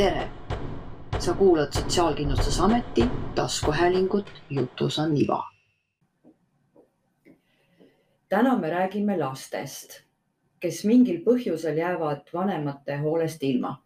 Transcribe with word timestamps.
tere! 0.00 0.28
sa 1.18 1.34
kuulad 1.34 1.72
Sotsiaalkindlustusameti 1.72 3.04
taskuhäälingut 3.34 4.32
Jutus 4.50 4.98
on 4.98 5.16
iva. 5.16 5.44
täna 8.28 8.58
me 8.58 8.70
räägime 8.70 9.18
lastest, 9.18 9.90
kes 10.60 10.84
mingil 10.84 11.18
põhjusel 11.26 11.76
jäävad 11.76 12.32
vanemate 12.34 12.96
hoolest 12.96 13.42
ilma. 13.42 13.82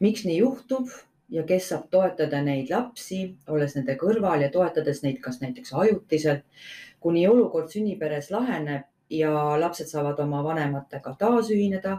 miks 0.00 0.24
nii 0.24 0.36
juhtub 0.38 0.86
ja 1.28 1.42
kes 1.42 1.68
saab 1.68 1.90
toetada 1.90 2.42
neid 2.42 2.70
lapsi, 2.70 3.34
olles 3.48 3.74
nende 3.74 3.98
kõrval 4.04 4.46
ja 4.46 4.50
toetades 4.50 5.02
neid 5.02 5.18
kas 5.18 5.40
näiteks 5.40 5.72
ajutiselt, 5.72 6.46
kuni 7.00 7.26
olukord 7.28 7.74
sünniperes 7.74 8.30
laheneb 8.30 8.86
ja 9.10 9.34
lapsed 9.60 9.86
saavad 9.86 10.18
oma 10.18 10.44
vanematega 10.44 11.16
taasühineda 11.18 11.98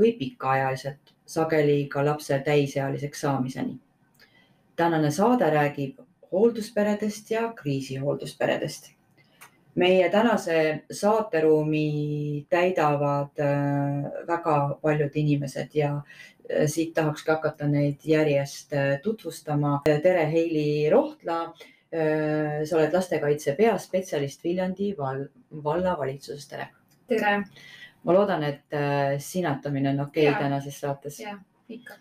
või 0.00 0.16
pikaajaliselt, 0.16 1.17
sageli 1.28 1.86
ka 1.92 2.04
lapse 2.04 2.38
täisealiseks 2.44 3.20
saamiseni. 3.20 3.78
tänane 4.76 5.10
saade 5.10 5.50
räägib 5.50 5.98
hooldusperedest 6.32 7.30
ja 7.30 7.52
kriisihooldusperedest. 7.52 8.92
meie 9.74 10.10
tänase 10.10 10.84
saateruumi 10.90 12.46
täidavad 12.50 13.40
äh, 13.40 14.26
väga 14.26 14.78
paljud 14.82 15.14
inimesed 15.14 15.74
ja 15.74 15.92
äh, 15.96 16.66
siit 16.66 16.94
tahakski 16.94 17.30
hakata 17.30 17.68
neid 17.68 18.00
järjest 18.04 18.72
äh, 18.72 19.00
tutvustama. 19.02 19.80
tere, 19.84 20.30
Heili 20.30 20.90
Rohtla 20.90 21.54
sa 22.64 22.76
oled 22.76 22.92
lastekaitse 22.92 23.54
peaspetsialist 23.56 24.42
Viljandi 24.44 24.90
val 24.98 25.22
vallavalitsuses, 25.64 26.48
tere. 26.48 26.66
tere 27.08 27.30
ma 28.04 28.14
loodan, 28.14 28.44
et 28.46 28.76
äh, 28.76 29.16
sinatamine 29.22 29.92
on 29.94 30.04
okei 30.06 30.28
okay 30.28 30.42
tänases 30.42 30.80
saates. 30.80 31.20
jah, 31.20 31.38
ikka. 31.68 31.98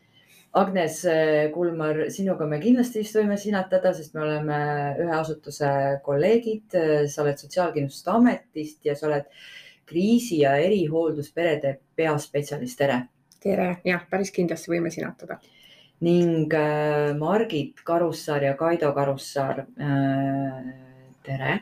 Agnes 0.57 1.03
äh, 1.05 1.51
Kulmar, 1.53 2.07
sinuga 2.13 2.47
me 2.49 2.59
kindlasti 2.61 3.03
vist 3.03 3.17
võime 3.17 3.37
sinatada, 3.37 3.91
sest 3.93 4.15
me 4.15 4.23
oleme 4.23 4.59
ühe 5.03 5.13
asutuse 5.13 5.69
kolleegid. 6.05 6.77
sa 7.11 7.23
oled 7.23 7.37
Sotsiaalkindlustusametist 7.41 8.85
ja 8.85 8.95
sa 8.95 9.09
oled 9.09 9.27
kriisi 9.87 10.41
ja 10.41 10.55
erihooldusperede 10.59 11.77
peaspetsialist, 11.95 12.77
tere. 12.79 12.97
tere, 13.43 13.69
jah, 13.87 14.03
päris 14.09 14.33
kindlasti 14.35 14.71
võime 14.73 14.91
sinatada. 14.93 15.39
ning 16.01 16.53
äh, 16.53 17.15
Margit 17.17 17.81
Karussaar 17.83 18.43
ja 18.43 18.53
Kaido 18.53 18.91
Karussaar 18.93 19.65
äh,. 19.65 20.71
tere. 21.23 21.59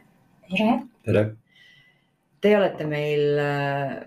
tere. 0.50 0.72
tere, 1.06 1.26
Te 2.42 2.52
olete 2.58 2.86
meil 2.86 3.40
äh, 3.42 4.02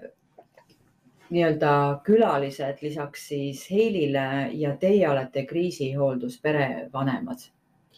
nii-öelda 1.31 2.01
külalised 2.05 2.83
lisaks 2.83 3.29
siis 3.29 3.65
Heilile 3.71 4.51
ja 4.57 4.75
teie 4.77 5.09
olete 5.09 5.45
kriisihoolduspere 5.47 6.89
vanemad. 6.93 7.49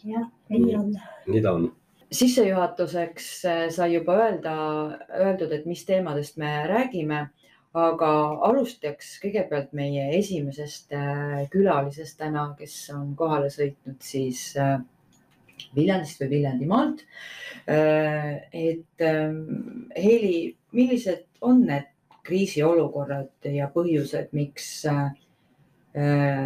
jah, 0.04 0.30
nii 0.48 0.76
on. 0.76 0.94
nii 1.26 1.42
ta 1.42 1.52
on. 1.52 1.68
sissejuhatuseks 2.12 3.26
äh, 3.44 3.66
sai 3.70 3.94
juba 3.94 4.16
öelda, 4.18 4.54
öeldud, 5.18 5.52
et 5.52 5.66
mis 5.66 5.84
teemadest 5.86 6.40
me 6.40 6.54
räägime, 6.66 7.26
aga 7.74 8.08
alustaks 8.48 9.12
kõigepealt 9.22 9.74
meie 9.76 10.08
esimesest 10.18 10.96
äh, 10.96 11.44
külalisest 11.52 12.18
täna, 12.18 12.48
kes 12.58 12.74
on 12.96 13.14
kohale 13.16 13.52
sõitnud 13.52 14.00
siis 14.02 14.50
äh, 14.58 14.80
Viljandist 15.76 16.22
või 16.22 16.30
Viljandimaalt. 16.30 17.02
et 17.68 19.02
Heili, 20.02 20.56
millised 20.72 21.26
on 21.44 21.60
need 21.68 21.84
kriisiolukorrad 22.22 23.48
ja 23.54 23.68
põhjused, 23.74 24.30
miks 24.36 24.68
äh, 24.86 25.10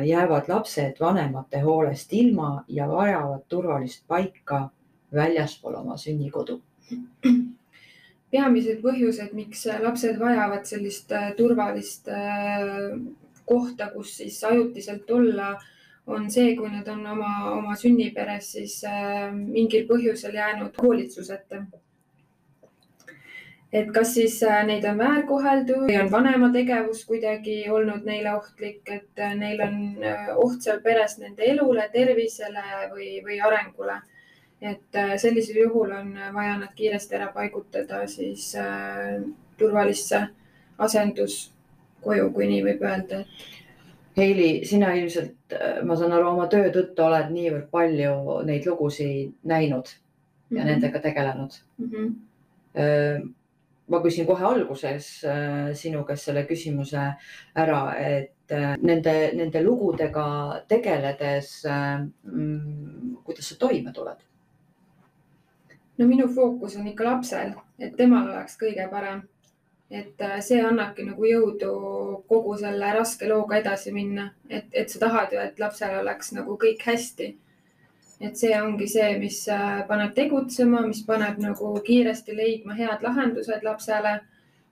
jäävad 0.07 0.49
lapsed 0.49 1.01
vanemate 1.01 1.61
hoolest 1.61 2.13
ilma 2.13 2.65
ja 2.69 2.89
vajavad 2.89 3.45
turvalist 3.49 4.05
paika 4.09 4.69
väljaspool 5.15 5.75
oma 5.83 5.97
sünnikodu? 5.97 6.61
peamised 8.35 8.81
põhjused, 8.83 9.31
miks 9.33 9.67
lapsed 9.83 10.19
vajavad 10.19 10.67
sellist 10.67 11.13
äh, 11.13 11.31
turvalist 11.37 12.09
äh, 12.09 12.99
kohta, 13.47 13.91
kus 13.95 14.17
siis 14.17 14.41
ajutiselt 14.45 15.11
olla, 15.11 15.55
on 16.07 16.31
see, 16.31 16.57
kui 16.57 16.69
nad 16.69 16.89
on 16.89 17.07
oma, 17.07 17.31
oma 17.53 17.77
sünniperes 17.81 18.51
siis 18.57 18.75
mingil 19.33 19.87
põhjusel 19.89 20.37
jäänud 20.37 20.77
hoolitsuseta. 20.83 21.63
Et 23.75 23.89
kas 23.95 24.13
siis 24.15 24.37
äh, 24.47 24.61
neid 24.67 24.85
on 24.87 24.99
väärkoheldud 25.01 25.87
või 25.89 25.97
on 25.99 26.11
vanema 26.13 26.51
tegevus 26.55 27.01
kuidagi 27.09 27.57
olnud 27.75 28.05
neile 28.07 28.37
ohtlik, 28.37 28.83
et 28.87 29.23
äh, 29.23 29.35
neil 29.39 29.63
on 29.65 29.79
äh, 30.03 30.29
oht 30.39 30.63
seal 30.63 30.79
peres 30.85 31.19
nende 31.19 31.43
elule, 31.51 31.89
tervisele 31.93 32.63
või, 32.93 33.09
või 33.27 33.41
arengule. 33.43 34.01
et 34.65 34.97
sellisel 35.21 35.59
juhul 35.61 35.91
on 35.93 36.15
vaja 36.35 36.55
nad 36.59 36.71
kiiresti 36.75 37.19
ära 37.19 37.27
paigutada 37.35 38.07
siis 38.09 38.55
äh, 38.57 39.19
turvalisse 39.59 40.23
asenduskoju, 40.79 42.31
kui 42.33 42.47
nii 42.49 42.63
võib 42.71 42.83
öelda, 42.83 43.25
Heili, 44.15 44.63
sina 44.63 44.93
ilmselt, 44.95 45.57
ma 45.83 45.97
saan 45.99 46.13
aru, 46.15 46.29
oma 46.31 46.45
töö 46.47 46.69
tõttu 46.71 47.03
oled 47.03 47.33
niivõrd 47.35 47.65
palju 47.73 48.43
neid 48.47 48.67
lugusid 48.71 49.33
näinud 49.43 49.91
ja 50.51 50.61
Mhm. 50.63 50.67
nendega 50.69 51.01
tegelenud. 51.01 51.51
mm. 51.79 51.91
-hmm. 51.91 53.35
Ma 53.89 54.01
küsin 54.03 54.27
kohe 54.27 54.45
alguses 54.49 55.09
äh, 55.29 55.73
sinu 55.77 56.05
käest 56.09 56.31
selle 56.31 56.45
küsimuse 56.49 57.03
ära, 57.61 57.81
et 58.01 58.53
äh, 58.53 58.77
nende, 58.81 59.15
nende 59.37 59.65
lugudega 59.65 60.29
tegeledes, 60.69 61.51
mm, 61.67 63.19
kuidas 63.27 63.53
sa 63.53 63.59
toime 63.61 63.93
tuled? 63.93 64.23
no 65.99 66.07
minu 66.07 66.27
fookus 66.29 66.77
on 66.77 66.89
ikka 66.91 67.05
lapsel, 67.07 67.55
et 67.79 67.95
temal 67.97 68.29
oleks 68.31 68.59
kõige 68.61 68.89
parem. 68.91 69.23
et 69.91 70.21
äh, 70.27 70.39
see 70.43 70.63
annabki 70.65 71.05
nagu 71.07 71.27
jõudu 71.29 71.71
kogu 72.29 72.57
selle 72.59 72.89
raske 72.97 73.29
looga 73.29 73.61
edasi 73.61 73.93
minna, 73.93 74.31
et, 74.49 74.65
et 74.73 74.91
sa 74.91 74.99
tahad 75.03 75.33
ju, 75.33 75.39
et 75.39 75.61
lapsel 75.61 75.99
oleks 76.01 76.33
nagu 76.33 76.57
kõik 76.59 76.83
hästi. 76.89 77.29
Et 78.21 78.37
see 78.39 78.55
ongi 78.61 78.87
see, 78.89 79.11
mis 79.19 79.41
äh, 79.53 79.83
paneb 79.89 80.15
tegutsema, 80.15 80.85
mis 80.87 81.03
paneb 81.07 81.41
nagu 81.43 81.73
kiiresti 81.87 82.37
leidma 82.37 82.77
head 82.79 83.03
lahendused 83.03 83.67
lapsele. 83.67 84.21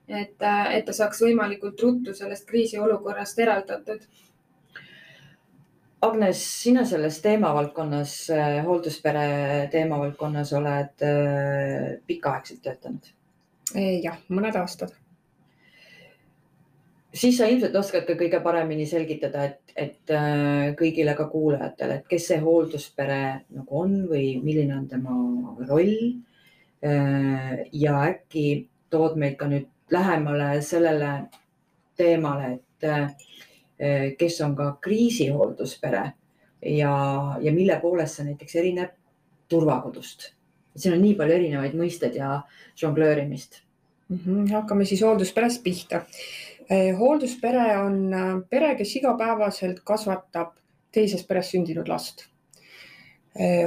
et, 0.07 0.35
et 0.43 0.83
ta 0.85 0.93
saaks 0.93 1.21
võimalikult 1.23 1.79
ruttu 1.81 2.13
sellest 2.13 2.43
kriisiolukorrast 2.49 3.37
eraldatud 3.39 4.01
Agnes, 6.03 6.39
sina 6.63 6.81
selles 6.83 7.21
teemavaldkonnas, 7.23 8.13
hoolduspere 8.65 9.27
teemavaldkonnas 9.71 10.51
oled 10.59 11.05
äh, 11.07 11.93
pikaaegselt 12.07 12.59
töötanud. 12.65 13.07
jah, 14.03 14.17
mõned 14.27 14.57
aastad. 14.59 14.91
Siis 17.13 17.37
sa 17.37 17.47
ilmselt 17.47 17.75
oskad 17.75 18.05
ka 18.07 18.15
kõige 18.19 18.39
paremini 18.43 18.85
selgitada, 18.89 19.45
et, 19.45 19.73
et 19.75 20.13
äh, 20.13 20.73
kõigile 20.79 21.15
ka 21.17 21.27
kuulajatele, 21.31 22.01
et 22.01 22.07
kes 22.09 22.27
see 22.31 22.39
hoolduspere 22.43 23.21
nagu 23.53 23.83
on 23.85 23.99
või 24.09 24.37
milline 24.43 24.77
on 24.77 24.87
tema 24.87 25.17
roll. 25.69 25.95
ja 26.83 27.93
äkki 28.09 28.67
tood 28.91 29.13
meid 29.15 29.37
ka 29.39 29.47
nüüd 29.47 29.69
lähemale 29.93 30.61
sellele 30.61 31.11
teemale, 31.95 32.57
et 32.57 32.87
äh, 32.89 34.13
kes 34.17 34.41
on 34.41 34.55
ka 34.55 34.73
kriisihoolduspere 34.81 36.03
ja, 36.61 36.93
ja 37.41 37.53
mille 37.53 37.79
poolest 37.81 38.19
see 38.19 38.29
näiteks 38.29 38.55
erineb 38.61 38.95
turvakodust. 39.49 40.31
siin 40.75 40.95
on 40.95 41.03
nii 41.03 41.13
palju 41.17 41.35
erinevaid 41.35 41.75
mõisteid 41.77 42.15
ja 42.17 42.41
žonglöörimist. 42.79 43.61
Mm 44.09 44.19
-hmm. 44.25 44.51
hakkame 44.51 44.85
siis 44.85 45.01
hooldusperest 45.01 45.63
pihta. 45.63 46.01
Hoolduspere 46.69 47.77
on 47.77 48.13
äh, 48.13 48.35
pere, 48.49 48.75
kes 48.75 48.95
igapäevaselt 48.99 49.81
kasvatab 49.85 50.55
teises 50.93 51.25
peres 51.27 51.51
sündinud 51.51 51.87
last. 51.87 52.29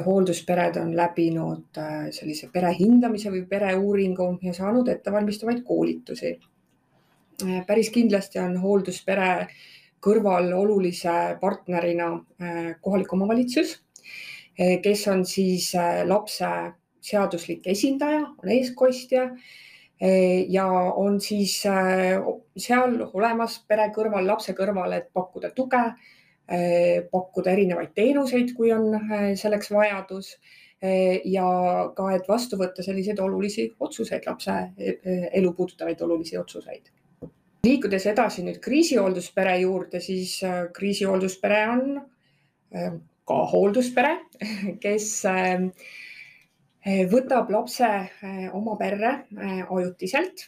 hoolduspered 0.04 0.76
on 0.78 0.92
läbinud 0.94 1.78
äh, 1.82 2.04
sellise 2.14 2.46
pere 2.54 2.68
hindamise 2.78 3.32
või 3.34 3.40
pereuuringu 3.50 4.28
ja 4.42 4.52
saanud 4.54 4.88
ettevalmistavaid 4.88 5.64
koolitusi. 5.66 6.38
päris 7.66 7.90
kindlasti 7.90 8.38
on 8.38 8.56
hoolduspere 8.62 9.48
kõrval 10.00 10.52
olulise 10.54 11.36
partnerina 11.40 12.12
äh, 12.14 12.76
kohalik 12.80 13.12
omavalitsus, 13.12 13.82
kes 14.56 15.08
on 15.08 15.26
siis 15.26 15.72
lapse 16.04 16.48
seaduslik 17.02 17.66
esindaja, 17.66 18.22
on 18.42 18.48
eestkostja 18.48 19.26
ja 20.48 20.66
on 21.00 21.20
siis 21.24 21.54
seal 21.62 22.98
olemas 23.06 23.58
pere 23.68 23.86
kõrval, 23.94 24.26
lapse 24.28 24.52
kõrval, 24.56 24.92
et 24.92 25.06
pakkuda 25.14 25.50
tuge, 25.56 25.82
pakkuda 27.10 27.52
erinevaid 27.54 27.94
teenuseid, 27.96 28.52
kui 28.58 28.72
on 28.76 28.92
selleks 29.40 29.72
vajadus 29.72 30.34
ja 31.24 31.46
ka, 31.96 32.10
et 32.12 32.28
vastu 32.28 32.58
võtta 32.60 32.84
selliseid 32.84 33.20
olulisi 33.24 33.70
otsuseid, 33.80 34.28
lapse 34.28 34.56
elu 35.32 35.52
puudutavaid 35.56 36.02
olulisi 36.04 36.38
otsuseid. 36.38 36.92
liikudes 37.66 38.04
edasi 38.06 38.44
nüüd 38.46 38.60
kriisihoolduspere 38.62 39.56
juurde, 39.58 39.98
siis 40.00 40.36
äh, 40.46 40.68
kriisihoolduspere 40.72 41.62
on 41.66 41.80
äh, 41.98 42.92
ka 43.26 43.38
hoolduspere, 43.50 44.12
kes 44.84 45.08
äh, 45.26 45.64
võtab 47.10 47.50
lapse 47.50 47.88
oma 48.54 48.76
perre 48.78 49.12
ajutiselt 49.66 50.44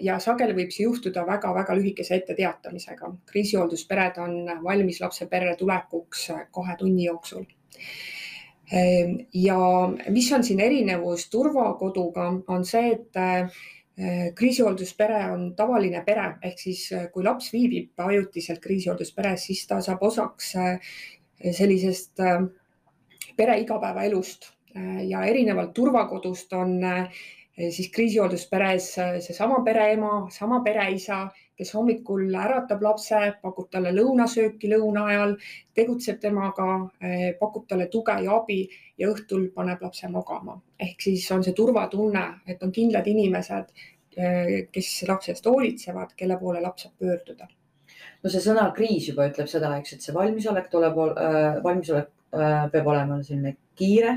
ja 0.00 0.16
sageli 0.22 0.54
võib 0.56 0.70
see 0.72 0.86
juhtuda 0.86 1.26
väga-väga 1.26 1.74
lühikese 1.76 2.14
etteteatamisega. 2.20 3.10
kriisihoolduuspered 3.26 4.18
on 4.22 4.62
valmis 4.64 5.00
lapse 5.00 5.26
perre 5.26 5.56
tulekuks 5.56 6.28
kahe 6.54 6.76
tunni 6.78 7.04
jooksul. 7.04 7.44
ja 9.34 9.58
mis 10.08 10.32
on 10.32 10.44
siin 10.44 10.60
erinevus 10.60 11.28
turvakoduga, 11.28 12.32
on 12.48 12.64
see, 12.64 12.92
et 12.92 14.34
kriisihoolduspere 14.34 15.30
on 15.32 15.54
tavaline 15.56 16.02
pere, 16.06 16.38
ehk 16.42 16.58
siis 16.58 16.88
kui 17.12 17.24
laps 17.24 17.52
viibib 17.52 18.00
ajutiselt 18.00 18.62
kriisihooldusperes, 18.62 19.44
siis 19.46 19.66
ta 19.66 19.80
saab 19.80 20.02
osaks 20.02 20.54
sellisest 21.52 22.20
äh, 22.20 22.42
pere 23.36 23.58
igapäevaelust 23.60 24.48
äh, 24.48 24.53
ja 25.08 25.24
erinevalt 25.24 25.74
turvakodust 25.74 26.52
on 26.52 26.78
äh, 26.84 27.08
siis 27.70 27.90
kriisihooldusperes 27.94 28.88
seesama 29.20 29.60
pereema, 29.64 30.26
sama 30.30 30.60
pereisa, 30.64 31.28
kes 31.56 31.70
hommikul 31.74 32.34
äratab 32.34 32.82
lapse, 32.82 33.20
pakub 33.42 33.68
talle 33.70 33.92
lõunasööki 33.94 34.72
lõuna 34.72 35.04
ajal, 35.12 35.36
tegutseb 35.74 36.18
temaga, 36.20 36.66
pakub 37.38 37.68
talle 37.70 37.86
tuge 37.92 38.16
ja 38.26 38.40
abi 38.40 38.64
ja 38.98 39.12
õhtul 39.12 39.52
paneb 39.54 39.82
lapse 39.86 40.10
magama. 40.10 40.58
ehk 40.78 41.00
siis 41.00 41.30
on 41.30 41.44
see 41.46 41.54
turvatunne, 41.54 42.24
et 42.46 42.62
on 42.62 42.72
kindlad 42.74 43.06
inimesed, 43.06 43.70
kes 44.74 44.88
lapse 45.08 45.30
eest 45.30 45.46
hoolitsevad, 45.46 46.14
kelle 46.16 46.38
poole 46.38 46.60
laps 46.62 46.88
saab 46.88 46.98
pöörduda 46.98 47.48
no 48.22 48.30
see 48.32 48.42
sõna 48.42 48.68
kriis 48.76 49.08
juba 49.10 49.28
ütleb 49.28 49.48
seda, 49.50 49.72
eks, 49.78 49.96
et 49.96 50.04
see 50.04 50.14
valmisolek 50.14 50.70
tuleb 50.72 51.00
äh,, 51.04 51.58
valmisolek 51.64 52.08
äh, 52.34 52.62
peab 52.72 52.86
olema 52.88 53.18
selline 53.22 53.56
kiire 53.78 54.14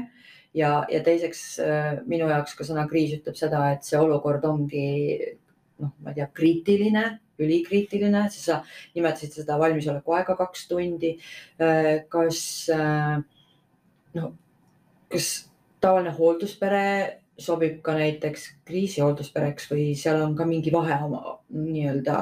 ja, 0.57 0.71
ja 0.92 1.01
teiseks 1.06 1.44
äh, 1.63 1.92
minu 2.09 2.30
jaoks 2.31 2.56
ka 2.57 2.65
sõna 2.68 2.88
kriis 2.89 3.15
ütleb 3.19 3.38
seda, 3.38 3.63
et 3.75 3.86
see 3.88 4.00
olukord 4.00 4.45
ongi 4.50 4.88
noh, 5.81 5.94
ma 6.01 6.12
ei 6.12 6.18
tea, 6.18 6.27
kriitiline, 6.39 7.06
ülikriitiline, 7.44 8.24
sa 8.33 8.63
nimetasid 8.95 9.38
seda 9.38 9.59
valmisoleku 9.62 10.18
aega 10.18 10.38
kaks 10.39 10.65
tundi 10.71 11.13
äh,. 11.62 12.07
kas 12.09 12.42
äh, 12.74 13.19
noh, 14.18 14.33
kas 15.13 15.30
tavaline 15.83 16.15
hoolduspere 16.18 16.83
sobib 17.38 17.83
ka 17.86 17.94
näiteks 17.94 18.50
kriisihoolduspereks 18.65 19.69
või 19.69 19.92
seal 20.00 20.24
on 20.25 20.33
ka 20.38 20.45
mingi 20.50 20.74
vahe 20.74 20.98
oma 21.06 21.38
nii-öelda 21.54 22.18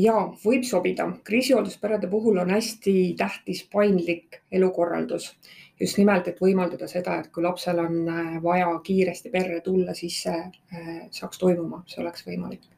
ja 0.00 0.14
võib 0.44 0.64
sobida. 0.64 1.08
kriisihooldusperede 1.24 2.08
puhul 2.08 2.38
on 2.40 2.50
hästi 2.50 3.14
tähtis 3.18 3.64
paindlik 3.72 4.40
elukorraldus 4.52 5.32
just 5.80 5.98
nimelt, 5.98 6.28
et 6.28 6.40
võimaldada 6.40 6.88
seda, 6.90 7.18
et 7.20 7.30
kui 7.32 7.44
lapsel 7.44 7.80
on 7.82 8.08
äh, 8.08 8.36
vaja 8.42 8.70
kiiresti 8.84 9.32
perre 9.32 9.60
tulla, 9.64 9.94
siis 9.94 10.22
see 10.26 10.38
äh, 10.38 10.92
saaks 11.10 11.40
toimuma, 11.42 11.82
see 11.86 12.02
oleks 12.04 12.26
võimalik. 12.26 12.68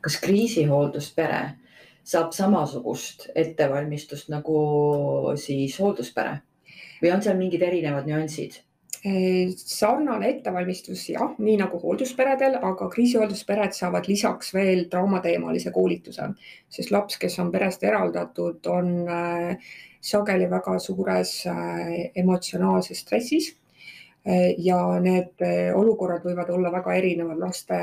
kas 0.00 0.16
kriisihoolduspere 0.22 1.40
saab 2.08 2.32
samasugust 2.32 3.26
ettevalmistust 3.36 4.30
nagu 4.32 4.60
siis 5.36 5.76
hoolduspere 5.78 6.38
või 7.02 7.12
on 7.12 7.22
seal 7.22 7.36
mingid 7.36 7.62
erinevad 7.62 8.08
nüansid? 8.08 8.62
Sarnane 9.02 10.28
ettevalmistus 10.28 11.06
jah, 11.08 11.32
nii 11.40 11.56
nagu 11.62 11.78
hooldusperedel, 11.80 12.58
aga 12.60 12.88
kriisihoolduspered 12.92 13.72
saavad 13.72 14.08
lisaks 14.10 14.52
veel 14.52 14.84
traumateemalise 14.92 15.72
koolituse, 15.72 16.26
sest 16.68 16.92
laps, 16.92 17.16
kes 17.20 17.38
on 17.40 17.52
perest 17.52 17.84
eraldatud, 17.88 18.60
on 18.68 19.08
äh, 19.08 19.70
sageli 20.00 20.50
väga 20.50 20.76
suures 20.78 21.32
äh, 21.48 22.12
emotsionaalses 22.14 23.00
stressis. 23.06 23.56
Ja 24.60 24.76
need 25.00 25.40
olukorrad 25.72 26.26
võivad 26.28 26.50
olla 26.52 26.68
väga 26.74 26.92
erinevad, 26.92 27.38
laste 27.40 27.78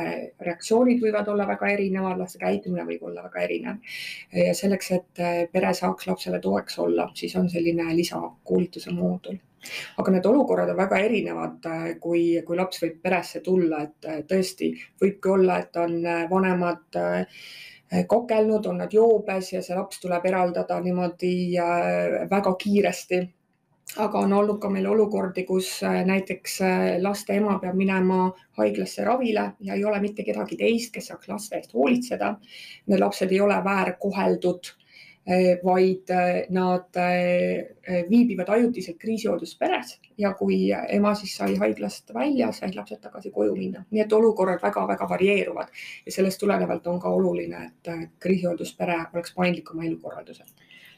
reaktsioonid 0.46 1.02
võivad 1.02 1.32
olla 1.34 1.48
väga 1.50 1.72
erinevad, 1.74 2.22
laste 2.22 2.38
käitumine 2.38 2.86
võib 2.86 3.08
olla 3.10 3.24
väga 3.26 3.42
erinev. 3.42 3.82
ja 4.46 4.54
selleks, 4.54 4.92
et 5.00 5.26
pere 5.52 5.74
saaks 5.74 6.06
lapsele 6.06 6.38
toeks 6.40 6.78
olla, 6.86 7.10
siis 7.18 7.34
on 7.42 7.50
selline 7.50 7.90
lisakoolituse 7.98 8.94
moodul 8.94 9.42
aga 9.98 10.12
need 10.14 10.28
olukorrad 10.30 10.72
on 10.72 10.80
väga 10.80 11.00
erinevad, 11.06 11.58
äh, 11.66 11.88
kui, 12.02 12.24
kui 12.46 12.60
laps 12.60 12.82
võib 12.84 13.00
peresse 13.04 13.42
tulla, 13.46 13.84
et 13.88 14.10
äh, 14.10 14.20
tõesti 14.30 14.72
võibki 15.02 15.34
olla, 15.34 15.62
et 15.64 15.80
on 15.82 15.98
äh, 16.06 16.26
vanemad 16.30 17.02
kokelnud, 18.12 18.66
on 18.68 18.82
nad 18.82 18.92
joobes 18.92 19.54
ja 19.54 19.62
see 19.64 19.76
laps 19.76 20.02
tuleb 20.04 20.26
eraldada 20.28 20.76
niimoodi 20.84 21.56
väga 22.28 22.52
kiiresti 22.60 23.22
aga 24.04 24.20
on 24.20 24.34
olnud 24.36 24.58
ka 24.60 24.68
meil 24.68 24.90
olukordi, 24.92 25.46
kus 25.48 25.70
näiteks 26.10 26.58
laste 27.00 27.38
ema 27.40 27.56
peab 27.62 27.78
minema 27.80 28.26
haiglasse 28.60 29.06
ravile 29.08 29.46
ja 29.64 29.78
ei 29.80 29.86
ole 29.88 30.02
mitte 30.04 30.26
kedagi 30.28 30.58
teist, 30.60 30.92
kes 30.98 31.08
saaks 31.14 31.32
laste 31.32 31.56
eest 31.56 31.72
hoolitseda. 31.74 32.34
Need 32.92 33.00
lapsed 33.00 33.32
ei 33.32 33.40
ole 33.40 33.62
väärkoheldud 33.64 34.74
vaid 35.64 36.10
eh, 36.10 36.46
nad 36.50 36.96
eh, 36.96 38.06
viibivad 38.10 38.50
ajutiselt 38.50 38.98
kriisihooldusperes 38.98 39.98
ja 40.18 40.34
kui 40.34 40.72
ema 40.72 41.14
siis 41.16 41.36
sai 41.38 41.56
haiglast 41.60 42.14
välja, 42.16 42.52
said 42.56 42.76
lapsed 42.76 43.02
tagasi 43.04 43.32
koju 43.32 43.56
minna, 43.56 43.84
nii 43.92 44.06
et 44.06 44.14
olukorrad 44.14 44.64
väga-väga 44.64 45.10
varieeruvad 45.10 45.74
ja 46.06 46.16
sellest 46.16 46.40
tulenevalt 46.40 46.88
on 46.88 47.00
ka 47.04 47.12
oluline, 47.12 47.66
et 47.68 47.92
kriisihoolduspere 48.24 48.98
oleks 49.14 49.36
paindlik 49.36 49.74
oma 49.74 49.84
elukorraldusel 49.90 50.48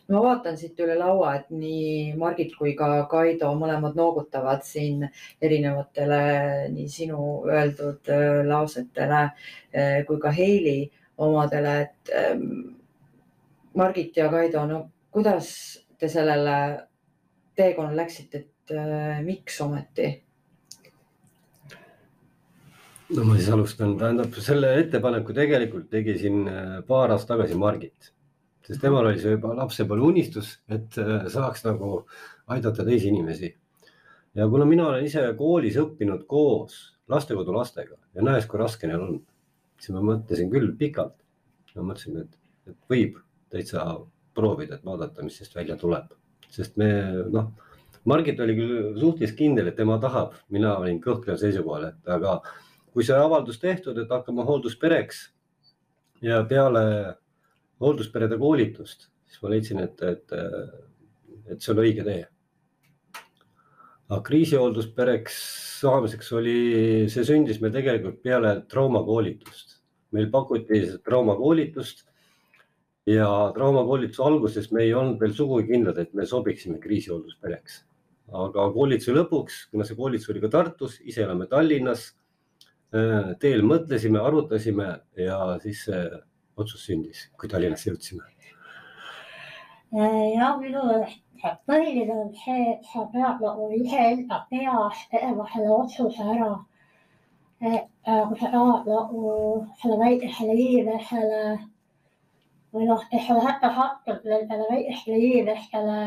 ma 0.10 0.22
vaatan 0.26 0.58
siit 0.58 0.80
üle 0.82 0.96
laua, 0.98 1.36
et 1.38 1.50
nii 1.54 2.14
Margit 2.18 2.56
kui 2.58 2.76
ka 2.78 3.06
Kaido 3.10 3.50
mõlemad 3.58 3.98
noogutavad 3.98 4.66
siin 4.66 5.06
erinevatele 5.42 6.24
nii 6.74 6.88
sinu 6.90 7.44
öeldud 7.50 8.10
lausetele 8.50 9.28
kui 10.08 10.18
ka 10.22 10.32
Heili 10.34 10.80
omadele, 11.20 11.76
et 11.86 12.14
ehm, 12.16 12.80
Margit 13.78 14.18
ja 14.18 14.30
Kaido, 14.32 14.66
no 14.66 14.80
kuidas 15.12 15.52
te 16.00 16.10
sellele 16.10 16.56
teekonnale 17.60 18.04
läksite, 18.04 18.44
et 18.44 18.74
äh, 18.74 19.22
miks 19.26 19.60
ometi? 19.62 20.10
no 23.10 23.26
ma 23.26 23.38
siis 23.40 23.50
alustan, 23.54 23.96
tähendab 23.98 24.36
selle 24.46 24.76
ettepaneku 24.84 25.34
tegelikult 25.34 25.90
tegi 25.92 26.18
siin 26.22 26.44
äh, 26.48 26.76
paar 26.88 27.14
aastat 27.14 27.36
tagasi 27.36 27.58
Margit, 27.60 28.12
sest 28.66 28.82
temal 28.82 29.10
oli 29.10 29.22
see 29.22 29.34
juba 29.36 29.56
lapsepõlve 29.58 30.12
unistus, 30.14 30.54
et 30.70 30.98
äh, 31.02 31.26
saaks 31.32 31.66
nagu 31.66 32.04
aidata 32.50 32.86
teisi 32.86 33.10
inimesi. 33.10 33.56
ja 34.36 34.48
kuna 34.50 34.66
mina 34.66 34.88
olen 34.88 35.06
ise 35.06 35.26
koolis 35.38 35.78
õppinud 35.82 36.26
koos 36.30 36.78
lastekodu 37.10 37.54
lastega 37.54 37.98
ja 38.14 38.26
näes, 38.26 38.46
kui 38.46 38.62
raske 38.62 38.88
neil 38.88 39.02
on, 39.02 39.18
siis 39.80 39.96
ma 39.96 40.06
mõtlesin 40.14 40.52
küll 40.54 40.76
pikalt. 40.78 41.18
ma 41.76 41.90
mõtlesin, 41.92 42.22
et, 42.22 42.38
et 42.70 42.78
võib 42.90 43.18
täitsa 43.50 43.86
proovida, 44.36 44.78
et 44.78 44.86
vaadata, 44.86 45.26
mis 45.26 45.40
sellest 45.40 45.58
välja 45.58 45.78
tuleb, 45.80 46.14
sest 46.54 46.78
me 46.80 46.90
noh, 47.34 47.52
Margit 48.08 48.40
oli 48.40 48.56
küll 48.58 48.98
suhteliselt 49.00 49.38
kindel, 49.38 49.70
et 49.70 49.78
tema 49.78 49.98
tahab, 50.02 50.38
mina 50.54 50.78
olin 50.80 51.02
kõhkleval 51.04 51.40
seisukohal, 51.42 51.90
et 51.92 52.12
aga 52.16 52.40
kui 52.94 53.06
see 53.06 53.18
avaldus 53.18 53.60
tehtud, 53.62 53.98
et 54.00 54.12
hakkame 54.12 54.46
hoolduspereks 54.48 55.22
ja 56.26 56.42
peale 56.50 56.84
hooldusperede 57.84 58.40
koolitust, 58.40 59.10
siis 59.30 59.42
ma 59.44 59.54
leidsin, 59.54 59.84
et, 59.84 60.02
et, 60.04 60.36
et 61.52 61.62
see 61.62 61.74
on 61.74 61.84
õige 61.84 62.06
tee. 62.08 62.24
aga 64.10 64.22
kriisihoolduspereks 64.26 65.36
saamiseks 65.80 66.32
oli, 66.40 66.60
see 67.14 67.28
sündis 67.28 67.60
meil 67.62 67.76
tegelikult 67.76 68.24
peale 68.24 68.62
traumakoolitust. 68.72 69.78
meil 70.12 70.32
pakuti 70.34 70.82
traumakoolitust 71.06 72.09
ja 73.08 73.28
traumakoolituse 73.56 74.24
alguses 74.24 74.72
me 74.72 74.84
ei 74.84 74.94
olnud 74.94 75.20
veel 75.22 75.34
sugugi 75.36 75.68
kindlad, 75.72 75.98
et 75.98 76.14
me 76.14 76.26
sobiksime 76.26 76.80
kriisihoolduspereks. 76.84 77.86
aga 78.30 78.68
koolituse 78.74 79.14
lõpuks, 79.16 79.56
kuna 79.72 79.86
see 79.86 79.96
koolitus 79.98 80.30
oli 80.30 80.42
ka 80.44 80.52
Tartus, 80.54 81.00
ise 81.02 81.24
elame 81.24 81.48
Tallinnas, 81.50 82.12
äh, 82.94 83.32
teel 83.42 83.64
mõtlesime, 83.66 84.20
arutasime 84.22 84.90
ja 85.18 85.40
siis 85.64 85.86
see 85.88 86.04
otsus 86.58 86.86
sündis, 86.86 87.24
kui 87.40 87.50
Tallinnasse 87.50 87.90
jõudsime. 87.90 88.22
ja 90.36 90.52
minu 90.60 90.84
põhiline 91.66 92.14
on 92.14 92.32
see, 92.36 92.76
et 92.76 92.86
sa 92.92 93.06
pead 93.14 93.42
nagu 93.42 93.70
iseenda 93.74 94.44
peas 94.52 95.02
tegema 95.12 95.48
selle 95.54 95.72
otsuse 95.74 96.28
ära. 96.36 96.52
et 97.62 97.90
äh, 98.08 98.28
kui 98.28 98.38
sa 98.40 98.52
tahad 98.52 98.86
nagu 98.88 99.32
selle 99.82 99.98
väikesele 100.00 100.54
inimesele 100.54 101.42
või 102.74 102.90
noh, 102.90 103.06
et 103.12 103.26
sa 103.28 103.40
hakkad 103.80 104.28
nendele 104.34 104.68
väikestele 104.72 105.18
inimestele 105.30 105.98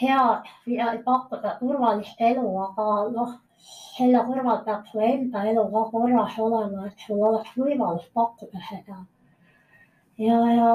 head 0.00 0.50
midagi 0.66 1.04
pakkuda, 1.06 1.56
turvalist 1.60 2.20
elu, 2.32 2.48
aga 2.66 2.90
noh, 3.14 3.38
selle 3.96 4.26
kõrval 4.26 4.64
peab 4.66 4.86
su 4.90 5.00
enda 5.12 5.46
elu 5.52 5.64
ka 5.72 5.86
korras 5.94 6.38
olema, 6.48 6.86
et 6.88 7.06
sul 7.06 7.24
oleks 7.30 7.56
võimalus 7.56 8.06
pakkuda 8.16 8.68
seda 8.68 9.00
ja, 10.20 10.36
ja 10.54 10.68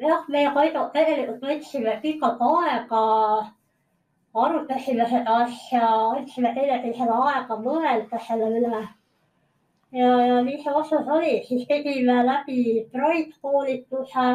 jah, 0.00 0.24
meie 0.28 0.50
Kaido 0.54 0.86
tegelikult 0.94 1.42
võtsime 1.46 1.96
pikalt 2.02 2.42
aega, 2.46 3.02
arutasime 4.44 5.06
seda 5.10 5.38
asja, 5.44 5.82
andsime 6.16 6.52
teineteisele 6.56 7.16
aega 7.28 7.58
mõelda 7.66 8.20
selle 8.26 8.50
üle. 8.60 8.82
ja, 9.92 10.08
ja 10.26 10.38
see 10.44 10.74
otsus 10.74 11.08
oli, 11.16 11.34
siis 11.48 11.66
tegime 11.68 12.22
läbi 12.26 12.88
Pride 12.92 13.32
koolituse. 13.42 14.28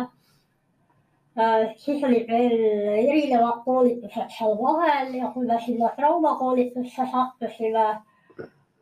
siis 1.78 2.04
olid 2.04 2.28
veel 2.28 2.54
erinevad 2.98 3.60
koolitused 3.66 4.32
seal 4.38 4.56
vahel 4.62 5.14
ja 5.16 5.28
kui 5.34 5.46
me 5.46 5.60
sinna 5.66 5.90
traumakoolitusse 5.98 7.06
sattusime 7.12 7.88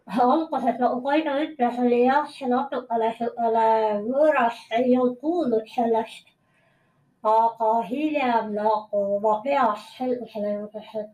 alguses 0.07 0.79
nagu 0.79 1.01
Kaido 1.03 1.33
ütles, 1.41 1.79
oli 1.79 2.05
jah, 2.05 2.27
see 2.29 2.47
natukene 2.47 3.11
siukene 3.17 3.65
võõras, 4.05 4.61
ei 4.77 4.97
olnud 4.97 5.19
kuulnud 5.19 5.67
sellest. 5.75 6.31
aga 7.25 7.69
hiljem 7.89 8.51
nagu 8.53 8.99
ma 9.21 9.39
peas 9.43 9.87
selgusele 9.97 10.51
jõudes, 10.51 10.91
et 10.99 11.09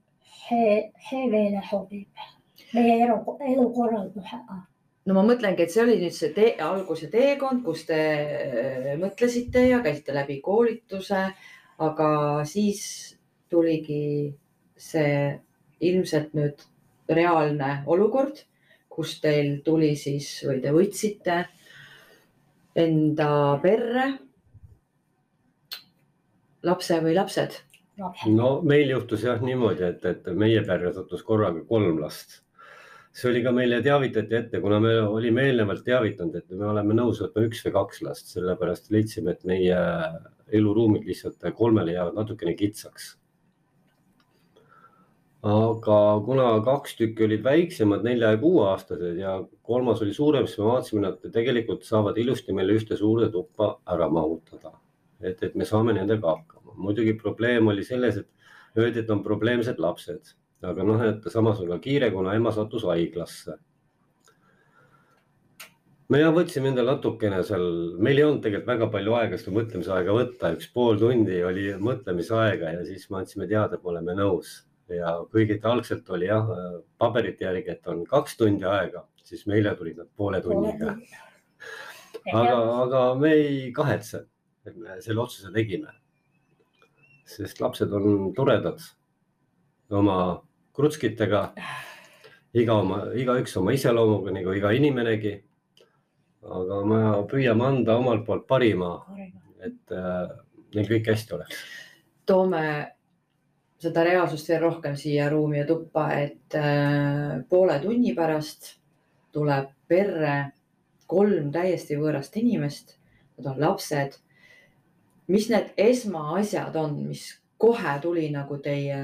see, 0.47 0.73
see 1.07 1.29
meile 1.31 1.61
sobib 1.69 2.25
meie 2.73 2.97
elu, 3.05 3.37
elukorraldusega. 3.53 4.57
No 5.05 5.15
ma 5.17 5.23
mõtlengi, 5.25 5.65
et 5.65 5.73
see 5.73 5.83
oli 5.83 5.97
nüüd 6.01 6.15
see 6.15 6.33
tee, 6.35 6.51
alguse 6.61 7.09
teekond, 7.13 7.63
kus 7.65 7.85
te 7.89 8.01
äh, 8.01 8.91
mõtlesite 9.01 9.65
ja 9.69 9.81
käisite 9.85 10.15
läbi 10.15 10.39
koolituse, 10.45 11.23
aga 11.81 12.09
siis 12.45 12.83
tuligi 13.51 14.31
see 14.77 15.15
ilmselt 15.81 16.35
nüüd 16.37 16.61
reaalne 17.11 17.81
olukord, 17.91 18.43
kus 18.91 19.17
teil 19.23 19.59
tuli 19.65 19.95
siis 19.99 20.29
või 20.45 20.61
te 20.63 20.73
võtsite 20.75 21.37
enda 22.81 23.31
perre 23.63 24.05
lapse 26.63 26.99
või 27.03 27.15
lapsed. 27.17 27.57
no 28.29 28.61
meil 28.65 28.89
juhtus 28.93 29.25
jah 29.25 29.41
niimoodi, 29.43 29.83
et, 29.89 30.05
et 30.05 30.29
meie 30.37 30.61
perre 30.65 30.93
sattus 30.93 31.23
korraga 31.23 31.63
kolm 31.67 31.99
last. 32.01 32.41
See 33.11 33.29
oli 33.29 33.41
ka 33.43 33.51
meile 33.55 33.81
teavitati 33.83 34.37
ette, 34.37 34.59
kuna 34.63 34.79
me 34.83 34.93
olime 35.03 35.43
eelnevalt 35.49 35.83
teavitanud, 35.87 36.35
et 36.39 36.53
me 36.55 36.67
oleme 36.71 36.95
nõus 36.95 37.19
võtma 37.23 37.47
üks 37.47 37.63
või 37.65 37.73
kaks 37.75 38.03
last, 38.07 38.29
sellepärast 38.31 38.91
leidsime, 38.93 39.35
et 39.35 39.43
meie 39.47 39.79
eluruumid 40.51 41.07
lihtsalt 41.07 41.43
kolmele 41.57 41.97
jäävad 41.97 42.21
natukene 42.21 42.55
kitsaks. 42.59 43.17
aga 45.41 45.95
kuna 46.25 46.47
kaks 46.61 46.95
tükki 46.99 47.23
olid 47.25 47.43
väiksemad, 47.43 48.03
nelja 48.05 48.29
ja 48.35 48.37
kuueaastased 48.37 49.17
ja 49.17 49.39
kolmas 49.65 50.01
oli 50.05 50.13
suurem, 50.13 50.45
siis 50.45 50.59
me 50.59 50.67
vaatasime, 50.67 51.01
nad 51.01 51.31
tegelikult 51.33 51.83
saavad 51.83 52.17
ilusti 52.21 52.53
meile 52.53 52.75
ühte 52.77 52.97
suurde 52.97 53.31
tuppa 53.33 53.73
ära 53.89 54.09
mahutada. 54.09 54.77
et, 55.21 55.41
et 55.43 55.55
me 55.55 55.65
saame 55.65 55.93
nendega 55.93 56.35
hakkama. 56.35 56.75
muidugi 56.75 57.13
probleem 57.13 57.67
oli 57.67 57.83
selles, 57.83 58.17
et 58.17 58.77
öeldi, 58.77 58.99
et 58.99 59.09
on 59.09 59.23
probleemsed 59.23 59.79
lapsed, 59.79 60.35
aga 60.61 60.85
noh, 60.85 61.03
et 61.07 61.27
samas 61.33 61.59
on 61.61 61.69
ka 61.73 61.81
kiire, 61.83 62.11
kuna 62.13 62.35
ema 62.37 62.53
sattus 62.53 62.85
haiglasse. 62.89 63.57
me 66.11 66.19
ja 66.19 66.31
võtsime 66.35 66.67
endale 66.69 66.91
natukene 66.91 67.39
seal, 67.47 67.67
meil 67.97 68.19
ei 68.19 68.25
olnud 68.27 68.41
tegelikult 68.43 68.73
väga 68.73 68.89
palju 68.95 69.13
aega 69.15 69.37
seda 69.39 69.53
mõtlemisaega 69.55 70.15
võtta, 70.17 70.51
üks 70.57 70.67
pool 70.73 70.99
tundi 70.99 71.39
oli 71.47 71.69
mõtlemisaega 71.79 72.75
ja 72.75 72.83
siis 72.85 73.07
me 73.09 73.21
andsime 73.21 73.47
teada, 73.47 73.77
et 73.77 73.85
me 73.85 73.93
oleme 73.93 74.17
nõus 74.19 74.59
ja 74.95 75.13
kuigi 75.31 75.57
ta 75.61 75.71
algselt 75.71 76.09
oli 76.11 76.27
jah, 76.27 76.47
paberite 76.99 77.45
järgi, 77.45 77.75
et 77.75 77.87
on 77.91 78.03
kaks 78.09 78.37
tundi 78.39 78.67
aega, 78.67 79.05
siis 79.23 79.45
meile 79.49 79.73
tulid 79.79 79.99
nad 80.01 80.09
poole 80.17 80.41
tunniga. 80.43 80.95
aga, 82.33 82.57
aga 82.83 83.03
me 83.19 83.33
ei 83.37 83.71
kahetse, 83.75 84.25
et 84.65 84.77
me 84.77 84.99
selle 85.01 85.23
otsuse 85.23 85.51
tegime. 85.55 85.95
sest 87.31 87.61
lapsed 87.63 87.93
on 87.95 88.33
toredad 88.35 88.81
oma 89.89 90.15
krutskitega, 90.75 91.41
iga 92.57 92.77
oma, 92.79 93.03
igaüks 93.17 93.55
oma 93.59 93.73
iseloomuga 93.75 94.33
nagu 94.35 94.53
iga 94.57 94.73
inimenegi. 94.75 95.37
aga 96.41 96.77
me 96.89 97.01
püüame 97.29 97.65
anda 97.67 97.99
omalt 98.01 98.25
poolt 98.25 98.47
parima, 98.49 98.95
et 99.61 99.93
äh, 99.93 100.31
neil 100.73 100.87
kõik 100.89 101.11
hästi 101.11 101.35
oleks. 101.37 101.59
toome 102.25 102.63
seda 103.81 104.03
reaalsust 104.05 104.49
veel 104.49 104.61
rohkem 104.61 104.95
siia 104.97 105.29
ruumi 105.29 105.59
ja 105.59 105.67
tuppa, 105.69 106.07
et 106.17 106.57
äh, 106.57 107.41
poole 107.49 107.77
tunni 107.83 108.15
pärast 108.17 108.75
tuleb 109.33 109.69
perre 109.87 110.51
kolm 111.11 111.51
täiesti 111.51 111.97
võõrast 111.99 112.35
inimest, 112.39 112.97
nad 113.37 113.53
on 113.53 113.61
lapsed. 113.61 114.17
mis 115.27 115.47
need 115.49 115.71
esmaasjad 115.77 116.75
on, 116.75 116.97
mis 117.07 117.23
kohe 117.57 117.93
tuli 118.01 118.29
nagu 118.33 118.57
teie 118.57 118.97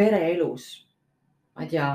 pereelus, 0.00 0.70
ma 1.54 1.66
ei 1.66 1.74
tea, 1.74 1.88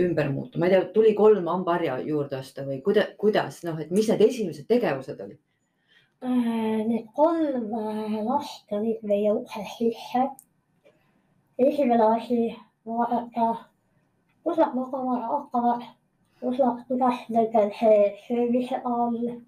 ümber 0.00 0.30
muuta, 0.32 0.58
ma 0.58 0.68
ei 0.68 0.74
tea, 0.74 0.84
tuli 0.94 1.12
kolm 1.16 1.48
hambaharja 1.50 1.98
juurde 2.04 2.38
osta 2.40 2.64
või 2.66 2.80
kuidas, 2.84 3.12
kuidas 3.20 3.60
noh, 3.66 3.78
et 3.80 3.92
mis 3.92 4.08
need 4.12 4.24
esimesed 4.28 4.68
tegevused 4.70 5.20
olid? 5.24 5.40
Need 6.26 7.08
kolm 7.16 7.72
äh, 7.76 8.16
last 8.24 8.72
olid 8.72 9.02
meie 9.04 9.32
ukse 9.36 9.64
sisse. 9.76 10.24
esimene 11.58 12.04
asi, 12.04 12.40
vaadata, 12.88 13.46
kus 14.44 14.58
nad 14.60 14.74
magama 14.76 15.18
hakkavad, 15.28 15.84
kus 16.40 16.58
nad, 16.60 16.82
kuidas 16.88 17.20
nendel 17.28 17.70
see 17.78 18.00
söömisega 18.26 18.96
on. 19.06 19.44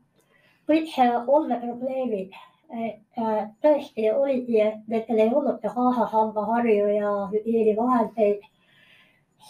kõik 0.69 0.89
see 0.93 1.09
olmeprobleemid, 1.35 2.33
äh, 2.37 2.48
tõesti 2.69 4.11
oligi, 4.13 4.61
nendel 4.87 5.23
ei 5.25 5.31
olnud 5.33 5.61
ka 5.63 5.73
kaasas 5.73 6.13
hambaharju 6.13 6.89
ja 6.97 7.13
hügieenivahendeid. 7.33 8.43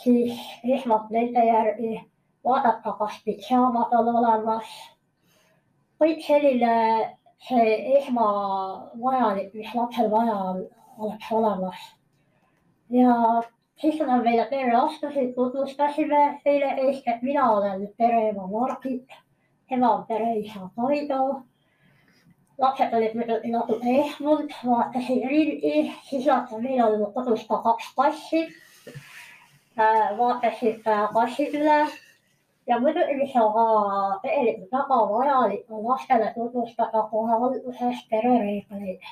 siis 0.03 0.39
esmalt 0.65 1.11
nende 1.11 1.45
järgi 1.45 2.01
vaadata, 2.45 2.93
kas 2.99 3.21
pidžaamad 3.25 3.93
on 3.93 4.17
olemas. 4.17 4.67
kõik 5.99 6.23
selline, 6.23 7.17
see 7.49 7.99
esmavajalik, 7.99 9.55
mis 9.55 9.75
lapsel 9.75 10.11
vaja 10.11 10.35
on, 10.35 10.67
oleks 10.99 11.33
olemas. 11.33 11.79
ja 12.91 13.43
siis 13.81 14.01
nad 14.01 14.25
meile 14.25 14.47
perre 14.51 14.77
astusid, 14.77 15.35
tutvustasime 15.35 16.41
neile 16.45 16.75
eeskätt, 16.87 17.23
mina 17.23 17.51
olen 17.51 17.89
pereema 17.97 18.47
Margit, 18.47 19.09
tema 19.69 19.95
on 19.95 20.07
pereisa 20.07 20.71
Kaido. 20.77 21.43
Lapsed 22.59 22.95
olid 22.95 23.15
muidugi 23.15 23.53
natuke 23.55 23.95
ehmunud, 24.03 24.53
vaatasid 24.67 25.25
ringi, 25.31 25.95
siis 26.09 26.27
nad, 26.27 26.51
meil 26.63 26.83
on 26.83 27.13
kodus 27.15 27.47
ka 27.47 27.63
kaks 27.63 27.95
kassi. 27.97 28.49
vaatasid 30.19 30.87
äh, 30.87 31.05
kassid 31.15 31.55
üle 31.55 31.79
ja 32.69 32.81
muidugi, 32.81 33.15
mis 33.17 33.37
on 33.37 33.53
ka 33.53 33.67
tegelikult 34.23 34.73
väga 34.73 34.99
vajalik, 35.13 35.71
on 35.71 35.85
lastele 35.89 36.33
tutvustada 36.35 37.03
kohe 37.11 37.37
alguses 37.37 38.03
perereegleid. 38.11 39.07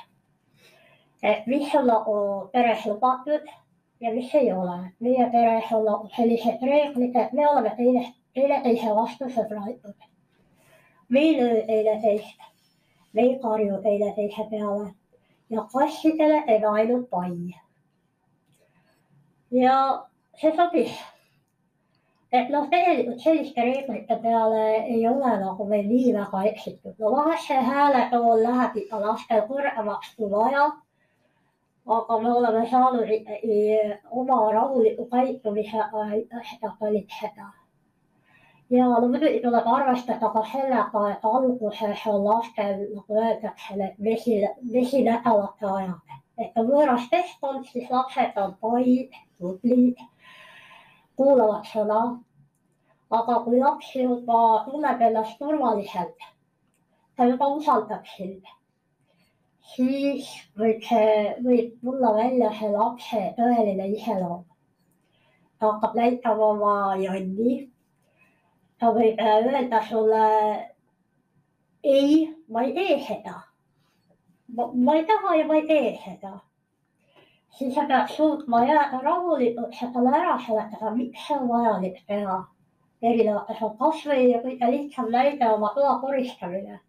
et 1.23 1.47
mis 1.47 1.75
on 1.75 1.87
nagu 1.87 2.17
peres 2.53 2.87
lubatud 2.87 3.47
ja 4.01 4.13
mis 4.13 4.35
ei 4.35 4.53
ole. 4.53 4.77
meie 5.01 5.31
peres 5.31 5.73
on 5.73 5.85
nagu 5.85 6.11
sellised 6.17 6.63
reeglid, 6.63 7.17
et 7.17 7.33
me 7.33 7.49
oleme 7.49 7.73
teine, 7.77 8.05
teineteise 8.35 8.95
vastu 8.95 9.31
sõbralikud. 9.39 9.97
me 11.09 11.21
ei 11.21 11.37
löö 11.41 11.63
teineteist, 11.67 12.51
me 13.17 13.27
ei 13.27 13.35
karju 13.43 13.83
teineteise 13.89 14.47
peale 14.53 14.95
ja 15.51 15.67
kassidele 15.73 16.43
teeme 16.47 16.73
ainult 16.79 17.11
pai. 17.11 17.35
ja 19.51 19.77
see 20.41 20.57
sobis 20.57 20.97
et 22.33 22.49
noh, 22.51 22.67
tegelikult 22.71 23.23
selliste 23.23 23.63
reeglite 23.63 24.17
peale 24.23 24.63
ei 24.95 25.05
ole 25.09 25.35
nagu 25.43 25.67
meil 25.69 25.87
nii 25.91 26.15
väga 26.17 26.43
eksitud. 26.51 26.95
no 26.99 27.13
vahest 27.15 27.47
see 27.51 27.61
hääletool 27.69 28.43
läheb 28.43 28.81
ikka 28.83 29.01
lastel 29.05 29.45
kõrgemaks 29.51 30.17
kui 30.17 30.31
vaja. 30.33 30.65
aga 31.97 32.19
me 32.23 32.33
oleme 32.33 32.65
saanud 32.71 33.13
ikkagi 33.19 33.61
oma 34.11 34.41
rahuliku 34.53 35.07
käitumisega 35.13 36.09
seda 36.51 36.75
kalitseda. 36.81 37.53
Ja 38.71 38.87
muidugi 39.01 39.41
tuleb 39.43 39.67
arvestada 39.67 40.31
ka 40.33 40.43
sellega, 40.53 41.03
et 41.11 41.25
alguses 41.25 42.07
on 42.07 42.25
lastel 42.25 42.83
nagu 42.95 43.21
öeldakse, 43.23 43.77
need 43.77 43.99
mesi, 43.99 44.41
mesinädalate 44.73 45.67
ajad. 45.67 46.19
et 46.39 46.59
on 46.61 46.67
võõras 46.69 47.09
keskkond, 47.11 47.65
siis 47.73 47.91
lapsed 47.91 48.37
on 48.37 48.55
poid, 48.61 49.15
tublid 49.39 50.03
kuulavad 51.17 51.65
sõna. 51.73 52.01
aga 53.17 53.35
kui 53.45 53.61
laps 53.61 53.93
juba 53.95 54.39
tunneb 54.67 55.03
ennast 55.09 55.39
turvaliselt, 55.39 56.25
ta 57.17 57.29
juba 57.31 57.47
usaldab 57.55 58.09
sind, 58.17 58.49
siis 59.75 60.27
võib 60.59 60.83
see, 60.89 61.13
võib 61.45 61.77
tulla 61.85 62.11
välja 62.17 62.51
see 62.59 62.73
lapse 62.73 63.23
tõeline 63.39 63.87
iseloom. 63.95 64.43
ta 65.59 65.71
hakkab 65.71 65.95
näitama 65.97 66.51
oma 66.51 66.75
jonni. 67.01 67.71
Öelda 68.83 69.83
sulle 69.89 70.27
ei, 71.83 72.37
ma 72.49 72.63
ei 72.63 72.73
tee 72.73 73.01
seda. 73.01 73.41
ma, 74.75 74.95
ei 74.95 75.07
taha 75.07 75.35
ja 75.37 75.47
ma 75.47 75.55
ei 75.55 75.67
tee 75.67 75.99
seda. 76.05 76.39
siis 77.59 77.75
sa 77.75 77.85
pead 77.89 78.09
suutma 78.09 78.65
jääda 78.65 79.01
rahulikult 79.03 79.75
seda 79.75 80.03
ära 80.19 80.39
seletada, 80.47 80.91
miks 80.91 81.27
see 81.27 81.37
on 81.37 81.49
vajalik 81.49 82.03
teha. 82.07 82.39
erinevates 83.03 83.63
on 83.63 83.77
kasvõi 83.79 84.35
kõige 84.45 84.71
lihtsam 84.75 85.11
näide 85.15 85.49
oma 85.53 85.73
toa 85.75 85.99
koristamine. 86.01 86.81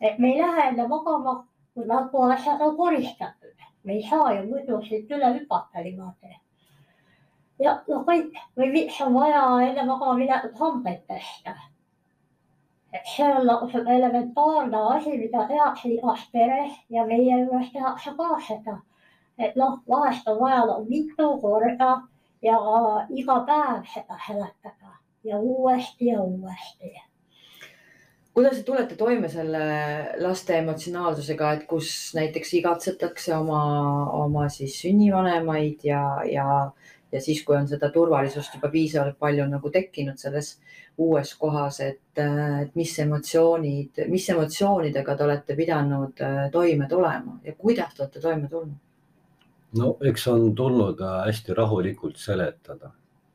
et 0.00 0.18
me 0.18 0.32
ei 0.32 0.40
lähe 0.42 0.68
enne 0.68 0.88
magama, 0.88 1.34
kui 1.74 1.86
nad 1.86 2.10
pole 2.10 2.34
asjad 2.34 2.60
on 2.60 2.76
koristatud. 2.76 3.68
me 3.84 3.92
ei 3.92 4.02
saa 4.08 4.32
ju 4.34 4.48
muidu 4.50 4.82
siit 4.88 5.10
üle 5.10 5.34
hüpata 5.38 5.82
niimoodi. 5.88 6.36
Ja 7.64 7.78
no 7.88 8.02
kõik 8.08 8.42
või 8.58 8.72
miks 8.78 9.00
on 9.04 9.14
vaja 9.16 9.44
enne 9.68 9.86
magama 9.88 10.18
minekut 10.20 10.60
hambaid 10.60 11.06
pesta 11.08 11.56
et 12.94 13.06
see 13.10 13.26
on 13.26 13.46
nagu 13.48 13.68
sihuke 13.70 13.94
elementaarne 13.98 14.80
asi, 14.94 15.16
mida 15.18 15.46
tehakse 15.50 15.90
igas 15.96 16.26
peres 16.32 16.74
ja 16.90 17.06
meie 17.06 17.40
juures 17.42 17.70
tehakse 17.72 18.14
ka 18.18 18.34
seda. 18.48 18.76
et 19.38 19.56
noh, 19.58 19.80
vahest 19.90 20.28
on 20.30 20.38
vaja 20.38 20.60
nagu 20.68 20.84
mitu 20.88 21.30
korda 21.42 21.94
ja 22.42 22.58
iga 23.10 23.40
päev 23.48 23.88
seda 23.94 24.18
seletada 24.26 24.94
ja 25.24 25.38
uuesti 25.38 26.12
ja 26.12 26.20
uuesti. 26.22 26.92
kuidas 28.34 28.56
te 28.56 28.62
tulete 28.62 28.96
toime 28.96 29.28
selle 29.28 29.64
laste 30.22 30.58
emotsionaalsusega, 30.58 31.52
et 31.52 31.66
kus 31.66 31.88
näiteks 32.14 32.54
igatsetakse 32.60 33.34
oma, 33.36 33.64
oma 34.22 34.48
siis 34.48 34.78
sünnivanemaid 34.82 35.82
ja, 35.90 36.04
ja, 36.30 36.48
ja 37.14 37.20
siis, 37.22 37.44
kui 37.46 37.54
on 37.56 37.68
seda 37.70 37.90
turvalisust 37.94 38.56
juba 38.56 38.68
piisavalt 38.72 39.18
palju 39.22 39.46
nagu 39.46 39.70
tekkinud 39.70 40.18
selles 40.18 40.56
uues 40.98 41.34
kohas, 41.38 41.80
et, 41.84 42.00
et 42.18 42.74
mis 42.78 42.92
emotsioonid, 43.04 44.04
mis 44.10 44.26
emotsioonidega 44.34 45.16
te 45.16 45.26
olete 45.26 45.56
pidanud 45.58 46.22
äh, 46.22 46.40
toime 46.54 46.88
tulema 46.90 47.38
ja 47.44 47.54
kuidas 47.58 47.94
te 47.94 48.04
olete 48.04 48.22
toime 48.22 48.50
tulnud? 48.50 48.80
no 49.78 49.96
eks 50.10 50.26
on 50.30 50.50
tulnud 50.58 51.02
äh, 51.02 51.20
hästi 51.28 51.54
rahulikult 51.58 52.18
seletada 52.22 52.92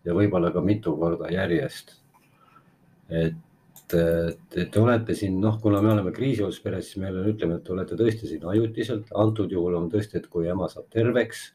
ja 0.08 0.16
võib-olla 0.16 0.52
ka 0.56 0.64
mitu 0.64 0.96
korda 1.00 1.32
järjest. 1.34 1.96
et, 3.10 3.96
et 3.96 4.72
te 4.72 4.80
olete 4.80 5.16
siin, 5.18 5.40
noh, 5.42 5.60
kuna 5.62 5.82
me 5.82 5.94
oleme 5.94 6.12
kriisiosperes, 6.16 6.92
siis 6.92 7.02
me 7.02 7.12
ütleme, 7.32 7.58
et 7.58 7.64
te 7.66 7.74
olete 7.74 7.98
tõesti 8.00 8.28
siin 8.30 8.46
ajutiselt, 8.46 9.12
antud 9.16 9.52
juhul 9.52 9.80
on 9.80 9.88
tõesti, 9.92 10.20
et 10.20 10.28
kui 10.32 10.48
ema 10.48 10.68
saab 10.70 10.88
terveks, 10.94 11.48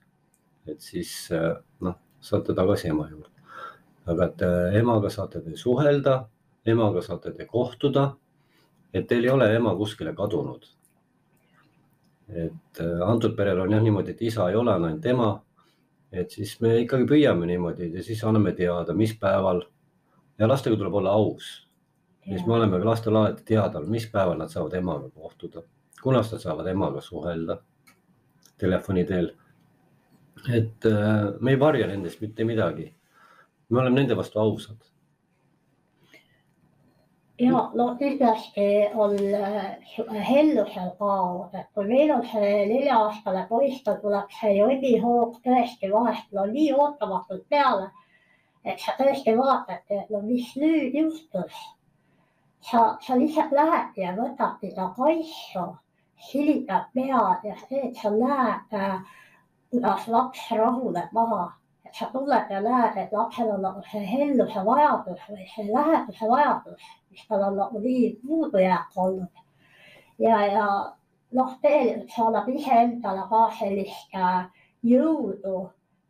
et 0.68 0.80
siis 0.82 1.12
äh, 1.32 1.52
noh, 1.84 2.00
saate 2.24 2.56
tagasi 2.56 2.88
ema 2.88 3.08
juurde 3.10 3.34
aga 4.06 4.28
et 4.28 4.42
äh, 4.42 4.78
emaga 4.80 5.10
saate 5.10 5.40
te 5.44 5.56
suhelda, 5.56 6.18
emaga 6.66 7.02
saate 7.02 7.32
te 7.36 7.46
kohtuda. 7.46 8.14
et 8.94 9.08
teil 9.08 9.24
ei 9.24 9.30
ole 9.30 9.48
ema 9.56 9.72
kuskile 9.76 10.12
kadunud. 10.14 10.66
et 12.28 12.80
äh, 12.80 13.00
antud 13.08 13.36
perel 13.36 13.60
on 13.60 13.72
jah 13.72 13.82
niimoodi, 13.82 14.10
et 14.10 14.22
isa 14.22 14.48
ei 14.50 14.56
ole, 14.56 14.74
on 14.74 14.84
ainult 14.84 15.06
ema. 15.06 15.42
et 16.12 16.30
siis 16.30 16.60
me 16.60 16.78
ikkagi 16.80 17.06
püüame 17.08 17.46
niimoodi 17.46 17.92
ja 17.94 18.02
siis 18.02 18.24
anname 18.24 18.52
teada, 18.52 18.94
mis 18.94 19.16
päeval 19.18 19.64
ja 20.38 20.48
lastega 20.48 20.76
tuleb 20.76 20.94
olla 20.94 21.10
aus. 21.10 21.68
siis 22.24 22.46
me 22.46 22.54
oleme 22.54 22.78
ka 22.78 22.84
lastele 22.84 23.18
alati 23.18 23.44
teada, 23.44 23.80
mis 23.80 24.10
päeval 24.10 24.38
nad 24.38 24.48
saavad 24.48 24.74
emaga 24.74 25.10
kohtuda, 25.10 25.62
kunas 26.02 26.32
nad 26.32 26.40
saavad 26.40 26.66
emaga 26.66 27.00
suhelda 27.00 27.58
telefoni 28.58 29.04
teel. 29.04 29.32
Et 30.52 30.86
äh, 30.86 31.32
me 31.40 31.54
ei 31.54 31.60
varja 31.60 31.86
nendest 31.88 32.20
mitte 32.20 32.44
midagi 32.44 32.90
me 33.68 33.80
oleme 33.80 34.00
nende 34.00 34.16
vastu 34.16 34.40
ausad. 34.40 34.76
ja 37.38 37.70
no 37.74 37.96
kindlasti 37.98 38.66
on 38.94 39.16
äh, 39.18 40.24
hellusel 40.28 40.90
ka, 40.98 41.14
et 41.58 41.66
kui 41.74 41.88
meil 41.88 42.12
on 42.14 42.22
see 42.30 42.52
nelja-aastane 42.70 43.46
poiss, 43.48 43.80
tal 43.82 43.96
tuleb 44.02 44.30
see 44.40 44.52
jonnihoog 44.58 45.40
tõesti 45.46 45.90
vahest 45.90 46.30
no 46.36 46.44
nii 46.52 46.68
ootamatult 46.72 47.48
peale, 47.50 47.88
et 48.64 48.78
sa 48.78 48.94
tõesti 49.00 49.34
vaatad, 49.40 49.82
et 49.90 50.12
no 50.14 50.22
mis 50.22 50.54
nüüd 50.60 50.94
juhtus. 51.00 51.58
sa, 52.60 52.96
sa 53.00 53.18
lihtsalt 53.18 53.50
lähed 53.52 53.98
ja 54.00 54.14
võtad 54.16 54.54
teda 54.60 54.86
kaisu, 54.96 55.66
silitad 56.30 56.86
pead 56.94 57.42
ja 57.50 57.58
see, 57.66 57.82
et 57.88 57.98
sa 57.98 58.14
näed, 58.14 58.78
äh, 58.78 59.02
kuidas 59.74 60.08
laps 60.08 60.48
rahuneb 60.54 61.12
maha 61.12 61.52
sa 61.94 62.08
tunned 62.10 62.50
ja 62.50 62.60
näed, 62.60 62.96
et 62.98 63.12
lapsel 63.12 63.52
on 63.54 63.62
nagu 63.62 63.82
see 63.86 64.02
helluse 64.08 64.64
vajadus 64.66 65.20
või 65.30 65.44
see 65.52 65.66
läheduse 65.70 66.26
vajadus, 66.30 66.88
mis 67.10 67.22
tal 67.28 67.44
on 67.48 67.60
nagu 67.60 67.82
nii 67.84 68.08
puudujääk 68.22 68.98
olnud. 69.04 69.42
ja, 70.18 70.40
ja 70.46 70.66
noh, 71.38 71.54
tegelikult 71.62 72.16
see 72.16 72.24
annab 72.26 72.50
iseendale 72.50 73.28
ka 73.30 73.44
sellist 73.60 74.18
jõudu 74.82 75.54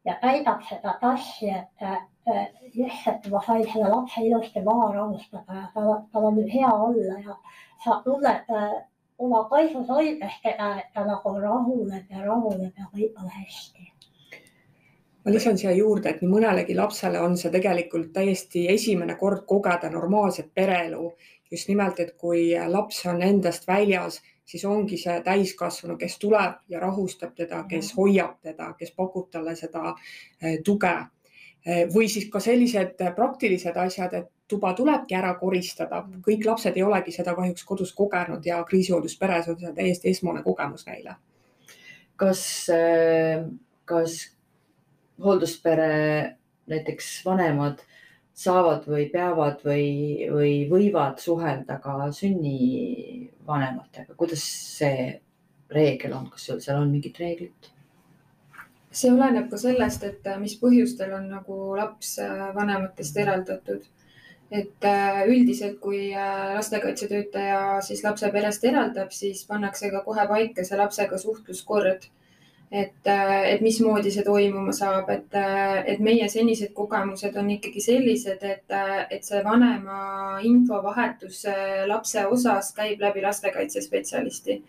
ja 0.08 0.16
täidab 0.22 0.64
seda 0.70 0.96
tassi, 1.00 1.52
et 1.52 1.84
äh, 1.84 2.48
lihtsalt 2.74 3.28
ma 3.32 3.44
sain 3.44 3.68
selle 3.68 3.92
lapse 3.92 4.24
ilusti 4.24 4.64
maha 4.64 4.90
rahustada 4.96 5.60
ja 5.60 5.68
tal, 5.74 5.94
tal 6.12 6.30
on 6.30 6.40
hea 6.48 6.72
olla 6.72 7.20
ja 7.28 7.36
sa 7.84 8.00
tunned 8.04 8.48
oma 9.18 9.44
kaisus 9.48 9.88
hoides 9.88 10.40
teda, 10.42 10.74
et 10.80 10.92
ta 10.94 11.04
nagu 11.06 11.34
rahuneb 11.40 12.10
ja 12.10 12.24
rahuneb 12.24 12.72
ja 12.78 12.88
kõik 12.92 13.20
on 13.22 13.30
hästi 13.30 13.94
ma 15.24 15.32
lisan 15.32 15.56
siia 15.58 15.72
juurde, 15.72 16.10
et 16.10 16.20
nii 16.20 16.28
mõnelegi 16.28 16.74
lapsele 16.76 17.20
on 17.24 17.36
see 17.40 17.52
tegelikult 17.52 18.10
täiesti 18.12 18.66
esimene 18.68 19.16
kord 19.20 19.46
kogeda 19.48 19.90
normaalset 19.90 20.52
pereelu. 20.54 21.14
just 21.50 21.68
nimelt, 21.68 22.00
et 22.00 22.16
kui 22.18 22.50
laps 22.68 23.04
on 23.06 23.22
endast 23.22 23.66
väljas, 23.68 24.16
siis 24.44 24.64
ongi 24.64 24.96
see 24.98 25.20
täiskasvanu, 25.22 25.96
kes 25.96 26.18
tuleb 26.18 26.56
ja 26.68 26.80
rahustab 26.80 27.34
teda, 27.36 27.62
kes 27.68 27.92
hoiab 27.96 28.40
teda, 28.42 28.72
kes 28.78 28.90
pakub 28.96 29.28
talle 29.30 29.54
seda 29.56 29.94
eh, 30.42 30.58
tuge. 30.64 30.94
Eh, 31.66 31.84
või 31.94 32.08
siis 32.08 32.26
ka 32.32 32.40
sellised 32.40 32.98
praktilised 33.16 33.76
asjad, 33.76 34.14
et 34.14 34.30
tuba 34.48 34.74
tulebki 34.76 35.16
ära 35.16 35.34
koristada, 35.40 36.02
kõik 36.24 36.44
lapsed 36.46 36.76
ei 36.76 36.84
olegi 36.84 37.12
seda 37.14 37.34
kahjuks 37.36 37.64
kodus 37.64 37.92
kogenud 37.96 38.46
ja 38.46 38.64
kriisihooldusperes 38.68 39.48
on 39.48 39.58
see 39.60 39.72
täiesti 39.76 40.10
esmane 40.10 40.42
kogemus 40.42 40.86
neile. 40.86 41.16
kas, 42.16 42.68
eh, 42.70 43.44
kas 43.84 44.36
hoolduspere 45.20 46.36
näiteks 46.70 47.24
vanemad 47.24 47.78
saavad 48.34 48.86
või 48.86 49.10
peavad 49.10 49.60
või, 49.66 50.28
või 50.30 50.68
võivad 50.70 51.18
suhelda 51.22 51.78
ka 51.82 52.12
sünnivanematega, 52.12 54.14
kuidas 54.16 54.42
see 54.78 55.20
reegel 55.70 56.12
on, 56.12 56.30
kas 56.30 56.50
seal 56.58 56.80
on 56.80 56.90
mingid 56.90 57.18
reeglid? 57.18 57.74
see 58.94 59.10
oleneb 59.10 59.48
ka 59.50 59.58
sellest, 59.58 60.04
et 60.06 60.26
mis 60.38 60.52
põhjustel 60.60 61.16
on 61.16 61.24
nagu 61.32 61.56
laps 61.74 62.12
äh, 62.22 62.44
vanematest 62.54 63.16
eraldatud. 63.18 63.88
Et 64.50 64.84
äh, 64.84 65.22
üldiselt, 65.28 65.78
kui 65.80 66.12
äh, 66.12 66.54
lastekaitsetöötaja 66.54 67.80
siis 67.82 68.04
lapse 68.04 68.28
perest 68.32 68.64
eraldab, 68.64 69.12
siis 69.12 69.44
pannakse 69.48 69.90
ka 69.90 70.04
kohe 70.04 70.26
paika 70.28 70.64
see 70.64 70.78
lapsega 70.78 71.18
suhtluskord 71.18 72.04
et, 72.70 73.06
äh, 73.06 73.54
et 73.54 73.60
mismoodi 73.64 74.10
see 74.12 74.24
toimuma 74.26 74.72
saab, 74.76 75.10
et, 75.14 75.36
et 75.86 76.00
meie 76.02 76.28
senised 76.28 76.74
kogemused 76.74 77.36
on 77.40 77.50
ikkagi 77.56 77.80
sellised, 77.80 78.42
et, 78.42 78.76
et 79.10 79.24
see 79.24 79.42
vanema 79.44 80.40
infovahetus 80.44 81.44
lapse 81.86 82.26
osas 82.26 82.72
käib 82.76 83.00
läbi 83.00 83.22
lastekaitsespetsialisti. 83.24 84.62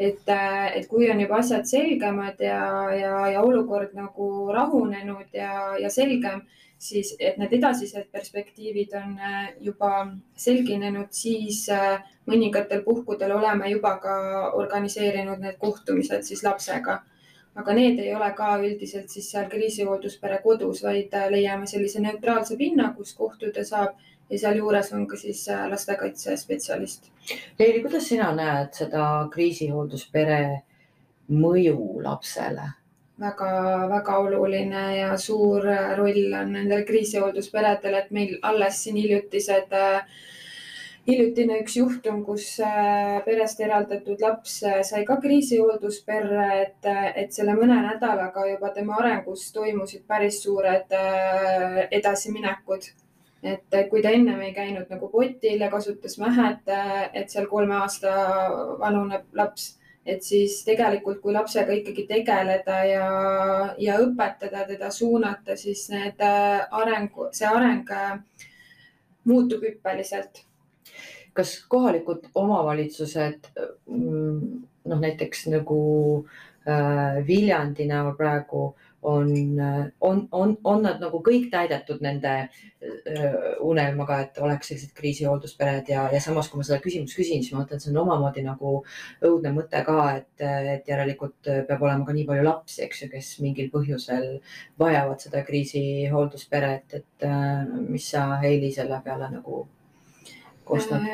et, 0.00 0.30
et 0.74 0.86
kui 0.88 1.10
on 1.12 1.18
juba 1.20 1.42
asjad 1.42 1.66
selgemad 1.68 2.38
ja, 2.40 2.62
ja, 2.96 3.16
ja 3.34 3.42
olukord 3.42 3.92
nagu 3.92 4.52
rahunenud 4.52 5.34
ja, 5.36 5.76
ja 5.78 5.90
selgem, 5.90 6.40
siis 6.80 7.12
et 7.20 7.36
need 7.36 7.52
edasised 7.52 8.06
perspektiivid 8.12 8.94
on 8.96 9.18
juba 9.60 9.90
selginenud, 10.36 11.10
siis 11.12 11.66
mõningatel 12.26 12.80
puhkudel 12.86 13.34
oleme 13.36 13.68
juba 13.70 13.98
ka 14.00 14.16
organiseerinud 14.56 15.44
need 15.44 15.58
kohtumised 15.60 16.24
siis 16.24 16.42
lapsega 16.46 17.02
aga 17.54 17.74
need 17.74 17.98
ei 17.98 18.14
ole 18.14 18.30
ka 18.36 18.52
üldiselt 18.62 19.10
siis 19.12 19.30
seal 19.32 19.48
kriisihoolduspere 19.50 20.40
kodus, 20.44 20.82
vaid 20.86 21.14
äh, 21.16 21.28
leiame 21.32 21.68
sellise 21.70 22.02
neutraalse 22.04 22.56
pinna, 22.60 22.92
kus 22.96 23.14
kohtuda 23.18 23.64
saab 23.66 23.98
ja 24.30 24.38
sealjuures 24.38 24.92
on 24.96 25.06
ka 25.10 25.18
siis 25.20 25.46
äh, 25.50 25.66
lastekaitsespetsialist. 25.70 27.10
Leili, 27.58 27.82
kuidas 27.84 28.08
sina 28.08 28.30
näed 28.36 28.74
seda 28.78 29.06
kriisihoolduspere 29.34 30.42
mõju 31.30 32.04
lapsele? 32.04 32.70
Väga-väga 33.20 34.18
oluline 34.18 34.84
ja 34.96 35.14
suur 35.18 35.66
roll 35.98 36.34
on 36.40 36.52
nendel 36.56 36.84
kriisihooldusperedel, 36.88 37.94
et 37.94 38.10
meil 38.10 38.36
alles 38.42 38.82
siin 38.84 38.96
hiljutised 38.96 39.76
äh, 39.76 40.04
hiljutine 41.10 41.60
üks 41.62 41.76
juhtum, 41.78 42.22
kus 42.26 42.46
äh, 42.64 43.18
perest 43.24 43.60
eraldatud 43.64 44.20
laps 44.22 44.60
äh, 44.66 44.80
sai 44.86 45.04
ka 45.08 45.16
kriisihooldusperre, 45.22 46.46
et, 46.62 46.88
äh, 46.88 47.10
et 47.24 47.36
selle 47.36 47.56
mõne 47.58 47.78
nädalaga 47.86 48.46
juba 48.50 48.72
tema 48.76 48.98
arengus 49.00 49.48
toimusid 49.56 50.04
päris 50.08 50.42
suured 50.44 50.92
edasiminekud. 52.00 52.90
et 53.40 53.72
kui 53.88 54.02
ta 54.04 54.10
ennem 54.12 54.40
ei 54.44 54.50
käinud 54.52 54.90
nagu 54.92 55.08
potil 55.08 55.62
ja 55.64 55.70
kasutas 55.72 56.18
mähet, 56.20 56.66
et 57.16 57.30
seal 57.32 57.46
kolme 57.48 57.72
aasta 57.78 58.10
vanune 58.82 59.22
laps, 59.32 59.78
et 60.06 60.22
siis 60.24 60.60
tegelikult, 60.64 61.20
kui 61.20 61.32
lapsega 61.34 61.74
ikkagi 61.76 62.06
tegeleda 62.08 62.78
ja, 62.88 63.08
ja 63.78 63.98
õpetada 64.00 64.64
teda, 64.68 64.90
suunata, 64.94 65.56
siis 65.60 65.86
need 65.92 66.22
äh, 66.24 66.62
arengu, 66.82 67.28
see 67.36 67.48
areng 67.48 67.90
äh, 67.94 68.14
muutub 69.28 69.66
hüppeliselt. 69.66 70.44
kas 71.32 71.52
kohalikud 71.70 72.24
omavalitsused, 72.34 73.52
mm, 73.86 74.62
noh 74.90 74.98
näiteks 75.00 75.44
nagu 75.52 75.80
äh, 76.66 77.20
Viljandi 77.26 77.86
näol 77.86 78.16
praegu 78.18 78.72
on, 79.02 79.30
on, 80.00 80.28
on, 80.32 80.56
on 80.64 80.82
nad 80.82 80.98
nagu 81.00 81.22
kõik 81.24 81.46
täidetud 81.52 82.02
nende 82.04 82.48
äh, 83.08 83.34
unelmaga, 83.64 84.20
et 84.24 84.38
oleks 84.42 84.70
sellised 84.70 84.92
kriisihoolduspered 84.96 85.88
ja, 85.92 86.06
ja 86.12 86.20
samas, 86.22 86.48
kui 86.50 86.60
ma 86.60 86.66
seda 86.66 86.80
küsimust 86.84 87.16
küsin, 87.18 87.44
siis 87.44 87.54
ma 87.54 87.62
mõtlen, 87.62 87.80
et 87.80 87.86
see 87.86 87.92
on 87.94 88.00
omamoodi 88.04 88.44
nagu 88.46 88.76
õudne 89.26 89.52
mõte 89.56 89.82
ka, 89.86 89.98
et, 90.20 90.44
et 90.76 90.88
järelikult 90.90 91.50
peab 91.68 91.84
olema 91.86 92.06
ka 92.06 92.16
nii 92.16 92.26
palju 92.28 92.46
lapsi, 92.46 92.82
eks 92.86 93.04
ju, 93.04 93.10
kes 93.12 93.32
mingil 93.44 93.70
põhjusel 93.72 94.30
vajavad 94.80 95.26
seda 95.26 95.44
kriisihoolduspered, 95.46 96.98
et 97.00 97.28
äh, 97.28 97.68
mis 97.88 98.10
sa, 98.14 98.26
Heili, 98.40 98.72
selle 98.74 99.00
peale 99.04 99.30
nagu 99.32 99.64
kostad? 100.64 101.06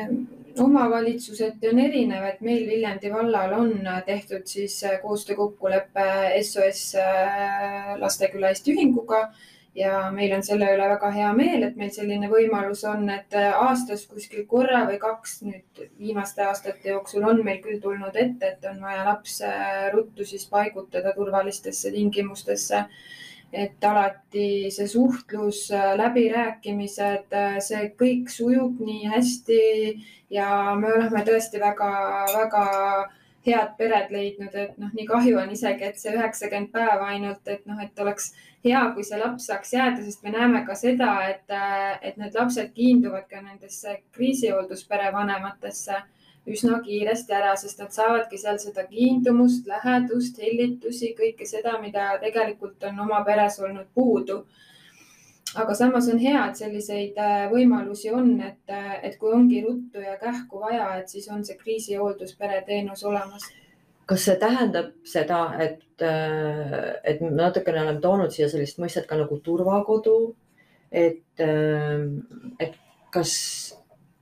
omavalitsuseti 0.57 1.69
on 1.69 1.79
erinev, 1.79 2.23
et 2.25 2.39
meil 2.41 2.63
Viljandi 2.65 3.11
vallal 3.13 3.51
on 3.59 3.73
tehtud 4.05 4.47
siis 4.49 4.79
koostöökokkulepe 5.03 6.07
SOS 6.41 6.95
Lasteküla 8.01 8.49
Eesti 8.49 8.73
Ühinguga 8.73 9.27
ja 9.77 10.07
meil 10.13 10.33
on 10.33 10.43
selle 10.45 10.71
üle 10.73 10.87
väga 10.89 11.11
hea 11.13 11.29
meel, 11.37 11.67
et 11.67 11.75
meil 11.77 11.91
selline 11.93 12.29
võimalus 12.31 12.81
on, 12.89 13.05
et 13.13 13.35
aastas 13.37 14.07
kuskil 14.09 14.47
korra 14.49 14.83
või 14.89 14.97
kaks 15.01 15.41
nüüd 15.45 15.83
viimaste 15.99 16.45
aastate 16.47 16.89
jooksul 16.95 17.27
on 17.29 17.43
meil 17.45 17.61
küll 17.61 17.77
tulnud 17.83 18.17
ette, 18.17 18.55
et 18.55 18.65
on 18.71 18.81
vaja 18.81 19.05
laps 19.05 19.39
ruttu 19.93 20.25
siis 20.25 20.47
paigutada 20.49 21.13
turvalistesse 21.15 21.93
tingimustesse. 21.93 22.87
Et 23.53 23.85
alati 23.87 24.67
see 24.75 24.89
suhtlus, 24.91 25.69
läbirääkimised, 25.71 27.37
see 27.63 27.85
kõik 28.01 28.33
sujub 28.33 28.81
nii 28.83 29.07
hästi 29.13 29.61
ja 30.35 30.49
me 30.75 30.89
oleme 30.97 31.21
tõesti 31.29 31.61
väga-väga 31.61 32.65
head 33.47 33.77
pered 33.79 34.11
leidnud, 34.11 34.51
et 34.51 34.75
noh, 34.81 34.91
nii 34.91 35.07
kahju 35.07 35.39
on 35.39 35.53
isegi, 35.55 35.87
et 35.87 35.99
see 36.01 36.11
üheksakümmend 36.11 36.73
päeva 36.73 37.07
ainult, 37.13 37.47
et 37.47 37.63
noh, 37.69 37.79
et 37.79 38.03
oleks 38.03 38.33
hea, 38.67 38.83
kui 38.93 39.05
see 39.07 39.17
laps 39.21 39.47
saaks 39.49 39.73
jääda, 39.73 40.03
sest 40.03 40.23
me 40.23 40.33
näeme 40.35 40.63
ka 40.67 40.75
seda, 40.75 41.13
et, 41.31 41.55
et 42.01 42.19
need 42.21 42.35
lapsed 42.37 42.69
kiinduvad 42.75 43.25
ka 43.31 43.41
nendesse 43.41 43.97
kriisihoolduspere 44.15 45.11
vanematesse 45.15 46.03
üsna 46.47 46.79
kiiresti 46.83 47.35
ära, 47.35 47.55
sest 47.59 47.81
nad 47.81 47.91
saavadki 47.95 48.39
seal 48.39 48.59
seda 48.61 48.85
kiindumust, 48.87 49.67
lähedust, 49.67 50.39
hellitusi, 50.43 51.11
kõike 51.17 51.47
seda, 51.49 51.75
mida 51.81 52.13
tegelikult 52.23 52.87
on 52.87 53.03
oma 53.07 53.23
peres 53.27 53.59
olnud 53.59 53.91
puudu. 53.93 54.45
aga 55.55 55.73
samas 55.75 56.07
on 56.11 56.19
hea, 56.19 56.41
et 56.49 56.59
selliseid 56.59 57.15
äh, 57.23 57.45
võimalusi 57.51 58.11
on, 58.13 58.33
et, 58.43 58.73
et 59.03 59.15
kui 59.17 59.31
ongi 59.33 59.61
ruttu 59.63 60.03
ja 60.03 60.17
kähku 60.19 60.59
vaja, 60.59 60.89
et 60.99 61.09
siis 61.09 61.27
on 61.31 61.43
see 61.45 61.55
kriisihooldus 61.57 62.35
pereteenus 62.35 63.03
olemas 63.03 63.47
kas 64.07 64.23
see 64.23 64.37
tähendab 64.39 64.93
seda, 65.07 65.41
et, 65.63 66.01
äh, 66.01 66.93
et 67.03 67.21
me 67.21 67.31
natukene 67.35 67.81
oleme 67.83 68.01
toonud 68.03 68.31
siia 68.31 68.47
sellist 68.49 68.79
mõistet 68.79 69.07
ka 69.09 69.19
nagu 69.19 69.39
turvakodu, 69.43 70.17
et, 70.91 71.41
et 71.43 72.77
kas 73.11 73.33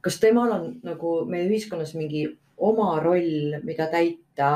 kas 0.06 0.20
temal 0.22 0.52
on 0.54 0.66
nagu 0.86 1.12
meie 1.30 1.48
ühiskonnas 1.50 1.96
mingi 1.98 2.28
oma 2.62 3.00
roll, 3.02 3.58
mida 3.66 3.88
täita 3.90 4.50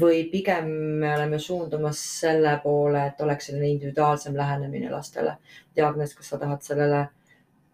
või 0.00 0.24
pigem 0.30 0.68
me 1.02 1.12
oleme 1.14 1.38
suundumas 1.42 2.00
selle 2.22 2.56
poole, 2.64 3.04
et 3.06 3.22
oleks 3.22 3.48
selline 3.48 3.70
individuaalsem 3.76 4.34
lähenemine 4.36 4.90
lastele? 4.90 5.36
Diagnes, 5.76 6.16
kas 6.18 6.32
sa 6.32 6.40
tahad 6.42 6.66
sellele 6.66 7.04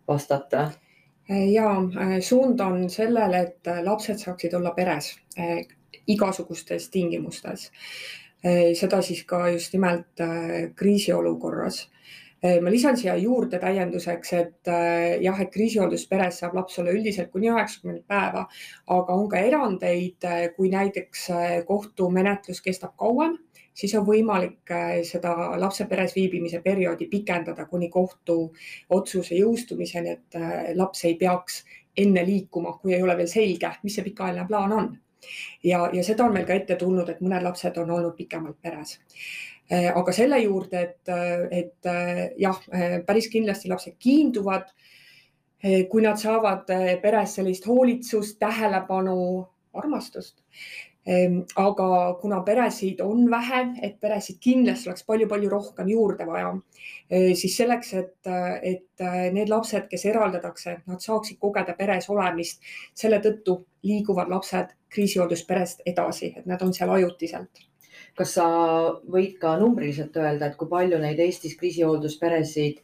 vastata? 0.08 0.68
ja 1.28 1.70
suund 2.24 2.60
on 2.64 2.86
sellele, 2.92 3.40
et 3.40 3.72
lapsed 3.84 4.20
saaksid 4.20 4.54
olla 4.56 4.70
peres 4.76 5.10
igasugustes 6.08 6.88
tingimustes. 6.90 7.70
Eh, 8.44 8.74
seda 8.78 9.02
siis 9.02 9.24
ka 9.26 9.48
just 9.50 9.72
nimelt 9.74 10.20
eh, 10.22 10.70
kriisiolukorras 10.78 11.86
Äh, 12.38 12.60
ma 12.62 12.70
lisan 12.70 12.94
siia 12.94 13.16
juurde 13.18 13.58
täienduseks, 13.58 14.32
et 14.38 14.68
äh, 14.70 15.16
jah, 15.24 15.40
et 15.42 15.48
kriisihooldusperes 15.50 16.36
saab 16.38 16.52
laps 16.54 16.76
olla 16.78 16.92
üldiselt 16.94 17.32
kuni 17.32 17.48
üheksakümmend 17.50 18.04
päeva, 18.06 18.44
aga 18.94 19.16
on 19.16 19.26
ka 19.32 19.40
erandeid, 19.42 20.22
äh, 20.22 20.44
kui 20.54 20.70
näiteks 20.70 21.24
kohtumenetlus 21.66 22.62
kestab 22.62 22.94
kauem, 23.02 23.34
siis 23.74 23.96
on 23.98 24.06
võimalik 24.06 24.70
seda 25.06 25.34
lapse 25.58 25.88
peres 25.90 26.14
viibimise 26.14 26.62
perioodi 26.62 27.10
pikendada 27.10 27.66
kuni 27.66 27.90
kohtuotsuse 27.90 29.34
jõustumiseni, 29.38 30.14
et 30.14 30.38
laps 30.78 31.04
ei 31.10 31.18
peaks 31.18 31.64
enne 31.98 32.22
liikuma, 32.26 32.76
kui 32.78 32.94
ei 32.94 33.02
ole 33.02 33.18
veel 33.18 33.30
selge, 33.30 33.74
mis 33.82 33.98
see 33.98 34.06
pikaajaline 34.06 34.46
plaan 34.46 34.74
on. 34.78 34.90
Ja, 35.64 35.88
ja 35.92 36.02
seda 36.04 36.24
on 36.24 36.34
meil 36.34 36.46
ka 36.46 36.54
ette 36.54 36.76
tulnud, 36.80 37.08
et 37.08 37.20
mõned 37.24 37.42
lapsed 37.42 37.78
on 37.78 37.90
olnud 37.90 38.16
pikemalt 38.16 38.60
peres 38.62 38.98
Äh, 39.70 39.90
aga 39.92 40.12
selle 40.16 40.38
juurde, 40.40 40.80
et, 40.80 41.10
et 41.52 41.86
äh, 41.86 42.22
jah, 42.40 42.56
äh, 42.72 42.98
päris 43.04 43.28
kindlasti 43.28 43.68
lapsed 43.68 43.98
kiinduvad, 44.00 44.70
kui 45.90 46.04
nad 46.04 46.14
saavad 46.14 46.68
peres 47.02 47.32
sellist 47.34 47.64
hoolitsust, 47.66 48.36
tähelepanu, 48.38 49.16
armastust. 49.74 50.36
Ähm, 51.08 51.40
aga 51.58 51.88
kuna 52.20 52.38
peresid 52.46 53.00
on 53.02 53.24
vähe, 53.26 53.64
et 53.82 53.96
peresid 53.98 54.38
kindlasti 54.38 54.86
oleks 54.86 55.02
palju-palju 55.08 55.50
rohkem 55.50 55.90
juurde 55.90 56.28
vaja, 56.28 56.52
siis 57.40 57.56
selleks, 57.58 57.90
et, 57.98 58.30
et 58.70 59.06
need 59.34 59.50
lapsed, 59.50 59.88
kes 59.90 60.06
eraldatakse, 60.12 60.76
nad 60.86 61.02
saaksid 61.02 61.40
kogeda 61.42 61.74
peres 61.74 62.06
olemist, 62.14 62.62
selle 62.94 63.18
tõttu 63.24 63.58
liiguvad 63.88 64.30
lapsed 64.30 64.77
kriisihooldusperest 64.94 65.84
edasi, 65.86 66.32
et 66.36 66.46
nad 66.46 66.62
on 66.62 66.74
seal 66.74 66.90
ajutiselt 66.96 67.66
kas 68.18 68.34
sa 68.34 68.46
võid 69.10 69.36
ka 69.38 69.54
numbriliselt 69.60 70.16
öelda, 70.18 70.48
et 70.48 70.56
kui 70.58 70.68
palju 70.70 70.98
neid 71.02 71.20
Eestis 71.22 71.54
kriisihooldusperesid 71.58 72.80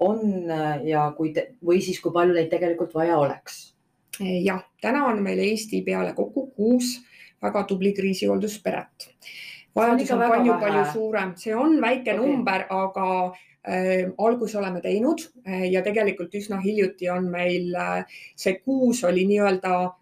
on 0.00 0.22
äh, 0.48 0.86
ja 0.88 1.10
kui 1.16 1.34
või 1.36 1.82
siis 1.84 2.00
kui 2.00 2.14
palju 2.14 2.36
neid 2.36 2.48
tegelikult 2.52 2.94
vaja 2.96 3.18
oleks? 3.20 3.66
jah, 4.20 4.60
täna 4.82 5.06
on 5.08 5.22
meil 5.24 5.38
Eesti 5.40 5.80
peale 5.86 6.12
kokku 6.12 6.50
kuus 6.56 6.98
väga 7.40 7.62
tubli 7.68 7.92
kriisihooldusperet. 7.96 9.06
vajadus 9.76 10.10
on 10.12 10.24
palju-palju 10.28 10.82
suurem, 10.92 11.32
see 11.36 11.54
on 11.56 11.78
väike 11.80 12.12
okay. 12.12 12.18
number, 12.18 12.66
aga 12.68 13.06
äh, 13.64 14.10
alguse 14.18 14.58
oleme 14.58 14.82
teinud 14.84 15.24
äh, 15.46 15.70
ja 15.72 15.82
tegelikult 15.82 16.34
üsna 16.34 16.60
hiljuti 16.60 17.08
on 17.08 17.30
meil 17.32 17.74
äh, 17.76 18.20
see 18.36 18.58
kuus 18.58 19.04
oli 19.08 19.24
nii-öelda 19.30 19.74
äh, 19.84 19.99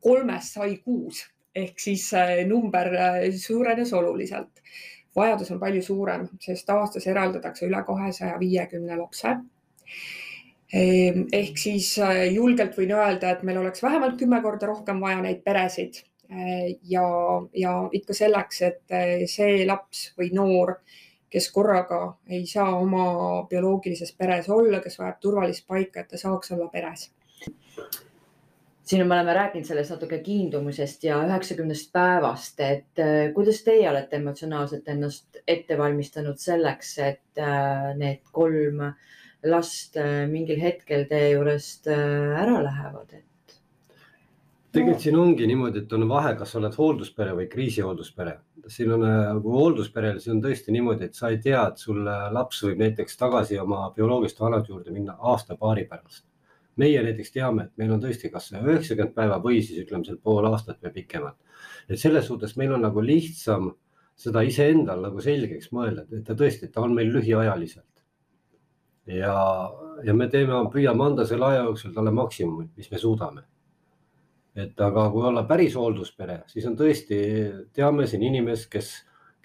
kolmest 0.00 0.58
sai 0.58 0.76
kuus 0.78 1.24
ehk 1.56 1.80
siis 1.80 2.10
äh, 2.14 2.44
number 2.48 2.92
äh, 2.94 3.32
suurenes 3.36 3.92
oluliselt. 3.92 4.62
vajadus 5.16 5.50
on 5.50 5.60
palju 5.60 5.80
suurem, 5.82 6.26
sest 6.44 6.68
aastas 6.70 7.06
eraldatakse 7.08 7.64
üle 7.64 7.78
kahesaja 7.86 8.34
viiekümne 8.36 8.98
lapse. 8.98 9.30
Ehm, 10.76 11.22
ehk 11.32 11.56
siis 11.56 11.94
äh, 12.04 12.26
julgelt 12.34 12.76
võin 12.76 12.92
öelda, 12.92 13.30
et 13.32 13.46
meil 13.48 13.62
oleks 13.62 13.80
vähemalt 13.82 14.18
kümme 14.20 14.42
korda 14.44 14.68
rohkem 14.68 15.00
vaja 15.00 15.22
neid 15.24 15.40
peresid 15.46 16.02
ja, 16.90 17.06
ja 17.54 17.72
ikka 17.94 18.14
selleks, 18.18 18.60
et 18.66 18.94
see 19.30 19.60
laps 19.64 20.08
või 20.18 20.32
noor, 20.34 20.72
kes 21.30 21.46
korraga 21.54 22.00
ei 22.26 22.42
saa 22.50 22.72
oma 22.76 23.06
bioloogilises 23.48 24.10
peres 24.18 24.50
olla, 24.50 24.82
kes 24.82 24.98
vajab 24.98 25.22
turvalist 25.22 25.64
paika, 25.70 26.02
et 26.02 26.10
ta 26.10 26.18
saaks 26.18 26.50
olla 26.58 26.66
peres 26.72 27.06
siin 28.86 29.06
me 29.06 29.14
oleme 29.14 29.34
rääkinud 29.34 29.66
sellest 29.66 29.90
natuke 29.96 30.18
kiindumisest 30.22 31.04
ja 31.04 31.18
üheksakümnest 31.26 31.90
päevast, 31.94 32.60
et 32.62 33.02
äh, 33.02 33.32
kuidas 33.34 33.62
teie 33.66 33.88
olete 33.90 34.20
emotsionaalselt 34.20 34.88
ennast 34.94 35.40
ette 35.46 35.78
valmistanud 35.78 36.38
selleks, 36.38 36.96
et 37.02 37.42
äh, 37.42 37.92
need 37.98 38.22
kolm 38.32 38.84
last 39.46 39.98
äh, 39.98 40.26
mingil 40.30 40.60
hetkel 40.62 41.06
teie 41.10 41.32
juurest 41.34 41.90
ära 41.90 42.60
lähevad, 42.62 43.10
et? 43.10 43.24
tegelikult 44.76 45.02
siin 45.02 45.18
ongi 45.18 45.46
niimoodi, 45.48 45.82
et 45.82 45.92
on 45.96 46.06
vahe, 46.08 46.34
kas 46.38 46.52
sa 46.52 46.60
oled 46.60 46.74
hoolduspere 46.76 47.34
või 47.34 47.48
kriisihoolduspere. 47.50 48.36
siin 48.68 48.92
on 48.92 49.02
nagu 49.06 49.52
hooldusperel, 49.54 50.20
see 50.20 50.34
on 50.34 50.44
tõesti 50.44 50.74
niimoodi, 50.74 51.08
et 51.08 51.18
sa 51.18 51.30
ei 51.32 51.38
tea, 51.42 51.62
et 51.72 51.82
sul 51.82 52.04
laps 52.06 52.62
võib 52.66 52.82
näiteks 52.84 53.18
tagasi 53.18 53.58
oma 53.58 53.88
bioloogiliste 53.96 54.44
vanade 54.44 54.70
juurde 54.70 54.94
minna 54.94 55.16
aasta-paari 55.32 55.86
pärast 55.90 56.26
meie 56.80 57.02
näiteks 57.02 57.32
teame, 57.32 57.66
et 57.66 57.80
meil 57.80 57.92
on 57.94 58.02
tõesti 58.02 58.30
kas 58.32 58.50
üheksakümmend 58.52 59.14
päeva 59.16 59.40
või 59.42 59.62
siis 59.64 59.84
ütleme 59.84 60.04
seal 60.04 60.18
pool 60.22 60.46
aastat 60.50 60.82
või 60.84 60.92
pikemalt. 61.00 61.36
et 61.88 61.98
selles 61.98 62.26
suhtes 62.26 62.56
meil 62.56 62.72
on 62.76 62.82
nagu 62.84 63.02
lihtsam 63.02 63.72
seda 64.16 64.42
iseendal 64.46 65.02
nagu 65.04 65.20
selgeks 65.20 65.70
mõelda, 65.76 66.06
et 66.10 66.24
ta 66.24 66.36
tõesti, 66.36 66.70
ta 66.72 66.80
on 66.84 66.94
meil 66.96 67.12
lühiajaliselt. 67.12 67.92
ja, 69.06 69.34
ja 70.04 70.14
me 70.14 70.28
teeme, 70.28 70.62
püüame 70.72 71.04
anda 71.04 71.26
selle 71.26 71.46
aja 71.46 71.66
jooksul 71.68 71.92
talle 71.94 72.10
maksimumi, 72.10 72.70
mis 72.76 72.90
me 72.90 72.98
suudame. 72.98 73.44
et 74.56 74.80
aga 74.80 75.10
kui 75.12 75.26
olla 75.28 75.44
päris 75.44 75.76
hoolduspere, 75.76 76.42
siis 76.48 76.66
on 76.66 76.76
tõesti, 76.76 77.18
teame 77.76 78.06
siin 78.06 78.22
inimest, 78.24 78.70
kes, 78.72 78.94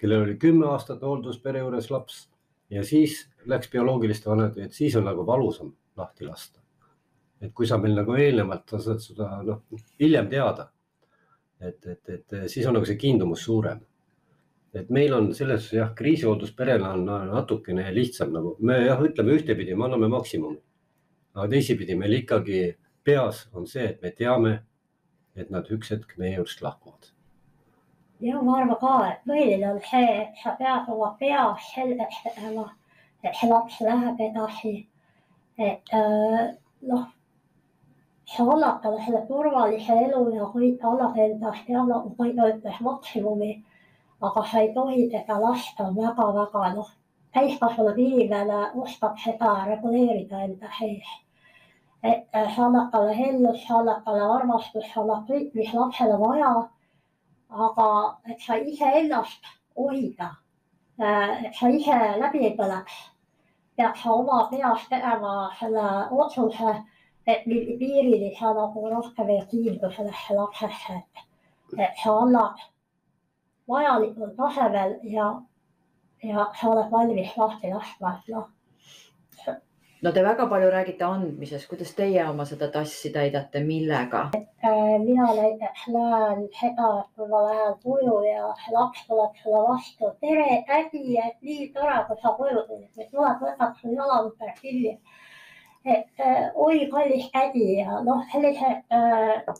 kellel 0.00 0.24
oli 0.24 0.38
kümme 0.40 0.66
aastat 0.72 1.02
hoolduspere 1.04 1.60
juures 1.60 1.90
laps 1.90 2.26
ja 2.72 2.84
siis 2.84 3.26
läks 3.46 3.68
bioloogiliste 3.70 4.30
vanemate, 4.30 4.64
et 4.64 4.72
siis 4.72 4.96
on 4.96 5.04
nagu 5.04 5.26
valusam 5.26 5.72
lahti 5.96 6.24
lasta. 6.24 6.61
Et 7.42 7.52
kui 7.52 7.66
sa 7.66 7.78
meil 7.82 7.96
nagu 7.98 8.14
eelnevalt 8.14 8.70
sa 8.70 8.78
saad 8.82 9.00
seda 9.02 9.28
noh, 9.46 9.62
hiljem 10.00 10.28
teada, 10.30 10.68
et, 11.60 11.86
et, 11.86 12.12
et 12.16 12.36
siis 12.50 12.66
on 12.66 12.76
nagu 12.78 12.86
see 12.88 13.00
kiindumus 13.00 13.42
suurem. 13.48 13.80
et 14.72 14.90
meil 14.90 15.12
on 15.12 15.26
selles 15.36 15.66
jah, 15.74 15.90
kriisihooldusperena 15.94 16.92
on 16.96 17.04
natukene 17.34 17.90
lihtsam 17.92 18.30
nagu 18.32 18.56
me 18.60 18.78
jah, 18.86 19.02
ütleme 19.04 19.34
ühtepidi, 19.36 19.74
me 19.74 19.84
anname 19.88 20.08
maksimumi. 20.08 20.60
aga 21.34 21.48
teisipidi 21.56 21.96
meil 21.96 22.20
ikkagi 22.22 22.76
peas 23.04 23.48
on 23.52 23.66
see, 23.66 23.88
et 23.88 24.02
me 24.02 24.10
teame, 24.10 24.60
et 25.36 25.50
nad 25.50 25.66
üks 25.66 25.90
hetk 25.90 26.16
meie 26.18 26.36
juurest 26.36 26.62
lahkuvad 26.62 27.12
ja 28.22 28.42
ma 28.42 28.56
arvan 28.60 28.78
ka, 28.78 28.94
et 29.10 29.22
põhiline 29.26 29.68
on 29.72 29.80
see, 29.90 30.10
sa 30.42 30.54
pead 30.58 30.90
oma 30.94 31.10
peas 31.18 31.64
selgeks 31.74 32.22
tegema, 32.22 32.68
et 33.24 33.34
see 33.34 33.50
laps 33.50 33.80
läheb 33.82 34.20
edasi. 34.30 34.74
et 35.58 35.90
äh, 38.30 38.36
noh, 38.36 38.36
sa 38.36 38.42
annad 38.54 38.82
talle 38.82 39.04
selle 39.04 39.22
turvalise 39.28 39.98
elu 40.06 40.22
ja 40.36 40.48
kõik 40.54 40.84
annab 40.92 41.16
endast 41.18 41.68
ja 41.68 41.80
annab 41.80 42.08
võib-olla 42.18 42.54
ütles 42.54 42.80
maksimumi. 42.80 43.64
aga 44.22 44.42
sa 44.46 44.60
ei 44.60 44.74
tohi 44.74 45.08
teda 45.10 45.40
lasta 45.40 45.84
väga-väga 45.94 46.74
noh, 46.74 46.90
täiskasvanud 47.34 47.98
inimene 47.98 48.60
oskab 48.82 49.18
seda 49.18 49.64
reguleerida 49.66 50.44
enda 50.44 50.68
sees 50.78 51.08
et 52.02 52.26
äh, 52.34 52.54
sa 52.54 52.66
annad 52.66 52.90
talle 52.92 53.14
hellust, 53.14 53.66
sa 53.66 53.78
annad 53.78 54.04
talle 54.04 54.22
armastust, 54.36 54.92
sa 54.94 55.00
annad 55.02 55.26
kõik, 55.26 55.50
mis 55.54 55.74
lapsel 55.74 56.14
on 56.14 56.20
vaja 56.20 56.54
aga 57.52 58.18
et 58.28 58.40
sa 58.40 58.56
iseennast 58.56 59.48
hoida, 59.76 60.30
et 60.98 61.54
sa 61.54 61.68
ise 61.68 61.98
läbi 62.20 62.46
ei 62.48 62.54
põleks, 62.56 62.94
pead 63.76 63.96
sa 64.00 64.14
oma 64.14 64.46
peas 64.50 64.86
tegema 64.88 65.50
selle 65.58 65.84
otsuse, 66.10 66.72
et 66.72 66.91
mingi 67.46 67.76
piirini 67.78 68.34
sa 68.38 68.52
nagu 68.54 68.88
rohkem 68.94 69.28
ei 69.30 69.42
kiindu 69.50 69.90
sellesse 69.96 70.34
lapsesse, 70.34 70.98
et, 71.78 71.94
sa 72.02 72.16
annad 72.24 72.64
vajalikul 73.68 74.34
tasemel 74.36 74.98
ja, 75.02 75.28
ja 76.22 76.48
sa 76.60 76.72
oled 76.72 76.90
valmis 76.90 77.36
lahti 77.36 77.70
laskma, 77.74 78.18
et 78.18 78.34
noh 78.34 78.50
no 80.02 80.12
te 80.12 80.22
väga 80.22 80.46
palju 80.50 80.70
räägite 80.70 81.04
andmisest, 81.06 81.68
kuidas 81.70 81.92
teie 81.98 82.24
oma 82.28 82.44
seda 82.50 82.68
tassi 82.76 83.10
täidate, 83.14 83.60
millega? 83.66 84.22
Äh, 84.34 84.96
mina 85.04 85.28
näiteks 85.38 85.84
näen 85.94 86.48
seda, 86.58 86.88
et 87.02 87.10
kui 87.16 87.28
ma 87.30 87.42
lähen 87.46 87.76
koju 87.84 88.16
ja 88.26 88.48
laps 88.76 89.04
tuleb 89.06 89.38
sulle 89.42 89.62
vastu, 89.68 90.10
tere 90.24 90.62
tädi, 90.70 91.18
et 91.26 91.38
nii 91.48 91.68
tore, 91.76 92.00
kui 92.08 92.18
sa 92.22 92.34
koju 92.40 92.64
tulid, 92.70 92.90
et 92.98 93.10
tuleb, 93.14 93.44
võtab 93.46 93.78
su 93.78 93.94
jalamõtte 93.94 94.54
kinni. 94.60 94.96
Tädi 97.32 97.66
ja 97.78 98.00
noh, 98.06 98.24
sellised 98.32 98.96
äh, 98.98 99.54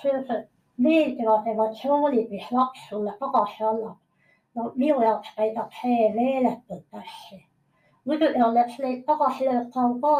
sellised 0.00 0.48
meeldivad 0.76 1.46
emotsioonid, 1.54 2.28
mis 2.30 2.50
laps 2.52 2.88
sulle 2.88 3.14
tagasi 3.20 3.64
annab. 3.70 3.96
no 4.54 4.72
minu 4.74 5.00
jaoks 5.00 5.34
täidab 5.36 5.72
see 5.80 6.12
meeletult 6.16 6.84
hästi 6.92 7.42
muidugi 8.04 8.42
on 8.44 8.56
eks 8.62 8.78
neid 8.82 9.04
tagasilööke 9.06 9.78
on 9.82 9.94
ka, 10.02 10.16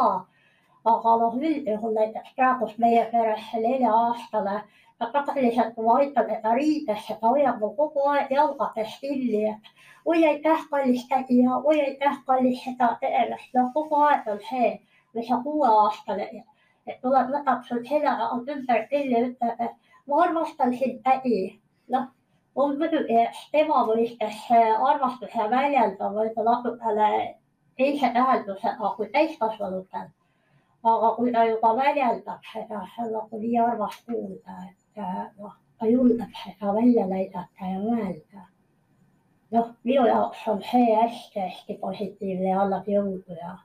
aga 0.91 1.15
noh, 1.23 1.35
üldjuhul 1.49 1.97
näiteks 1.97 2.35
praegust 2.37 2.79
meie 2.83 3.03
peres 3.11 3.49
nelja-aastane, 3.65 4.55
ta 4.99 5.09
praktiliselt, 5.15 5.73
kui 5.75 5.85
ma 5.87 5.97
aitan 5.99 6.29
teda 6.29 6.53
riidesse, 6.59 7.17
ta 7.19 7.33
hoiab 7.33 7.59
mul 7.63 7.73
kogu 7.79 8.07
aeg 8.13 8.31
jalgadest 8.37 9.03
kinni, 9.03 9.43
et 9.51 9.71
oi 10.13 10.23
aitäh, 10.31 10.65
kallis 10.71 11.05
tädi 11.11 11.41
ja 11.43 11.59
oi 11.59 11.79
aitäh, 11.87 12.19
kallis 12.27 12.63
seda 12.63 12.93
tegemist, 13.01 13.51
noh 13.57 13.71
kogu 13.75 14.03
aeg 14.07 14.31
on 14.35 14.41
see 14.49 14.73
või 15.15 15.27
see 15.27 15.39
kuueaastane, 15.45 16.27
et 16.87 16.99
tuleb, 17.01 17.29
võtab 17.35 17.63
sul 17.67 17.83
selja 17.87 18.17
ümber 18.33 18.87
kinni, 18.89 19.23
ütleb, 19.29 19.61
et 19.67 19.93
ma 20.07 20.23
armastan 20.25 20.73
sind, 20.77 20.99
tädi. 21.03 21.59
noh, 21.93 22.09
on 22.55 22.75
muidugi 22.79 23.23
tema 23.51 23.85
mõistes 23.87 24.43
armastuse 24.53 25.47
väljendab 25.49 26.13
võib-olla 26.17 26.57
natukene 26.57 27.07
teise 27.77 28.09
tähendusega 28.13 28.93
kui 28.97 29.09
täiskasvanutel. 29.15 30.07
aga 30.83 31.09
kui 31.15 31.31
ta 31.31 31.45
juba 31.47 31.75
väljendab 31.75 32.47
seda, 32.51 32.81
see 32.95 33.05
on 33.05 33.13
nagu 33.17 33.37
nii 33.39 33.59
armas 33.65 33.99
kuulda, 34.05 34.55
et 34.69 35.03
äh, 35.03 35.21
noh, 35.39 35.53
ta 35.79 35.87
julgeb 35.87 36.33
seda 36.43 36.73
välja 36.75 37.05
näidata 37.07 37.69
ja 37.71 37.79
öelda. 37.79 38.47
noh, 39.51 39.69
minu 39.83 40.05
jaoks 40.07 40.47
on 40.47 40.61
see 40.71 40.95
hästi-hästi 40.95 41.77
positiivne 41.81 42.49
ja 42.49 42.61
annab 42.65 42.87
jõudu 42.87 43.39
ja. 43.39 43.57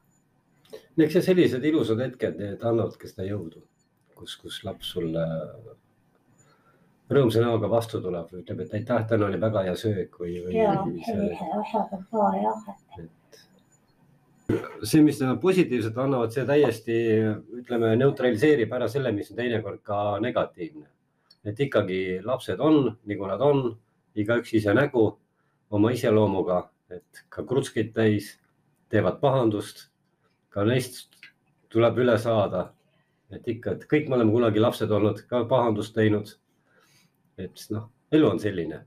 Eks 0.99 1.19
see 1.19 1.27
sellised 1.31 1.65
ilusad 1.65 2.01
hetked, 2.05 2.39
need 2.41 2.65
annavadki 2.65 3.11
seda 3.11 3.27
jõudu, 3.29 3.63
kus, 4.19 4.37
kus 4.41 4.63
laps 4.67 4.95
sulle 4.95 5.25
rõõmsa 7.13 7.43
näoga 7.45 7.71
vastu 7.73 8.03
tuleb, 8.05 8.33
ütleb, 8.43 8.65
et 8.65 8.75
aitäh, 8.77 9.07
täna 9.09 9.29
oli 9.31 9.41
väga 9.41 9.65
hea 9.69 9.77
söök 9.79 10.19
või, 10.21 10.35
või. 10.45 10.59
ja, 10.59 10.75
sellised 11.07 11.55
asjad 11.63 11.95
on 11.97 12.05
ka 12.11 12.33
jah, 12.43 12.67
et 12.99 13.15
see, 14.83 15.03
mis 15.05 15.19
nad 15.21 15.41
positiivselt 15.41 15.99
annavad, 16.01 16.33
see 16.33 16.45
täiesti 16.49 16.97
ütleme, 17.61 17.95
neutraliseerib 18.01 18.73
ära 18.73 18.89
selle, 18.91 19.13
mis 19.13 19.31
on 19.33 19.41
teinekord 19.41 19.83
ka 19.85 20.01
negatiivne. 20.25 20.87
et 21.49 21.61
ikkagi 21.61 22.21
lapsed 22.25 22.61
on 22.61 22.97
nagu 23.09 23.29
nad 23.29 23.41
on, 23.45 23.71
igaüks 24.19 24.53
ise 24.59 24.75
nägu 24.75 25.05
oma 25.71 25.93
iseloomuga, 25.95 26.67
et 26.91 27.25
ka 27.29 27.45
krutskid 27.47 27.93
täis, 27.95 28.35
teevad 28.89 29.21
pahandust, 29.21 29.89
ka 30.51 30.65
neist 30.65 31.09
tuleb 31.69 31.99
üle 31.99 32.19
saada. 32.19 32.73
et 33.31 33.49
ikka, 33.49 33.77
et 33.77 33.83
kõik 33.85 34.09
me 34.09 34.17
oleme 34.17 34.33
kunagi 34.33 34.61
lapsed 34.61 34.91
olnud, 34.91 35.21
ka 35.29 35.45
pahandust 35.45 35.95
teinud. 35.95 36.39
et 37.39 37.67
noh, 37.71 37.91
elu 38.13 38.31
on 38.31 38.41
selline 38.41 38.87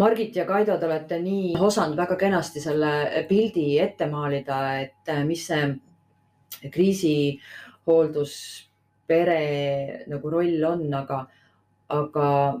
Margit 0.00 0.36
ja 0.36 0.46
Kaido, 0.46 0.78
te 0.78 0.86
olete 0.86 1.18
nii 1.20 1.56
osanud 1.60 1.96
väga 1.98 2.16
kenasti 2.16 2.60
selle 2.62 3.24
pildi 3.28 3.78
ette 3.82 4.06
maalida, 4.08 4.78
et 4.80 5.08
äh, 5.12 5.24
mis 5.28 5.46
see 5.50 5.78
kriisihoolduspere 6.72 9.40
nagu 10.08 10.30
roll 10.32 10.64
on, 10.64 10.94
aga, 10.94 11.26
aga 11.92 12.54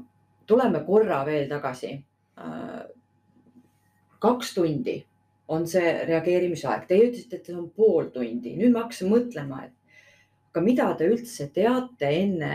tuleme 0.46 0.84
korra 0.84 1.24
veel 1.24 1.48
tagasi. 1.48 2.04
Äh, 2.40 2.84
kaks 4.20 4.54
tundi 4.58 5.09
on 5.50 5.66
see 5.66 5.92
reageerimisaeg, 6.06 6.86
teie 6.88 7.08
ütlesite, 7.08 7.40
et 7.40 7.48
see 7.48 7.56
on 7.58 7.70
pool 7.74 8.10
tundi, 8.14 8.54
nüüd 8.58 8.74
ma 8.74 8.84
hakkasin 8.84 9.10
mõtlema, 9.10 9.64
et 9.66 10.52
aga 10.52 10.62
mida 10.66 10.90
te 10.98 11.08
üldse 11.10 11.48
teate 11.54 12.10
enne 12.20 12.52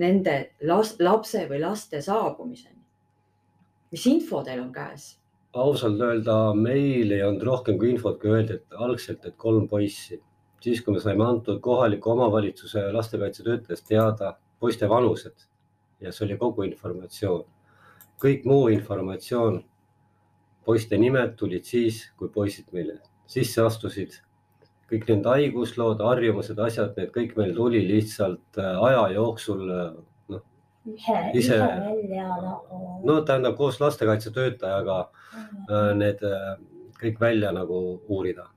nende 0.00 0.36
las, 0.66 0.94
lapse 0.98 1.44
või 1.50 1.60
laste 1.62 2.00
saabumiseni? 2.02 2.80
mis 3.94 4.06
info 4.10 4.40
teil 4.46 4.62
on 4.62 4.72
käes? 4.74 5.14
ausalt 5.54 6.00
öelda, 6.02 6.36
meil 6.58 7.12
ei 7.14 7.22
olnud 7.22 7.44
rohkem 7.46 7.78
kui 7.78 7.92
infot, 7.92 8.16
kui 8.20 8.32
öeldi, 8.34 8.58
et 8.58 8.78
algselt, 8.86 9.24
et 9.24 9.36
kolm 9.38 9.68
poissi. 9.70 10.20
siis, 10.60 10.80
kui 10.82 10.96
me 10.96 11.00
saime 11.00 11.24
antud 11.24 11.60
kohaliku 11.62 12.10
omavalitsuse 12.10 12.88
lastekaitsetöötajast 12.92 13.86
teada 13.88 14.36
poiste 14.58 14.88
vanused 14.88 15.46
ja 16.00 16.12
see 16.12 16.26
oli 16.26 16.38
kogu 16.40 16.64
informatsioon. 16.66 17.44
kõik 18.24 18.44
muu 18.48 18.68
informatsioon, 18.72 19.62
poiste 20.64 20.98
nimed 20.98 21.34
tulid 21.36 21.64
siis, 21.64 22.04
kui 22.16 22.28
poisid 22.28 22.70
meile 22.72 23.00
sisse 23.26 23.62
astusid. 23.62 24.20
kõik 24.90 25.06
nende 25.08 25.28
haiguslood, 25.32 26.02
harjumused, 26.04 26.58
asjad, 26.60 26.92
need 26.96 27.10
kõik 27.10 27.32
meil 27.38 27.54
tuli 27.56 27.80
lihtsalt 27.88 28.58
äh, 28.60 28.82
aja 28.84 29.06
jooksul 29.16 29.70
äh, 29.72 29.94
ise, 30.84 31.30
ise 31.32 31.58
välja 31.58 32.28
nagu. 32.42 33.00
no 33.04 33.20
tähendab 33.20 33.56
koos 33.56 33.80
lastekaitsetöötajaga 33.80 34.98
äh, 35.00 35.94
need 35.96 36.22
äh, 36.22 36.56
kõik 37.00 37.20
välja 37.20 37.52
nagu 37.52 38.00
uurida. 38.08 38.48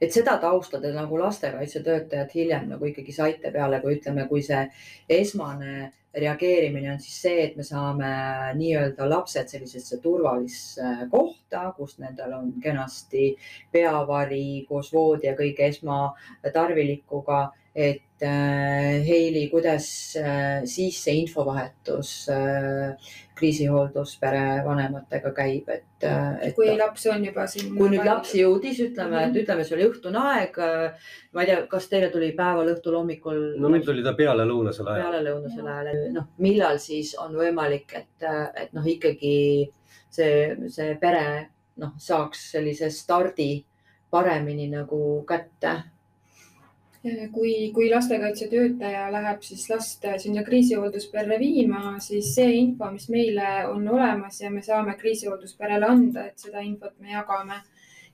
et 0.00 0.12
seda 0.12 0.38
tausta 0.40 0.80
te 0.80 0.92
nagu 0.92 1.18
lastekaitsetöötajad 1.18 2.30
hiljem 2.34 2.68
nagu 2.68 2.84
ikkagi 2.84 3.12
saite 3.12 3.52
peale, 3.52 3.80
kui 3.80 3.96
ütleme, 3.98 4.28
kui 4.28 4.42
see 4.42 4.64
esmane 5.08 5.92
reageerimine 6.14 6.92
on 6.92 7.00
siis 7.00 7.20
see, 7.24 7.44
et 7.46 7.56
me 7.56 7.64
saame 7.64 8.10
nii-öelda 8.58 9.08
lapsed 9.08 9.48
sellisesse 9.48 9.98
turvalisse 10.02 11.08
kohta, 11.10 11.64
kus 11.76 11.96
nendel 12.02 12.34
on 12.36 12.52
kenasti 12.62 13.32
peavari 13.72 14.66
koos 14.68 14.92
voodi 14.92 15.30
ja 15.30 15.36
kõige 15.38 15.68
esmatarvilikuga 15.72 17.42
et 17.74 18.22
äh, 18.22 19.00
Heili, 19.06 19.48
kuidas 19.48 20.16
äh, 20.20 20.62
siis 20.68 20.98
see 21.04 21.22
infovahetus 21.22 22.28
äh, 22.28 23.12
kriisihoolduspere 23.38 24.60
vanematega 24.66 25.32
käib, 25.34 25.70
et, 25.72 26.04
et 26.04 26.54
kui 26.54 26.68
laps 26.76 27.08
on 27.10 27.24
juba 27.24 27.46
siin. 27.50 27.72
kui 27.74 27.88
nüüd 27.90 28.04
laps 28.06 28.34
jõudis, 28.36 28.78
ütleme 28.84 29.16
mm, 29.16 29.16
-hmm. 29.16 29.30
et 29.30 29.40
ütleme, 29.42 29.64
see 29.64 29.76
oli 29.78 29.88
õhtune 29.88 30.20
aeg. 30.20 30.58
ma 31.32 31.42
ei 31.42 31.48
tea, 31.48 31.62
kas 31.72 31.88
teile 31.88 32.10
tuli 32.12 32.30
päeval, 32.36 32.70
õhtul, 32.74 32.98
hommikul? 33.00 33.40
no 33.58 33.72
meil 33.72 33.84
tuli 33.88 34.04
ta 34.04 34.12
pealelõunasel 34.14 34.92
ajal. 34.92 35.02
pealelõunasel 35.02 35.72
ajal, 35.74 36.04
noh, 36.12 36.28
millal 36.38 36.78
siis 36.78 37.16
on 37.18 37.34
võimalik, 37.40 37.96
et, 37.96 38.28
et 38.54 38.76
noh, 38.76 38.86
ikkagi 38.86 39.34
see, 40.12 40.56
see 40.68 40.94
pere 41.00 41.26
noh, 41.82 41.96
saaks 41.98 42.50
sellise 42.52 42.92
stardi 42.92 43.64
paremini 44.12 44.68
nagu 44.68 45.24
kätte 45.26 45.78
kui, 47.32 47.72
kui 47.74 47.90
lastekaitsetöötaja 47.90 49.08
läheb 49.12 49.42
siis 49.42 49.64
last 49.70 50.04
sinna 50.22 50.44
kriisihooldusperre 50.46 51.38
viima, 51.38 51.96
siis 52.00 52.30
see 52.36 52.54
info, 52.60 52.90
mis 52.94 53.08
meile 53.10 53.66
on 53.66 53.88
olemas 53.88 54.40
ja 54.40 54.50
me 54.50 54.62
saame 54.62 54.94
kriisihooldusperele 55.00 55.88
anda, 55.88 56.28
et 56.30 56.38
seda 56.38 56.62
infot 56.62 56.94
me 57.00 57.16
jagame. 57.16 57.62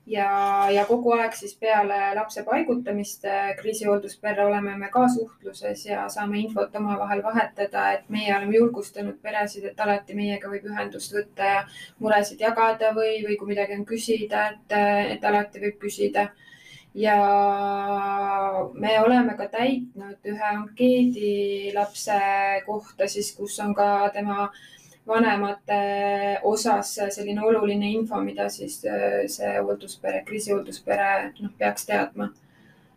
ja, 0.09 0.29
ja 0.73 0.85
kogu 0.89 1.11
aeg 1.13 1.35
siis 1.37 1.51
peale 1.61 1.97
lapse 2.17 2.41
paigutamist 2.43 3.27
kriisihooldusperre 3.59 4.45
oleme 4.45 4.73
me 4.77 4.89
ka 4.89 5.03
suhtluses 5.13 5.85
ja 5.85 6.07
saame 6.09 6.39
infot 6.39 6.75
omavahel 6.75 7.21
vahetada, 7.23 7.91
et 7.93 8.09
meie 8.09 8.33
oleme 8.37 8.57
julgustanud 8.57 9.21
peresid, 9.21 9.69
et 9.69 9.79
alati 9.79 10.17
meiega 10.17 10.49
võib 10.49 10.65
ühendust 10.65 11.13
võtta 11.13 11.53
ja 11.53 11.63
muresid 11.99 12.41
jagada 12.41 12.95
või, 12.97 13.19
või 13.27 13.37
kui 13.37 13.53
midagi 13.53 13.77
on 13.77 13.85
küsida, 13.85 14.47
et, 14.49 14.79
et 15.13 15.29
alati 15.33 15.61
võib 15.67 15.77
küsida 15.85 16.31
ja 16.93 17.17
me 18.73 18.99
oleme 19.01 19.35
ka 19.37 19.47
täitnud 19.51 20.25
ühe 20.25 20.49
ankeedi 20.49 21.71
lapse 21.75 22.17
kohta 22.65 23.07
siis, 23.07 23.31
kus 23.37 23.59
on 23.59 23.75
ka 23.77 24.09
tema 24.13 24.49
vanemate 25.09 25.79
osas 26.43 26.93
selline 27.09 27.41
oluline 27.45 27.89
info, 27.91 28.21
mida 28.21 28.49
siis 28.49 28.81
äh, 28.85 29.23
see 29.31 29.55
hoolduspere, 29.57 30.21
kriisihoolduspere 30.27 31.09
noh, 31.39 31.55
peaks 31.57 31.85
teadma. 31.89 32.29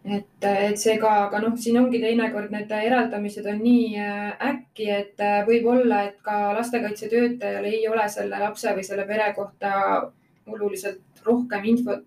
et, 0.05 0.45
et 0.45 0.79
see 0.79 0.97
ka, 0.99 1.13
aga 1.29 1.39
noh, 1.45 1.55
siin 1.57 1.79
ongi 1.79 2.01
teinekord 2.03 2.51
need 2.51 2.73
eraldamised 2.75 3.47
on 3.47 3.61
nii 3.63 4.01
äh, 4.03 4.33
äkki, 4.51 4.89
et 4.91 5.21
äh, 5.23 5.41
võib-olla, 5.47 6.03
et 6.09 6.19
ka 6.27 6.53
lastekaitsetöötajal 6.59 7.69
ei 7.71 7.87
ole 7.89 8.09
selle 8.11 8.41
lapse 8.43 8.75
või 8.75 8.85
selle 8.89 9.07
pere 9.07 9.31
kohta 9.37 9.75
oluliselt 10.51 11.23
rohkem 11.25 11.69
infot 11.71 12.03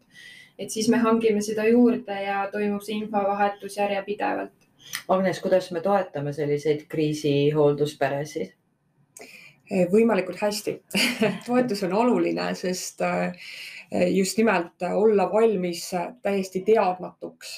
et 0.59 0.71
siis 0.71 0.89
me 0.89 0.97
hangime 1.03 1.41
seda 1.41 1.65
juurde 1.67 2.19
ja 2.23 2.45
toimub 2.51 2.83
see 2.85 2.99
infovahetus 3.01 3.77
järjepidevalt. 3.77 4.69
Agnes, 5.09 5.39
kuidas 5.41 5.71
me 5.71 5.81
toetame 5.81 6.33
selliseid 6.33 6.85
kriisihooldusperesid? 6.89 8.53
Eh, 9.65 9.87
võimalikult 9.89 10.37
hästi 10.37 10.75
toetus 11.47 11.81
on 11.87 11.95
oluline, 11.97 12.51
sest 12.55 13.01
eh, 13.01 13.47
just 14.13 14.37
nimelt 14.37 14.85
olla 14.93 15.25
valmis 15.31 15.87
täiesti 16.21 16.61
teadmatuks 16.67 17.55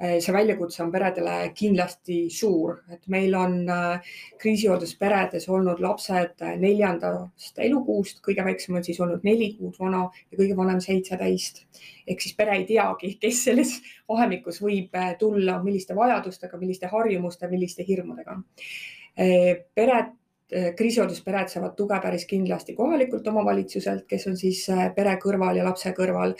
see 0.00 0.32
väljakutse 0.34 0.82
on 0.82 0.90
peredele 0.92 1.34
kindlasti 1.54 2.24
suur, 2.32 2.80
et 2.90 3.04
meil 3.12 3.34
on 3.38 3.60
eh, 3.70 4.14
kriisihooldusperedes 4.42 5.46
olnud 5.54 5.80
lapsed 5.84 6.42
eh, 6.42 6.56
neljandast 6.58 7.60
elukuust, 7.62 8.18
kõige 8.24 8.44
väiksem 8.46 8.74
on 8.74 8.86
siis 8.86 8.98
olnud 9.00 9.22
neli 9.26 9.52
kuud 9.58 9.78
vana 9.78 10.08
ja 10.32 10.40
kõige 10.40 10.56
vanem 10.58 10.80
seitseteist. 10.82 11.64
ehk 12.06 12.20
siis 12.20 12.34
pere 12.34 12.58
ei 12.58 12.66
teagi, 12.66 13.14
kes 13.20 13.44
selles 13.46 13.76
vahemikus 14.10 14.60
võib 14.62 14.98
tulla, 15.18 15.60
milliste 15.62 15.94
vajadustega, 15.96 16.58
milliste 16.58 16.90
harjumuste, 16.90 17.48
milliste 17.48 17.86
hirmudega. 17.86 18.40
pered 19.14 20.10
Eh, 20.54 20.68
kriisihoolduspered 20.78 21.48
saavad 21.50 21.72
tuge 21.74 21.96
päris 21.98 22.28
kindlasti 22.30 22.76
kohalikult 22.78 23.26
omavalitsuselt, 23.26 24.04
kes 24.06 24.26
on 24.30 24.36
siis 24.38 24.60
eh, 24.70 24.84
pere 24.94 25.16
kõrval 25.22 25.56
ja 25.58 25.64
lapse 25.66 25.90
kõrval. 25.96 26.36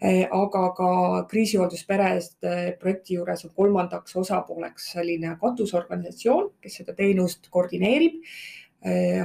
Eh, 0.00 0.22
aga 0.24 0.62
ka 0.76 0.92
kriisihooldusperest 1.28 2.48
projekti 2.80 3.18
juures 3.18 3.44
on 3.44 3.52
kolmandaks 3.58 4.16
osapooleks 4.22 4.86
selline 4.94 5.34
katusorganisatsioon, 5.42 6.48
kes 6.64 6.78
seda 6.80 6.96
teenust 6.96 7.50
koordineerib. 7.52 8.22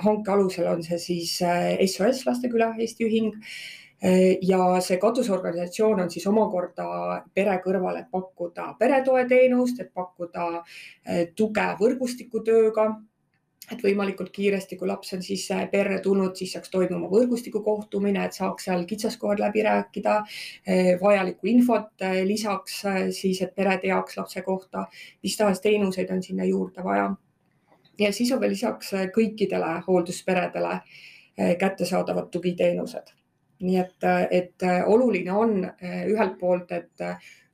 hanke 0.01 0.31
alusel 0.33 0.65
on 0.65 0.79
see 0.81 0.97
siis 0.97 1.31
SOS 1.37 2.23
Lasteküla 2.25 2.71
Eesti 2.81 3.05
Ühing 3.05 3.35
ja 4.49 4.79
see 4.81 4.97
katusorganisatsioon 4.97 6.01
on 6.01 6.09
siis 6.09 6.25
omakorda 6.27 6.87
pere 7.37 7.59
kõrval, 7.61 7.99
et 7.99 8.09
pakkuda 8.11 8.71
peretoeteenust, 8.79 9.79
et 9.79 9.93
pakkuda 9.93 10.47
tuge 11.37 11.67
võrgustikutööga 11.83 12.87
et 13.71 13.83
võimalikult 13.83 14.31
kiiresti, 14.35 14.77
kui 14.77 14.87
laps 14.89 15.13
on 15.15 15.23
siis 15.23 15.45
perre 15.71 15.99
tulnud, 16.03 16.35
siis 16.35 16.53
saaks 16.55 16.71
toimuma 16.73 17.07
võrgustiku 17.11 17.63
kohtumine, 17.63 18.25
et 18.25 18.35
saaks 18.35 18.67
seal 18.67 18.85
kitsaskohad 18.89 19.39
läbi 19.39 19.63
rääkida, 19.65 20.15
äh, 20.19 20.93
vajalikku 21.01 21.47
infot 21.51 22.03
äh, 22.03 22.19
lisaks 22.27 22.81
siis, 23.15 23.41
et 23.41 23.55
pere 23.55 23.77
teaks 23.81 24.17
lapse 24.19 24.43
kohta, 24.43 24.87
mis 25.23 25.37
tahes 25.39 25.63
teenuseid 25.63 26.11
on 26.11 26.23
sinna 26.23 26.47
juurde 26.49 26.83
vaja. 26.83 27.13
ja 27.99 28.13
siis 28.13 28.31
on 28.31 28.39
veel 28.41 28.55
lisaks 28.55 28.93
kõikidele 29.15 29.81
hooldusperedele 29.87 30.79
kättesaadavad 31.59 32.29
tugiteenused. 32.29 33.13
nii 33.63 33.77
et, 33.79 34.05
et 34.31 34.63
oluline 34.85 35.31
on 35.31 35.53
ühelt 36.09 36.35
poolt, 36.39 36.71
et 36.71 37.03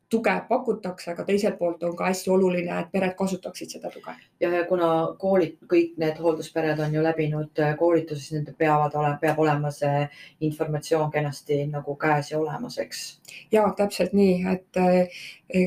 tuge 0.10 0.34
pakutakse, 0.50 1.12
aga 1.12 1.24
teiselt 1.26 1.58
poolt 1.60 1.84
on 1.86 1.96
ka 1.98 2.08
hästi 2.10 2.32
oluline, 2.34 2.74
et 2.82 2.92
pered 2.92 3.14
kasutaksid 3.18 3.76
seda 3.76 3.92
tuge. 3.94 4.16
ja, 4.42 4.50
ja 4.50 4.64
kuna 4.66 4.90
koolid, 5.22 5.58
kõik 5.70 5.98
need 6.02 6.18
hoolduspered 6.18 6.80
on 6.82 6.94
ju 6.94 7.04
läbinud 7.04 7.62
äh, 7.62 7.76
koolitusi, 7.78 8.24
siis 8.24 8.38
nendel 8.38 8.56
peavad 8.58 8.96
olema, 8.98 9.18
peab 9.22 9.40
olema 9.40 9.72
see 9.72 10.08
informatsioon 10.48 11.12
kenasti 11.14 11.62
nagu 11.70 11.96
käes 12.02 12.32
ja 12.32 12.40
olemas, 12.40 12.80
eks. 12.82 13.04
ja 13.52 13.68
täpselt 13.78 14.16
nii, 14.18 14.40
et 14.54 14.82
äh, 14.82 15.22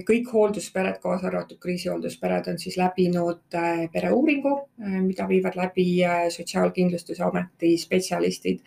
kõik 0.09 0.33
hoolduspered, 0.33 0.99
kaasa 1.03 1.31
arvatud 1.31 1.61
kriisihoolduspered, 1.63 2.51
on 2.51 2.59
siis 2.59 2.79
läbinud 2.81 3.59
äh, 3.59 3.85
pereuuringu, 3.93 4.57
mida 5.07 5.29
viivad 5.29 5.55
läbi 5.59 5.87
Sotsiaalkindlustusameti 6.35 7.77
spetsialistid 7.79 8.59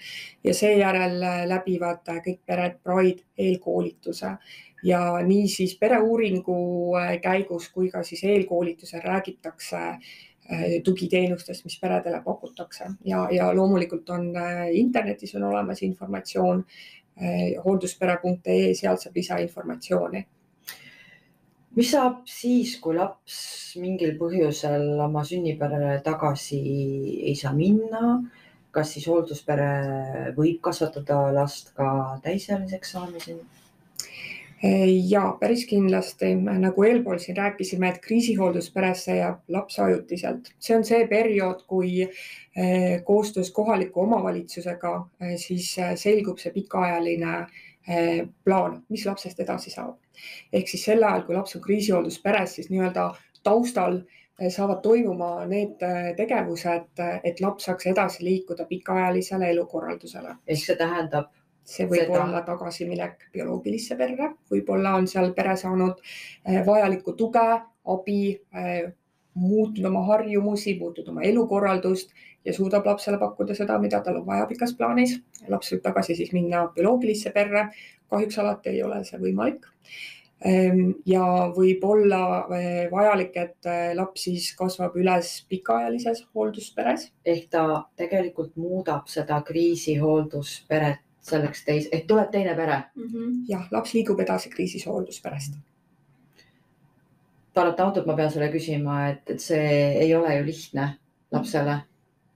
ja 0.43 0.53
seejärel 0.55 1.19
läbivad 1.49 2.07
kõik 2.23 2.39
pered 2.47 2.79
Pride 2.83 3.23
eelkoolituse 3.37 4.37
ja 4.85 5.01
nii 5.25 5.47
siis 5.49 5.77
pereuuringu 5.81 6.57
äh, 6.99 7.15
käigus 7.21 7.69
kui 7.73 7.89
ka 7.91 8.03
siis 8.03 8.23
eelkoolitusel 8.23 9.01
räägitakse 9.03 9.81
äh, 9.87 10.67
tugiteenustest, 10.83 11.65
mis 11.65 11.79
peredele 11.81 12.21
pakutakse 12.25 12.91
ja, 13.05 13.27
ja 13.31 13.49
loomulikult 13.55 14.09
on 14.09 14.29
äh, 14.37 14.67
internetis 14.73 15.35
on 15.35 15.49
olemas 15.49 15.83
informatsioon 15.83 16.65
hoolduspere.ee, 17.63 18.73
sealt 18.75 18.99
saab 18.99 19.15
lisainformatsiooni 19.15 20.25
mis 21.75 21.91
saab 21.91 22.25
siis, 22.27 22.73
kui 22.83 22.97
laps 22.97 23.37
mingil 23.79 24.17
põhjusel 24.19 24.99
oma 25.03 25.23
sünniperele 25.23 26.01
tagasi 26.03 26.59
ei 27.23 27.35
saa 27.39 27.53
minna? 27.55 28.17
kas 28.75 28.89
siis 28.91 29.05
hoolduspere 29.07 30.33
võib 30.35 30.57
kasvatada 30.59 31.29
last 31.31 31.71
ka 31.77 31.87
täisealiseks 32.25 32.91
saamiseni? 32.97 33.64
Ja 35.09 35.37
päris 35.39 35.65
kindlasti, 35.67 36.35
nagu 36.35 36.83
eelpool 36.83 37.17
siin 37.19 37.37
rääkisime, 37.37 37.89
et 37.89 38.01
kriisihooldusperesse 38.01 39.15
jääb 39.17 39.43
laps 39.51 39.79
ajutiselt, 39.79 40.51
see 40.59 40.77
on 40.77 40.85
see 40.87 41.07
periood, 41.07 41.65
kui 41.67 42.01
eh, 42.01 43.03
koostöös 43.03 43.51
kohaliku 43.51 44.01
omavalitsusega 44.01 44.95
eh, 45.21 45.35
siis 45.37 45.77
eh, 45.77 45.93
selgub 45.99 46.39
see 46.41 46.53
pikaajaline 46.55 47.45
plaan, 48.43 48.79
mis 48.89 49.03
lapsest 49.05 49.39
edasi 49.39 49.69
saab. 49.69 49.99
ehk 50.53 50.67
siis 50.67 50.85
sel 50.87 51.03
ajal, 51.03 51.21
kui 51.27 51.35
laps 51.35 51.55
on 51.55 51.61
kriisihooldusperes, 51.61 52.55
siis 52.55 52.71
nii-öelda 52.71 53.11
taustal 53.43 53.99
saavad 54.49 54.79
toimuma 54.81 55.45
need 55.45 55.83
tegevused, 56.17 57.03
et 57.23 57.41
laps 57.45 57.67
saaks 57.69 57.85
edasi 57.91 58.23
liikuda 58.25 58.65
pikaajalisele 58.65 59.51
elukorraldusele. 59.51 60.33
ehk 60.47 60.63
see 60.63 60.75
tähendab 60.81 61.29
see 61.65 61.87
võib 61.89 62.05
Seda. 62.05 62.21
olla 62.23 62.41
tagasiminek 62.45 63.29
bioloogilisse 63.33 63.97
perre, 63.97 64.31
võib-olla 64.51 64.95
on 64.99 65.09
seal 65.09 65.33
pere 65.37 65.55
saanud 65.57 65.97
eh, 66.45 66.61
vajalikku 66.65 67.15
tuge, 67.17 67.45
abi, 67.95 68.19
eh, 68.53 68.91
muutnud 69.35 69.89
oma 69.89 70.05
harjumusi, 70.11 70.77
muutnud 70.79 71.09
oma 71.11 71.25
elukorraldust 71.27 72.13
ja 72.45 72.53
suudab 72.53 72.85
lapsele 72.87 73.17
pakkuda 73.19 73.57
seda, 73.57 73.79
mida 73.81 73.99
tal 74.05 74.21
on 74.21 74.27
vaja 74.27 74.45
pikas 74.47 74.75
plaanis. 74.77 75.17
laps 75.49 75.73
võib 75.73 75.81
tagasi 75.83 76.15
siis 76.15 76.33
minna 76.33 76.67
bioloogilisse 76.75 77.33
perre. 77.33 77.69
kahjuks 78.09 78.37
alati 78.39 78.69
ei 78.69 78.83
ole 78.83 79.01
see 79.03 79.17
võimalik. 79.19 79.65
Ehm, 80.45 80.91
ja 81.09 81.23
võib 81.55 81.83
olla 81.83 82.45
eh, 82.53 82.85
vajalik, 82.91 83.35
et 83.35 83.69
laps 83.97 84.27
siis 84.27 84.51
kasvab 84.55 84.95
üles 84.95 85.31
pikaajalises 85.49 86.27
hooldusperes. 86.35 87.09
ehk 87.25 87.49
ta 87.49 87.65
tegelikult 87.97 88.55
muudab 88.55 89.09
seda 89.09 89.41
kriisihooldusperet 89.41 91.04
selleks 91.25 91.63
teis-, 91.65 91.89
ehk 91.91 92.07
tuleb 92.09 92.31
teine 92.31 92.55
pere 92.55 92.77
mm. 92.95 93.07
-hmm. 93.07 93.31
jah, 93.49 93.65
laps 93.71 93.93
liigub 93.93 94.19
edasi 94.19 94.49
kriisis 94.49 94.85
hooldusperest. 94.85 95.57
paratamatult 97.53 98.05
ma 98.05 98.15
pean 98.15 98.31
sulle 98.31 98.49
küsima, 98.51 99.09
et, 99.09 99.29
et 99.29 99.41
see 99.41 99.67
ei 100.05 100.15
ole 100.15 100.35
ju 100.37 100.45
lihtne 100.45 100.89
lapsele. 101.31 101.77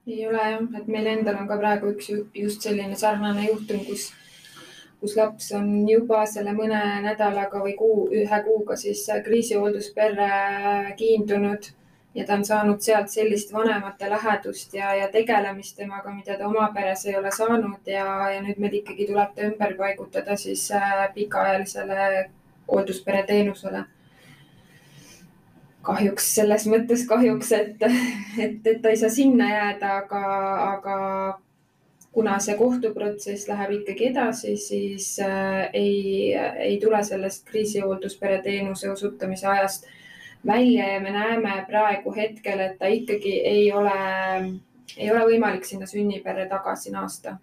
ei 0.06 0.26
ole 0.26 0.50
jah, 0.50 0.62
et 0.80 0.86
meil 0.86 1.06
endal 1.06 1.42
on 1.42 1.48
ka 1.48 1.58
praegu 1.58 1.92
üks 1.94 2.10
ju- 2.10 2.26
just 2.34 2.62
selline 2.66 2.96
sarnane 2.96 3.46
juhtum, 3.48 3.84
kus, 3.86 4.12
kus 5.00 5.16
laps 5.16 5.52
on 5.52 5.88
juba 5.88 6.24
selle 6.26 6.52
mõne 6.52 6.80
nädalaga 7.02 7.62
või 7.66 7.76
kuu, 7.76 8.08
ühe 8.22 8.42
kuuga 8.44 8.76
siis 8.76 9.06
kriisihooldusperre 9.24 10.30
kiindunud 10.96 11.74
ja 12.14 12.26
ta 12.26 12.34
on 12.34 12.44
saanud 12.44 12.80
sealt 12.82 13.08
sellist 13.08 13.52
vanemate 13.52 14.10
lähedust 14.10 14.74
ja, 14.74 14.94
ja 14.94 15.08
tegelemist 15.12 15.76
temaga, 15.76 16.10
mida 16.14 16.36
ta 16.38 16.48
oma 16.48 16.70
peres 16.74 17.06
ei 17.06 17.16
ole 17.16 17.30
saanud 17.30 17.86
ja, 17.86 18.06
ja 18.34 18.42
nüüd 18.42 18.58
meil 18.58 18.80
ikkagi 18.80 19.06
tuleb 19.06 19.34
ta 19.36 19.46
ümber 19.46 19.76
paigutada 19.78 20.36
siis 20.36 20.66
äh, 20.74 21.06
pikaajalisele 21.14 22.30
hoolduspere 22.70 23.22
teenusele. 23.26 23.84
kahjuks 25.82 26.26
selles 26.34 26.66
mõttes 26.68 27.06
kahjuks, 27.08 27.52
et, 27.56 27.82
et, 28.38 28.66
et 28.66 28.82
ta 28.82 28.90
ei 28.90 28.98
saa 29.00 29.08
sinna 29.08 29.46
jääda, 29.48 29.94
aga, 30.02 30.24
aga 30.64 30.96
kuna 32.12 32.34
see 32.42 32.56
kohtuprotsess 32.58 33.48
läheb 33.48 33.72
ikkagi 33.78 34.10
edasi, 34.10 34.56
siis 34.60 35.14
äh, 35.24 35.70
ei, 35.72 36.34
ei 36.34 36.76
tule 36.82 37.00
sellest 37.06 37.46
kriisihoolduspere 37.48 38.42
teenuse 38.42 38.90
osutamise 38.90 39.46
ajast 39.46 39.88
välja 40.46 40.92
ja 40.92 41.00
me 41.00 41.10
näeme 41.10 41.64
praegu 41.68 42.14
hetkel, 42.16 42.60
et 42.60 42.78
ta 42.78 42.86
ikkagi 42.86 43.32
ei 43.44 43.72
ole, 43.72 43.94
ei 44.96 45.10
ole 45.10 45.24
võimalik 45.28 45.64
sinna 45.64 45.86
sünniperre 45.86 46.48
tagasi 46.48 46.92
naasta 46.94 47.36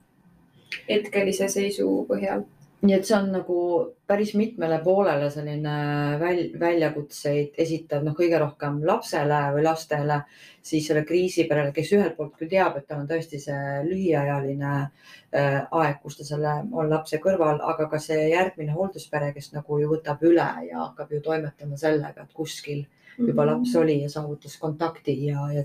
hetkelise 0.89 1.47
seisu 1.47 2.05
põhjal. 2.09 2.43
Nii 2.81 2.93
et 2.93 3.07
see 3.07 3.15
on 3.17 3.31
nagu 3.33 3.59
päris 4.07 4.35
mitmele 4.37 4.77
poolele 4.83 5.29
selline 5.33 5.77
väl, 6.21 6.43
väljakutseid 6.61 7.57
esitav, 7.63 8.03
noh, 8.05 8.13
kõige 8.17 8.37
rohkem 8.41 8.77
lapsele 8.85 9.39
või 9.55 9.63
lastele, 9.65 10.19
siis 10.61 10.85
selle 10.89 11.01
kriisiperele, 11.07 11.73
kes 11.73 11.93
ühelt 11.97 12.17
poolt 12.17 12.35
küll 12.37 12.51
teab, 12.51 12.77
et 12.77 12.85
tal 12.87 13.01
on 13.01 13.09
tõesti 13.09 13.39
see 13.41 13.79
lühiajaline 13.87 14.73
äh, 14.77 15.57
aeg, 15.65 15.97
kus 16.03 16.19
ta 16.19 16.27
selle 16.27 16.53
on 16.69 16.91
lapse 16.93 17.17
kõrval, 17.23 17.63
aga 17.71 17.89
ka 17.89 18.01
see 18.03 18.29
järgmine 18.29 18.77
hoolduspere, 18.77 19.31
kes 19.33 19.51
nagu 19.57 19.81
ju 19.81 19.89
võtab 19.95 20.21
üle 20.29 20.47
ja 20.69 20.83
hakkab 20.83 21.17
ju 21.17 21.23
toimetama 21.25 21.81
sellega, 21.81 22.27
et 22.27 22.37
kuskil 22.37 22.85
juba 23.17 23.45
laps 23.45 23.73
oli 23.75 24.01
ja 24.03 24.09
saavutas 24.09 24.57
kontakti 24.61 25.15
ja, 25.25 25.47
ja 25.49 25.63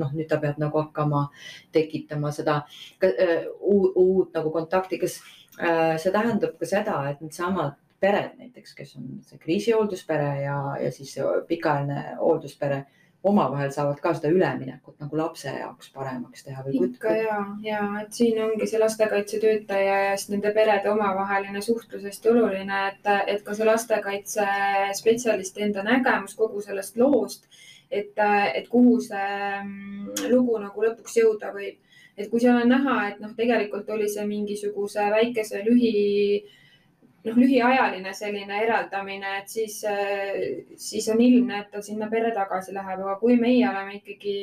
noh, 0.00 0.12
nüüd 0.16 0.28
ta 0.28 0.38
peab 0.40 0.56
nagu 0.62 0.80
hakkama 0.80 1.26
tekitama 1.74 2.32
seda 2.32 2.62
äh, 3.04 3.44
uut, 3.60 3.92
uut 4.00 4.36
nagu 4.36 4.52
kontakti, 4.54 4.98
kas 5.02 5.18
see 5.54 6.12
tähendab 6.12 6.58
ka 6.58 6.66
seda, 6.66 6.98
et 7.10 7.20
needsamad 7.22 7.76
pered 8.00 8.34
näiteks, 8.40 8.74
kes 8.74 8.96
on 8.98 9.06
see 9.24 9.38
kriisihoolduspere 9.40 10.42
ja, 10.42 10.58
ja 10.82 10.90
siis 10.92 11.16
pikaajaline 11.48 12.16
hoolduspere 12.20 12.84
omavahel 13.24 13.70
saavad 13.72 14.00
ka 14.04 14.12
seda 14.16 14.28
üleminekut 14.34 14.98
nagu 15.00 15.16
lapse 15.16 15.52
jaoks 15.52 15.88
paremaks 15.94 16.44
teha 16.44 16.64
või? 16.66 16.80
ikka 16.90 17.14
ja, 17.16 17.38
ja 17.64 17.80
et 18.02 18.12
siin 18.12 18.40
ongi 18.44 18.68
see 18.68 18.80
lastekaitsetöötaja 18.82 19.94
ja 20.10 20.16
siis 20.18 20.34
nende 20.34 20.52
perede 20.56 20.90
omavaheline 20.92 21.62
suhtlus 21.64 22.04
hästi 22.04 22.32
oluline, 22.34 22.80
et, 22.90 23.08
et 23.32 23.46
ka 23.46 23.56
see 23.56 23.68
lastekaitsespetsialisti 23.68 25.64
enda 25.68 25.86
nägemus 25.86 26.36
kogu 26.36 26.60
sellest 26.64 27.00
loost, 27.00 27.48
et, 27.90 28.12
et 28.20 28.68
kuhu 28.68 28.98
see 29.06 29.32
mm, 29.62 30.28
lugu 30.28 30.60
nagu 30.60 30.86
lõpuks 30.88 31.16
jõuda 31.22 31.54
võib. 31.56 31.80
Et 32.16 32.28
kui 32.30 32.40
seal 32.40 32.60
on 32.62 32.68
näha, 32.70 32.98
et 33.08 33.22
noh, 33.22 33.32
tegelikult 33.36 33.88
oli 33.90 34.08
see 34.10 34.26
mingisuguse 34.28 35.08
väikese 35.14 35.64
lühi 35.66 35.94
noh, 37.24 37.38
lühiajaline 37.40 38.12
selline 38.14 38.60
eraldamine, 38.66 39.38
et 39.40 39.48
siis, 39.48 39.80
siis 40.76 41.08
on 41.12 41.20
ilmne, 41.24 41.62
et 41.62 41.70
ta 41.72 41.82
sinna 41.82 42.08
perre 42.12 42.30
tagasi 42.36 42.74
läheb, 42.76 43.00
aga 43.00 43.16
kui 43.20 43.38
meie 43.40 43.64
oleme 43.68 43.98
ikkagi 43.98 44.36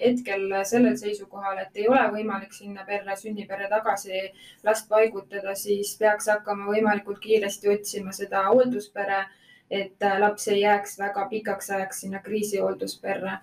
hetkel 0.00 0.48
sellel 0.66 0.96
seisukohal, 1.00 1.60
et 1.62 1.80
ei 1.82 1.88
ole 1.90 2.02
võimalik 2.16 2.56
sinna 2.56 2.86
perre, 2.88 3.16
sünniperre 3.20 3.68
tagasi 3.72 4.26
last 4.66 4.88
paigutada, 4.88 5.54
siis 5.58 5.94
peaks 6.00 6.30
hakkama 6.32 6.70
võimalikult 6.72 7.20
kiiresti 7.22 7.72
otsima 7.76 8.14
seda 8.16 8.46
hoolduspere, 8.50 9.24
et 9.70 10.10
laps 10.20 10.48
ei 10.52 10.62
jääks 10.62 10.98
väga 11.00 11.28
pikaks 11.30 11.70
ajaks 11.76 12.04
sinna 12.04 12.20
kriisihooldusperre 12.24 13.38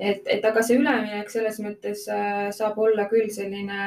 et, 0.00 0.22
et 0.26 0.44
aga 0.44 0.62
see 0.62 0.78
üleminek 0.78 1.30
selles 1.30 1.60
mõttes 1.62 2.06
äh, 2.10 2.50
saab 2.52 2.78
olla 2.78 3.08
küll 3.10 3.30
selline 3.30 3.80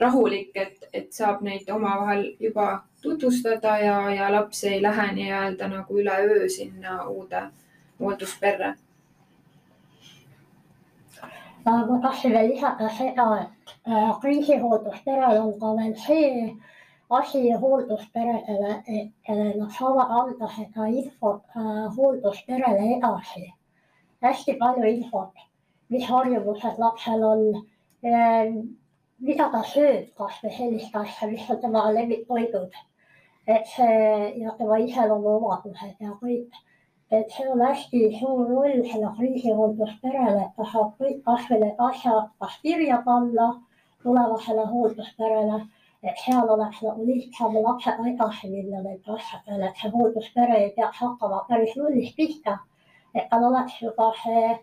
rahulik, 0.00 0.50
et, 0.54 0.88
et 0.92 1.12
saab 1.12 1.42
neid 1.44 1.68
omavahel 1.70 2.30
juba 2.40 2.82
tutvustada 3.02 3.78
ja, 3.78 3.96
ja 4.10 4.30
laps 4.32 4.64
ei 4.64 4.82
lähe 4.82 5.12
nii-öelda 5.16 5.68
nagu 5.68 5.98
üleöö 6.00 6.48
sinna 6.48 7.02
uude 7.08 7.42
hooldusperre. 8.00 8.74
ma 11.64 12.00
tahtsin 12.02 12.32
veel 12.32 12.48
lisada 12.54 12.88
seda, 12.98 13.26
et 13.42 13.74
äh, 13.88 14.20
kriisihooldusperel 14.20 15.40
on 15.40 15.52
ka 15.60 15.76
veel 15.76 15.94
see 16.06 16.56
asi 17.10 17.52
hooldusperedele, 17.52 18.82
et 18.86 19.30
äh, 19.30 19.54
nad 19.58 19.70
saavad 19.78 20.10
anda 20.20 20.48
seda 20.56 20.86
infot 20.86 21.42
äh, 21.56 21.96
hooldusperele 21.96 22.96
edasi. 22.96 23.52
Hästi 24.22 24.56
palju 24.60 24.86
infot, 24.96 25.46
mis 25.88 26.04
harjumused 26.08 26.78
lapsel 26.78 27.24
on 27.24 27.44
mida 29.20 29.46
ta 29.52 29.60
sööb, 29.68 30.06
kasvõi 30.16 30.50
sellist 30.56 30.94
asja, 30.96 31.28
mis 31.28 31.48
on 31.52 31.60
tema 31.60 31.90
lemmiktoidud. 31.96 32.72
et 33.50 33.66
see 33.66 34.40
ja 34.40 34.52
tema 34.58 34.76
iseloomuomadused 34.78 35.96
ja 36.00 36.12
kõik. 36.20 36.54
et 37.10 37.30
see 37.34 37.48
on 37.50 37.60
hästi 37.60 38.00
suur 38.18 38.46
roll 38.48 38.84
selle 38.92 39.10
kriisihooldusperele, 39.18 40.44
et 40.44 40.54
ta 40.56 40.64
saab 40.72 40.94
kõik 41.00 41.22
kasvõi 41.24 41.58
need 41.60 41.82
asjad 41.88 42.30
kas 42.38 42.56
kirja 42.62 43.02
panna 43.04 43.48
tulevasele 44.02 44.66
hooldusperele, 44.72 45.60
et 46.02 46.16
seal 46.24 46.48
oleks 46.56 46.82
nagu 46.82 47.06
lihtsam 47.06 47.56
lapsega 47.66 48.08
edasi 48.12 48.50
minna 48.54 48.82
nende 48.82 49.16
asjadele, 49.16 49.68
et 49.68 49.76
see 49.82 49.90
hoolduspere 49.96 50.56
ei 50.62 50.70
peaks 50.76 51.02
hakkama 51.04 51.44
päris 51.48 51.76
nullist 51.76 52.16
pihta. 52.16 52.58
Oleks 53.14 53.80
juba 53.82 54.10
see 54.22 54.58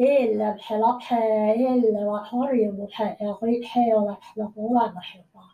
eelnev, 0.00 0.58
see 0.66 0.78
lapse 0.80 1.16
eelnevad 1.16 2.28
harjumused 2.30 3.22
ja 3.24 3.36
kõik 3.40 3.66
see 3.72 3.94
oleks 3.96 4.34
nagu 4.40 4.68
olemas 4.70 5.14
juba. 5.14 5.46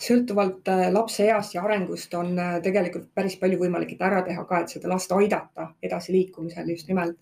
sõltuvalt 0.00 0.68
äh, 0.72 0.86
lapse 0.92 1.26
east 1.28 1.54
ja 1.54 1.62
arengust 1.62 2.14
on 2.16 2.38
äh, 2.38 2.54
tegelikult 2.64 3.10
päris 3.14 3.36
palju 3.40 3.58
võimalik 3.60 3.98
ära 4.00 4.22
teha 4.24 4.44
ka, 4.48 4.62
et 4.62 4.72
seda 4.72 4.88
last 4.88 5.12
aidata 5.12 5.74
edasiliikumisel 5.84 6.70
just 6.72 6.88
nimelt 6.88 7.18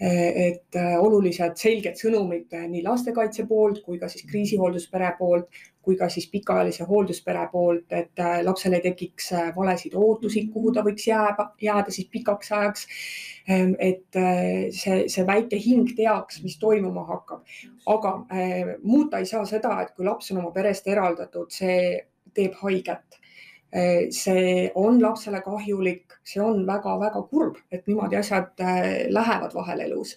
et 0.00 0.76
äh, 0.76 0.96
olulised 1.00 1.56
selged 1.56 1.96
sõnumid 1.96 2.52
nii 2.68 2.82
lastekaitse 2.84 3.46
poolt 3.48 3.80
kui 3.84 3.96
ka 3.98 4.10
siis 4.12 4.26
kriisihoolduspere 4.28 5.14
poolt 5.18 5.48
kui 5.86 5.94
ka 5.96 6.08
siis 6.10 6.26
pikaajalise 6.32 6.84
hoolduspere 6.88 7.44
poolt, 7.52 7.92
et 7.94 8.18
äh, 8.18 8.40
lapsel 8.42 8.74
ei 8.74 8.82
tekiks 8.82 9.28
äh, 9.38 9.52
valesid 9.54 9.94
ootusi, 9.94 10.42
kuhu 10.50 10.72
ta 10.74 10.82
võiks 10.82 11.06
jääda, 11.06 11.46
jääda 11.62 11.94
siis 11.94 12.08
pikaks 12.10 12.50
ajaks. 12.52 12.88
Ähm, 13.46 13.76
et 13.78 14.18
see, 14.74 15.04
see 15.06 15.26
väike 15.28 15.60
hing 15.62 15.92
teaks, 15.94 16.40
mis 16.42 16.58
toimuma 16.58 17.04
hakkab, 17.06 17.44
aga 17.86 18.12
muuta 18.82 19.20
ei 19.22 19.28
saa 19.30 19.44
seda, 19.46 19.76
et 19.84 19.94
kui 19.94 20.08
laps 20.08 20.32
on 20.34 20.40
oma 20.42 20.50
perest 20.50 20.90
eraldatud, 20.90 21.54
see 21.54 21.78
teeb 22.34 22.58
haiget 22.64 23.20
see 24.14 24.70
on 24.74 24.98
lapsele 25.02 25.40
kahjulik, 25.44 26.05
see 26.26 26.42
on 26.42 26.64
väga-väga 26.66 27.22
kurb, 27.30 27.58
et 27.70 27.86
niimoodi 27.86 28.18
asjad 28.18 28.62
lähevad 29.14 29.54
vahel 29.54 29.80
elus. 29.86 30.16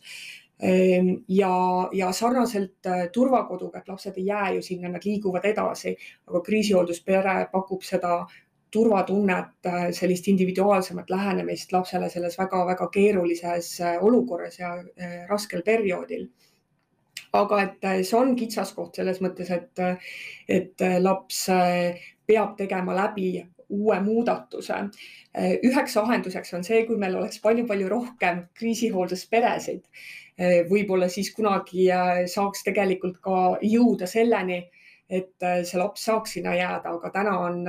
ja, 1.27 1.53
ja 1.93 2.11
sarnaselt 2.11 2.87
turvakoduga, 3.13 3.79
et 3.79 3.87
lapsed 3.87 4.17
ei 4.17 4.25
jää 4.25 4.49
ju 4.55 4.61
sinna, 4.61 4.89
nad 4.89 5.05
liiguvad 5.05 5.45
edasi, 5.45 5.93
aga 6.27 6.41
kriisihoolduspere 6.43 7.35
pakub 7.51 7.85
seda 7.87 8.25
turvatunnet, 8.71 9.69
sellist 9.95 10.27
individuaalsemat 10.27 11.09
lähenemist 11.09 11.71
lapsele 11.71 12.09
selles 12.09 12.35
väga-väga 12.37 12.89
keerulises 12.91 13.71
olukorras 14.01 14.59
ja 14.59 14.73
raskel 15.29 15.63
perioodil 15.65 16.27
aga 17.33 17.61
et 17.63 17.87
see 18.07 18.17
on 18.17 18.35
kitsaskoht 18.37 18.97
selles 18.99 19.21
mõttes, 19.21 19.51
et, 19.53 19.81
et 20.49 20.85
laps 21.01 21.45
peab 22.29 22.55
tegema 22.57 22.95
läbi 22.97 23.31
uue 23.69 23.99
muudatuse. 24.01 24.77
üheks 25.63 25.95
lahenduseks 25.95 26.53
on 26.57 26.63
see, 26.63 26.85
kui 26.87 26.97
meil 26.97 27.15
oleks 27.15 27.39
palju-palju 27.43 27.89
rohkem 27.89 28.47
kriisihooldusperesid. 28.59 29.83
võib-olla 30.69 31.09
siis 31.09 31.33
kunagi 31.35 31.89
saaks 32.31 32.63
tegelikult 32.63 33.19
ka 33.21 33.57
jõuda 33.61 34.07
selleni, 34.07 34.63
et 35.09 35.35
see 35.39 35.79
laps 35.79 36.05
saaks 36.05 36.37
sinna 36.37 36.55
jääda, 36.55 36.95
aga 36.95 37.11
täna 37.11 37.37
on 37.39 37.65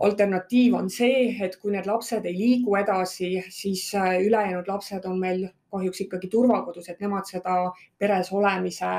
alternatiiv 0.00 0.74
on 0.74 0.90
see, 0.90 1.36
et 1.44 1.56
kui 1.60 1.72
need 1.72 1.86
lapsed 1.86 2.24
ei 2.26 2.34
liigu 2.38 2.76
edasi, 2.76 3.36
siis 3.50 3.90
ülejäänud 3.94 4.68
lapsed 4.68 5.04
on 5.04 5.20
meil 5.20 5.48
kahjuks 5.70 6.00
ikkagi 6.06 6.30
turvakodus, 6.30 6.88
et 6.88 7.00
nemad 7.00 7.28
seda 7.30 7.72
peres 7.98 8.32
olemise 8.32 8.94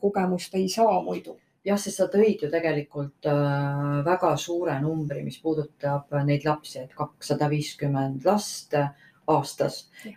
kogemust 0.00 0.54
ei 0.54 0.68
saa 0.68 1.00
muidu 1.02 1.38
jah, 1.66 1.78
sest 1.80 2.00
sa 2.00 2.06
tõid 2.12 2.44
ju 2.44 2.50
tegelikult 2.52 3.28
äh, 3.28 4.00
väga 4.06 4.32
suure 4.40 4.78
numbri, 4.82 5.22
mis 5.26 5.38
puudutab 5.42 6.12
neid 6.26 6.46
lapsi, 6.48 6.78
et 6.84 6.96
kakssada 6.96 7.50
viiskümmend 7.52 8.26
last 8.28 8.76
aastas 9.30 9.74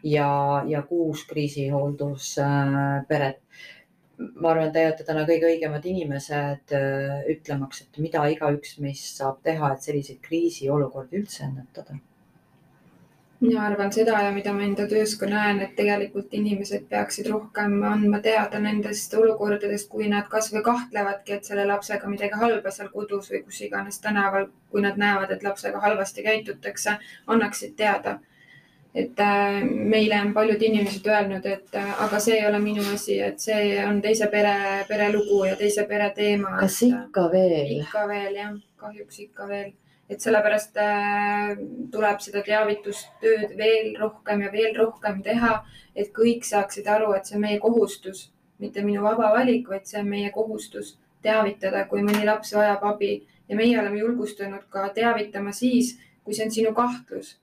ja, 0.07 0.29
ja 0.67 0.81
kuus 0.87 1.25
kriisihooldusperet. 1.29 3.39
ma 4.17 4.51
arvan, 4.51 4.67
et 4.67 4.73
te 4.73 4.85
olete 4.85 5.03
täna 5.07 5.25
kõige 5.27 5.49
õigemad 5.51 5.85
inimesed 5.89 6.65
äh, 6.77 7.19
ütlemaks, 7.35 7.83
et 7.83 8.01
mida 8.05 8.21
igaüks 8.31 8.71
meist 8.79 9.19
saab 9.19 9.37
teha, 9.43 9.73
et 9.73 9.85
selliseid 9.85 10.19
kriisiolukordi 10.23 11.21
üldse 11.21 11.43
ennetada 11.49 11.93
mina 13.43 13.65
arvan 13.67 13.91
seda 13.91 14.19
ja 14.23 14.31
mida 14.31 14.53
ma 14.55 14.63
enda 14.63 14.85
töös 14.87 15.15
ka 15.19 15.27
näen, 15.27 15.59
et 15.65 15.73
tegelikult 15.75 16.33
inimesed 16.37 16.85
peaksid 16.91 17.27
rohkem 17.31 17.75
andma 17.89 18.21
teada 18.23 18.59
nendest 18.63 19.13
olukordadest, 19.19 19.89
kui 19.91 20.07
nad 20.11 20.29
kasvõi 20.31 20.63
kahtlevadki, 20.63 21.37
et 21.37 21.49
selle 21.49 21.65
lapsega 21.67 22.11
midagi 22.11 22.39
halba 22.39 22.71
seal 22.71 22.91
kodus 22.93 23.31
või 23.33 23.43
kus 23.43 23.59
iganes 23.67 23.99
tänaval, 24.03 24.47
kui 24.71 24.85
nad 24.85 24.99
näevad, 24.99 25.35
et 25.35 25.43
lapsega 25.43 25.81
halvasti 25.83 26.23
käitutakse, 26.29 26.99
annaksid 27.27 27.75
teada. 27.83 28.19
et 28.93 29.19
äh, 29.19 29.63
meile 29.65 30.19
on 30.21 30.33
paljud 30.33 30.61
inimesed 30.61 31.07
öelnud, 31.09 31.45
et 31.49 31.75
äh, 31.75 32.01
aga 32.03 32.19
see 32.21 32.35
ei 32.37 32.45
ole 32.45 32.59
minu 32.61 32.83
asi, 32.93 33.15
et 33.27 33.39
see 33.41 33.79
on 33.87 34.01
teise 34.01 34.27
pere, 34.29 34.85
pere 34.87 35.07
lugu 35.15 35.45
ja 35.45 35.55
teise 35.55 35.87
pere 35.89 36.11
teema. 36.15 36.59
kas 36.59 36.81
ikka 36.85 37.31
veel? 37.31 37.79
ikka 37.79 38.07
veel 38.07 38.35
jah, 38.37 38.53
kahjuks 38.77 39.19
ikka 39.25 39.47
veel 39.49 39.71
et 40.14 40.22
sellepärast 40.22 40.78
äh, 40.78 41.53
tuleb 41.91 42.22
seda 42.22 42.43
teavitustööd 42.45 43.55
veel 43.57 43.93
rohkem 43.99 44.43
ja 44.45 44.51
veel 44.53 44.76
rohkem 44.78 45.22
teha, 45.26 45.55
et 45.95 46.11
kõik 46.14 46.45
saaksid 46.45 46.88
aru, 46.89 47.14
et 47.18 47.26
see 47.30 47.38
on 47.39 47.45
meie 47.45 47.59
kohustus, 47.64 48.28
mitte 48.61 48.84
minu 48.86 49.01
vaba 49.05 49.32
valik, 49.34 49.70
vaid 49.70 49.88
see 49.89 50.01
on 50.01 50.11
meie 50.11 50.32
kohustus 50.36 50.97
teavitada, 51.24 51.86
kui 51.89 52.03
mõni 52.05 52.26
laps 52.28 52.53
vajab 52.53 52.84
abi 52.93 53.14
ja 53.49 53.57
meie 53.57 53.80
oleme 53.80 54.01
julgustanud 54.01 54.68
ka 54.74 54.89
teavitama 54.95 55.53
siis, 55.55 55.95
kui 56.24 56.36
see 56.36 56.45
on 56.47 56.53
sinu 56.53 56.76
kahtlus. 56.78 57.39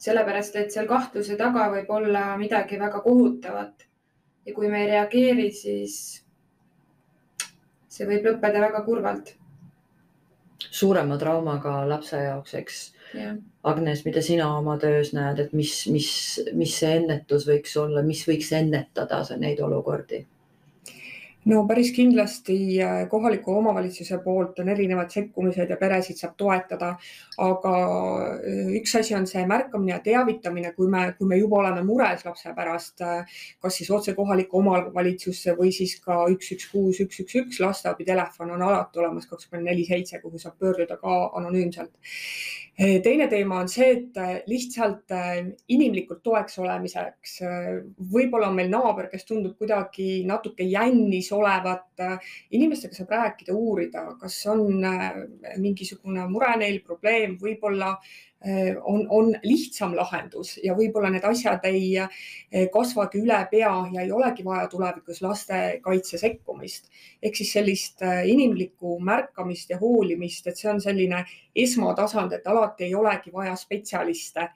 sellepärast, 0.00 0.54
et 0.56 0.72
seal 0.72 0.86
kahtluse 0.88 1.36
taga 1.36 1.66
võib 1.74 1.90
olla 1.92 2.36
midagi 2.40 2.78
väga 2.80 3.02
kohutavat. 3.04 3.84
ja 4.46 4.54
kui 4.54 4.68
me 4.68 4.84
ei 4.84 4.88
reageeri, 4.94 5.50
siis 5.52 6.24
see 7.88 8.06
võib 8.08 8.24
lõppeda 8.24 8.64
väga 8.64 8.80
kurvalt 8.86 9.34
suurema 10.70 11.18
traumaga 11.18 11.84
lapse 11.88 12.16
jaoks, 12.24 12.54
eks. 12.62 12.80
Agnes, 13.66 14.04
mida 14.06 14.22
sina 14.22 14.46
oma 14.56 14.76
töös 14.78 15.10
näed, 15.12 15.40
et 15.42 15.54
mis, 15.56 15.72
mis, 15.90 16.10
mis 16.54 16.74
see 16.78 16.92
ennetus 17.00 17.46
võiks 17.48 17.74
olla, 17.80 18.04
mis 18.06 18.22
võiks 18.28 18.52
ennetada 18.56 19.24
neid 19.40 19.60
olukordi? 19.66 20.22
No 21.48 21.62
päris 21.68 21.90
kindlasti 21.96 22.56
äh, 22.82 23.08
kohaliku 23.08 23.54
omavalitsuse 23.58 24.18
poolt 24.24 24.58
on 24.60 24.68
erinevad 24.68 25.10
sekkumised 25.10 25.70
ja 25.70 25.76
peresid 25.80 26.20
saab 26.20 26.34
toetada, 26.38 26.90
aga 27.40 27.74
äh, 28.36 28.72
üks 28.80 28.94
asi 29.00 29.16
on 29.16 29.26
see 29.30 29.46
märkamine 29.48 29.94
ja 29.94 30.00
teavitamine, 30.04 30.74
kui 30.76 30.90
me, 30.92 31.06
kui 31.18 31.28
me 31.30 31.40
juba 31.40 31.62
oleme 31.62 31.84
mures 31.86 32.24
lapse 32.26 32.52
pärast, 32.56 33.00
äh, 33.06 33.40
kas 33.62 33.80
siis 33.80 33.90
otse 33.90 34.14
kohalikku 34.18 34.60
omavalitsusse 34.60 35.56
või 35.58 35.72
siis 35.76 35.96
ka 36.04 36.22
üks, 36.32 36.52
üks, 36.56 36.68
kuus, 36.72 37.00
üks, 37.06 37.22
üks, 37.24 37.38
üks 37.42 37.60
lasteabitelefon 37.64 38.52
on 38.56 38.66
alati 38.68 39.00
olemas 39.00 39.28
kakskümmend 39.30 39.72
neli 39.72 39.88
seitse, 39.88 40.20
kuhu 40.20 40.38
saab 40.38 40.58
pöörduda 40.60 41.00
ka 41.00 41.22
anonüümselt 41.40 41.94
teine 42.80 43.26
teema 43.28 43.58
on 43.60 43.68
see, 43.68 43.90
et 43.92 44.46
lihtsalt 44.48 45.12
inimlikult 45.68 46.22
toeks 46.24 46.56
olemiseks, 46.62 47.34
võib-olla 48.12 48.48
on 48.48 48.56
meil 48.56 48.70
naaber, 48.72 49.10
kes 49.12 49.26
tundub 49.28 49.58
kuidagi 49.60 50.22
natuke 50.28 50.64
jännis 50.64 51.28
olevat. 51.36 51.86
inimestega 52.50 52.96
saab 52.96 53.12
rääkida, 53.12 53.52
uurida, 53.52 54.06
kas 54.20 54.38
on 54.48 54.80
mingisugune 55.60 56.24
mure 56.32 56.56
neil, 56.56 56.80
probleem, 56.80 57.36
võib-olla 57.42 57.98
on, 58.84 59.06
on 59.08 59.34
lihtsam 59.44 59.92
lahendus 59.96 60.54
ja 60.64 60.72
võib-olla 60.76 61.10
need 61.12 61.24
asjad 61.28 61.64
ei 61.68 61.98
äh, 62.00 62.08
kasvagi 62.72 63.20
üle 63.20 63.36
pea 63.50 63.72
ja 63.92 64.00
ei 64.00 64.12
olegi 64.16 64.44
vaja 64.44 64.64
tulevikus 64.72 65.20
lastekaitse 65.20 66.18
sekkumist. 66.18 66.88
ehk 67.22 67.36
siis 67.36 67.52
sellist 67.52 68.02
äh, 68.02 68.22
inimlikku 68.32 68.96
märkamist 69.04 69.70
ja 69.70 69.78
hoolimist, 69.78 70.46
et 70.46 70.56
see 70.56 70.70
on 70.72 70.80
selline 70.80 71.24
esmatasand, 71.54 72.32
et 72.32 72.46
alati 72.46 72.88
ei 72.88 72.94
olegi 72.94 73.32
vaja 73.32 73.56
spetsialiste, 73.56 74.48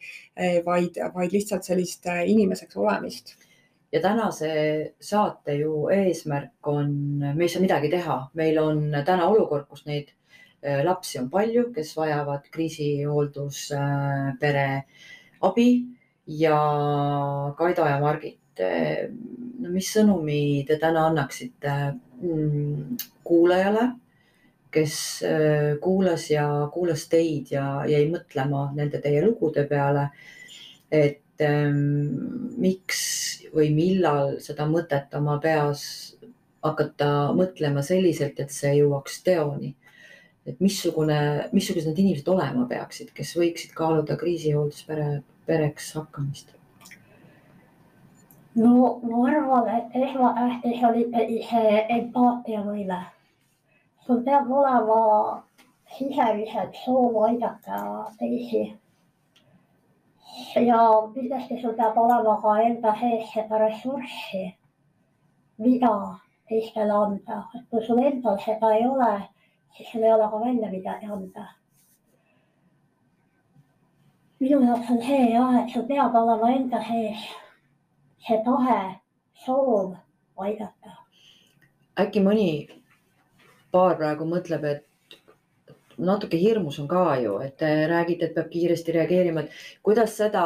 vaid, 0.64 0.96
vaid 1.14 1.32
lihtsalt 1.32 1.64
sellist 1.66 2.06
inimeseks 2.06 2.76
olemist 2.76 3.34
ja 3.92 4.00
tänase 4.00 4.94
saate 5.00 5.58
ju 5.60 5.88
eesmärk 5.92 6.66
on, 6.66 6.92
me 7.20 7.44
ei 7.44 7.48
saa 7.48 7.62
midagi 7.62 7.90
teha, 7.92 8.20
meil 8.34 8.58
on 8.62 8.84
täna 9.04 9.28
olukord, 9.28 9.68
kus 9.68 9.84
neid 9.86 10.14
Äh, 10.14 10.23
lapsi 10.84 11.18
on 11.20 11.30
palju, 11.30 11.72
kes 11.74 11.96
vajavad 11.96 12.42
kriisihoolduspere 12.52 14.76
äh, 14.76 14.84
abi 15.44 15.84
ja 16.26 16.58
Kaido 17.58 17.86
ja 17.88 18.00
Margit, 18.00 18.60
äh, 18.60 19.08
no 19.60 19.70
mis 19.74 19.92
sõnumi 19.92 20.64
te 20.68 20.78
täna 20.80 21.06
annaksite 21.10 21.74
mm, 22.22 22.96
kuulajale, 23.24 23.90
kes 24.74 25.22
kuulas 25.80 26.30
ja 26.32 26.68
kuulas 26.74 27.06
teid 27.06 27.46
ja 27.54 27.84
jäi 27.86 28.08
mõtlema 28.10 28.72
nende 28.74 28.98
teie 28.98 29.20
lugude 29.22 29.68
peale, 29.70 30.08
et 30.90 31.40
ähm, 31.46 32.58
miks 32.58 33.00
või 33.54 33.70
millal 33.76 34.40
seda 34.42 34.66
mõtet 34.66 35.14
oma 35.14 35.38
peas 35.38 36.16
hakata 36.64 37.32
mõtlema 37.36 37.82
selliselt, 37.86 38.40
et 38.40 38.50
see 38.50 38.80
jõuaks 38.80 39.22
teoni 39.22 39.76
et 40.46 40.60
missugune, 40.60 41.48
missugused 41.52 41.88
need 41.88 42.02
inimesed 42.02 42.28
olema 42.28 42.66
peaksid, 42.68 43.14
kes 43.16 43.32
võiksid 43.40 43.72
kaaluda 43.76 44.16
kriisihoolduspere, 44.20 45.22
pereks 45.48 45.94
hakkamist? 45.98 46.52
no 48.54 49.00
ma 49.02 49.24
arvan, 49.30 49.68
et 49.76 49.96
esmatähtis 50.08 50.84
oli 50.88 51.40
see 51.48 51.80
empaatiavõime. 51.96 53.00
sul 54.06 54.20
peab 54.22 54.50
olema 54.50 54.98
sisemiselt 55.96 56.76
soov 56.84 57.16
aidata 57.28 57.80
teisi. 58.18 58.64
ja 60.68 60.80
kindlasti 61.14 61.60
sul 61.62 61.74
peab 61.80 61.98
olema 61.98 62.36
ka 62.42 62.58
enda 62.68 62.94
sees 63.00 63.32
seda 63.32 63.58
ressurssi, 63.58 64.44
mida 65.58 65.94
teistele 66.48 66.92
anda, 66.92 67.44
kui 67.70 67.86
sul 67.86 67.98
endal 67.98 68.38
seda 68.44 68.74
ei 68.76 68.86
ole 68.86 69.12
siis 69.76 69.92
sul 69.92 70.02
ei 70.02 70.12
ole 70.12 70.30
ka 70.30 70.40
välja 70.40 70.70
midagi 70.70 71.06
anda. 71.06 71.46
minu 74.40 74.60
jaoks 74.66 74.90
on 74.90 75.02
see 75.02 75.32
jah, 75.32 75.54
et 75.62 75.70
sul 75.72 75.86
peab 75.88 76.14
olema 76.14 76.50
enda 76.52 76.82
sees 76.88 77.28
see 78.26 78.40
tahe, 78.44 78.80
soov 79.44 79.96
aidata. 80.36 80.96
äkki 82.00 82.20
mõni 82.24 82.48
paar 83.72 83.96
praegu 83.96 84.26
mõtleb, 84.28 84.64
et 84.64 84.86
natuke 85.98 86.38
hirmus 86.40 86.78
on 86.82 86.88
ka 86.90 87.04
ju, 87.22 87.36
et 87.44 87.56
te 87.60 87.70
räägite, 87.90 88.28
et 88.28 88.34
peab 88.36 88.50
kiiresti 88.52 88.94
reageerima, 88.96 89.44
et 89.44 89.82
kuidas 89.84 90.16
seda 90.18 90.44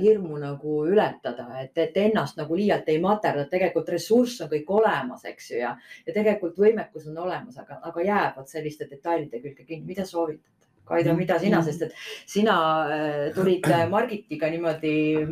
hirmu 0.00 0.38
nagu 0.42 0.82
ületada, 0.88 1.48
et, 1.62 1.72
et 1.78 1.96
ennast 2.04 2.40
nagu 2.40 2.56
liialt 2.58 2.88
ei 2.92 3.00
materda, 3.02 3.46
tegelikult 3.50 3.92
ressurss 3.94 4.42
on 4.44 4.50
kõik 4.52 4.72
olemas, 4.80 5.24
eks 5.28 5.50
ju, 5.52 5.60
ja, 5.62 5.74
ja 6.06 6.16
tegelikult 6.16 6.58
võimekus 6.60 7.08
on 7.10 7.22
olemas, 7.24 7.58
aga, 7.62 7.80
aga 7.90 8.08
jäävad 8.08 8.50
selliste 8.50 8.90
detailide 8.90 9.40
külge 9.42 9.64
kinni, 9.64 9.86
mida 9.94 10.06
soovitad? 10.08 10.48
Kaido, 10.82 11.12
mida 11.14 11.36
sina, 11.38 11.60
sest 11.62 11.84
et 11.86 11.92
sina 12.26 12.54
äh, 12.90 13.26
tulid 13.36 13.68
äh, 13.70 13.84
Margitiga 13.88 14.48
niimoodi 14.50 15.22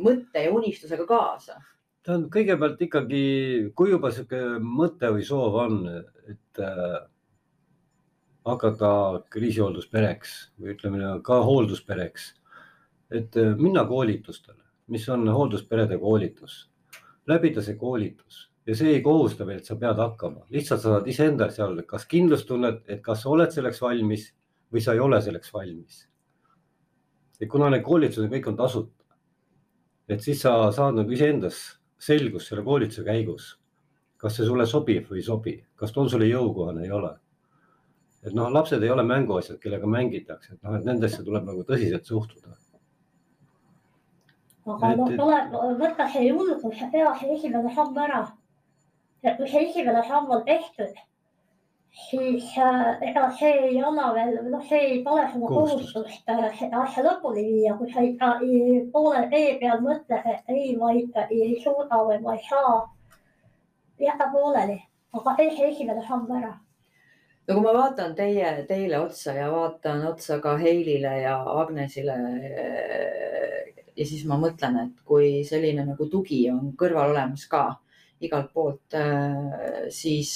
mõtte 0.00 0.46
ja 0.46 0.52
unistusega 0.56 1.04
kaasa. 1.06 1.58
Tähendab, 2.06 2.30
kõigepealt 2.32 2.80
ikkagi, 2.86 3.20
kui 3.76 3.92
juba 3.92 4.12
sihuke 4.14 4.40
mõte 4.62 5.10
või 5.12 5.26
soov 5.26 5.58
on, 5.66 5.76
et 6.30 6.62
äh, 6.64 6.96
hakata 8.46 8.88
kriisihoolduspereks 9.32 10.34
või 10.60 10.74
ütleme 10.76 11.08
ka 11.26 11.40
hoolduspereks, 11.44 12.28
et 13.10 13.38
äh, 13.40 13.54
minna 13.58 13.84
koolitustele, 13.88 14.62
mis 14.92 15.06
on 15.10 15.26
hooldusperede 15.28 15.98
koolitus, 15.98 16.66
läbida 17.26 17.62
see 17.62 17.78
koolitus 17.80 18.46
ja 18.66 18.74
see 18.78 18.96
ei 18.96 19.02
kohusta 19.02 19.46
veel, 19.46 19.60
et 19.62 19.68
sa 19.68 19.78
pead 19.78 19.98
hakkama, 20.02 20.46
lihtsalt 20.54 20.82
sa 20.82 20.96
saad 20.96 21.10
iseenda 21.10 21.50
seal, 21.54 21.80
kas 21.90 22.06
kindlustunnet, 22.10 22.84
et 22.90 23.02
kas 23.02 23.24
sa 23.24 23.32
oled 23.34 23.54
selleks 23.54 23.82
valmis 23.82 24.30
või 24.74 24.82
sa 24.82 24.94
ei 24.94 25.02
ole 25.02 25.20
selleks 25.22 25.52
valmis. 25.54 26.06
et 27.40 27.50
kuna 27.52 27.68
need 27.70 27.82
koolitused 27.84 28.30
kõik 28.32 28.46
on 28.48 28.56
tasuta, 28.56 29.04
et 30.08 30.22
siis 30.22 30.40
sa 30.40 30.70
saad 30.72 30.96
nagu 30.96 31.12
iseendas 31.12 31.58
selgust 31.98 32.48
selle 32.48 32.62
koolituse 32.64 33.04
käigus, 33.04 33.56
kas 34.16 34.38
see 34.38 34.46
sulle 34.46 34.66
sobib 34.66 35.10
või 35.10 35.20
ei 35.20 35.26
sobi, 35.26 35.54
kas 35.76 35.92
ta 35.92 36.00
on 36.00 36.10
sulle 36.10 36.30
jõukohane, 36.30 36.86
ei 36.86 36.94
ole 36.94 37.12
et 38.26 38.34
noh, 38.34 38.50
lapsed 38.52 38.82
ei 38.82 38.90
ole 38.90 39.04
mänguasjad, 39.06 39.58
kellega 39.62 39.86
mängitakse, 39.86 40.54
et 40.54 40.62
noh, 40.62 40.76
et 40.78 40.86
nendesse 40.88 41.22
tuleb 41.24 41.46
nagu 41.46 41.64
tõsiselt 41.68 42.08
suhtuda. 42.10 42.56
aga 44.74 44.94
noh, 44.98 45.12
tuleb 45.20 45.52
võtta 45.82 46.08
see 46.12 46.26
julgus 46.26 46.80
ja 46.80 46.88
teha 46.90 47.12
see 47.20 47.36
esimene 47.36 47.74
samm 47.74 47.98
ära. 48.06 48.24
ja 49.22 49.36
kui 49.36 49.50
see 49.50 49.68
esimene 49.68 50.02
samm 50.08 50.30
on 50.30 50.42
tehtud, 50.48 50.98
siis 52.10 52.58
äh, 52.58 53.08
ega 53.10 53.30
see 53.38 53.52
ei 53.68 53.78
anna 53.90 54.10
veel, 54.14 54.36
noh, 54.50 54.64
see 54.68 54.82
ei 54.88 54.98
pane 55.04 55.30
sulle 55.32 55.52
Kohustust. 55.52 56.28
äh, 56.28 56.50
seda 56.58 56.82
asja 56.82 57.06
lõpuni 57.06 57.46
viia, 57.46 57.76
kui 57.78 57.92
sa 57.92 58.04
ikka 58.04 58.34
poole 58.92 59.22
tee 59.30 59.56
peal 59.62 59.80
mõtled, 59.86 60.28
et 60.34 60.52
ei, 60.52 60.76
ma 60.76 60.92
ikka 60.92 61.28
ei 61.30 61.56
suuda 61.62 62.02
või 62.10 62.20
ma 62.26 62.36
ei 62.36 62.44
saa. 62.50 62.76
jäta 64.00 64.28
pooleli, 64.32 64.80
aga 65.16 65.36
tee 65.36 65.50
see 65.56 65.70
esimene 65.72 66.02
samm 66.08 66.30
ära. 66.42 66.56
No 67.46 67.54
kui 67.54 67.62
ma 67.62 67.72
vaatan 67.76 68.14
teie, 68.18 68.48
teile 68.68 68.98
otsa 69.00 69.34
ja 69.36 69.50
vaatan 69.52 70.04
otsa 70.08 70.40
ka 70.42 70.56
Heilile 70.58 71.14
ja 71.22 71.36
Agnesile. 71.60 72.16
ja 73.96 74.06
siis 74.06 74.24
ma 74.28 74.38
mõtlen, 74.40 74.80
et 74.82 75.04
kui 75.08 75.44
selline 75.46 75.86
nagu 75.86 76.08
tugi 76.12 76.42
on 76.50 76.72
kõrval 76.78 77.14
olemas 77.14 77.46
ka 77.48 77.68
igalt 78.20 78.50
poolt, 78.52 78.96
siis, 79.92 80.32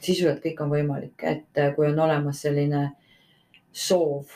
sisuliselt 0.00 0.42
kõik 0.42 0.60
on 0.64 0.72
võimalik, 0.72 1.24
et 1.24 1.62
kui 1.76 1.88
on 1.88 2.02
olemas 2.04 2.42
selline 2.44 2.82
soov 3.72 4.34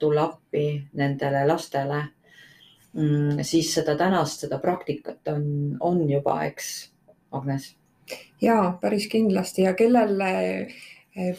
tulla 0.00 0.26
appi 0.28 0.66
nendele 0.96 1.46
lastele, 1.48 2.02
siis 3.44 3.72
seda 3.78 3.96
tänast, 3.96 4.44
seda 4.44 4.60
praktikat 4.60 5.32
on, 5.32 5.48
on 5.80 6.04
juba, 6.08 6.40
eks, 6.48 6.70
Agnes 7.36 7.74
ja 8.42 8.78
päris 8.80 9.08
kindlasti 9.12 9.62
ja 9.62 9.74
kellel 9.74 10.20
eh, 10.20 10.76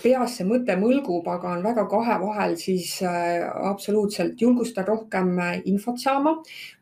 peas 0.01 0.37
see 0.37 0.47
mõte 0.47 0.73
mõlgub, 0.79 1.27
aga 1.29 1.51
on 1.53 1.61
väga 1.65 1.85
kahe 1.91 2.17
vahel, 2.23 2.55
siis 2.57 2.95
eh, 3.05 3.45
absoluutselt 3.69 4.41
julgustan 4.41 4.87
rohkem 4.87 5.37
eh, 5.39 5.61
infot 5.69 5.99
saama. 6.01 6.37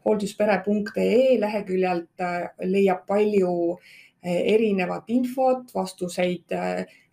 hoolduspere.ee 0.06 1.36
leheküljelt 1.42 2.24
eh, 2.24 2.50
leiab 2.64 3.06
palju 3.08 3.78
erinevat 4.26 5.12
infot, 5.14 5.68
vastuseid 5.70 6.50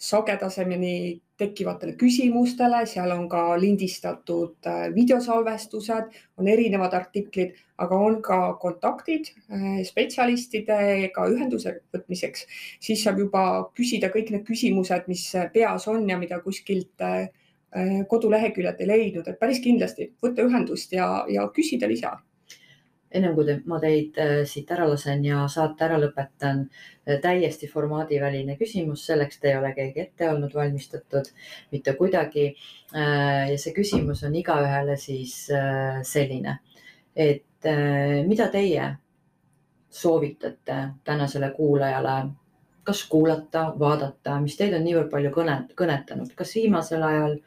sagedamini 0.01 1.21
tekkivatele 1.43 1.97
küsimustele, 2.01 2.85
seal 2.89 3.13
on 3.15 3.29
ka 3.33 3.43
lindistatud 3.61 4.71
eh, 4.71 4.87
videosalvestused, 4.95 6.17
on 6.39 6.49
erinevad 6.49 6.95
artiklid, 6.97 7.59
aga 7.83 7.99
on 8.09 8.21
ka 8.25 8.41
kontaktid 8.63 9.33
eh, 9.35 9.83
spetsialistidega 9.87 11.29
ühenduse 11.35 11.77
võtmiseks 11.95 12.47
siis 12.83 13.05
saab 13.05 13.21
juba 13.23 13.45
küsida 13.77 14.11
kõik 14.13 14.33
need 14.33 14.45
küsimused, 14.49 15.09
mis 15.11 15.29
peas 15.55 15.87
on 15.91 16.09
ja 16.09 16.19
mida 16.21 16.41
kuskilt 16.45 17.03
äh, 17.05 17.29
koduleheküljelt 18.09 18.81
ei 18.81 18.89
leidnud, 18.89 19.29
et 19.29 19.39
päris 19.41 19.61
kindlasti 19.65 20.11
võtta 20.23 20.45
ühendust 20.45 20.93
ja, 20.93 21.25
ja 21.33 21.47
küsida 21.57 21.89
lisa. 21.89 22.19
Ennem 23.15 23.35
kui 23.37 23.47
te, 23.47 23.57
ma 23.69 23.79
teid 23.83 24.19
äh, 24.21 24.33
siit 24.49 24.71
ära 24.75 24.87
lasen 24.89 25.25
ja 25.27 25.45
saate 25.51 25.87
ära 25.87 25.99
lõpetan, 26.01 26.67
täiesti 27.23 27.67
formaadiväline 27.67 28.55
küsimus, 28.59 29.03
selleks 29.09 29.41
te 29.43 29.51
ei 29.51 29.57
ole 29.59 29.73
keegi 29.75 30.05
ette 30.05 30.29
olnud 30.31 30.53
valmistatud 30.55 31.33
mitte 31.73 31.97
kuidagi. 31.99 32.53
ja 32.93 33.57
see 33.59 33.73
küsimus 33.75 34.23
on 34.29 34.35
igaühele 34.37 34.97
siis 35.01 35.35
äh, 35.51 36.03
selline, 36.07 36.59
et 37.17 37.67
äh, 37.67 38.21
mida 38.29 38.49
teie 38.53 38.93
soovitate 39.91 40.79
tänasele 41.05 41.51
kuulajale, 41.57 42.31
kas 42.85 43.05
kuulata, 43.09 43.73
vaadata, 43.79 44.39
mis 44.41 44.57
teid 44.57 44.75
on 44.77 44.85
niivõrd 44.85 45.11
palju 45.11 45.35
kõne, 45.35 45.59
kõnetanud, 45.79 46.33
kas 46.39 46.55
viimasel 46.55 47.03
ajal 47.03 47.39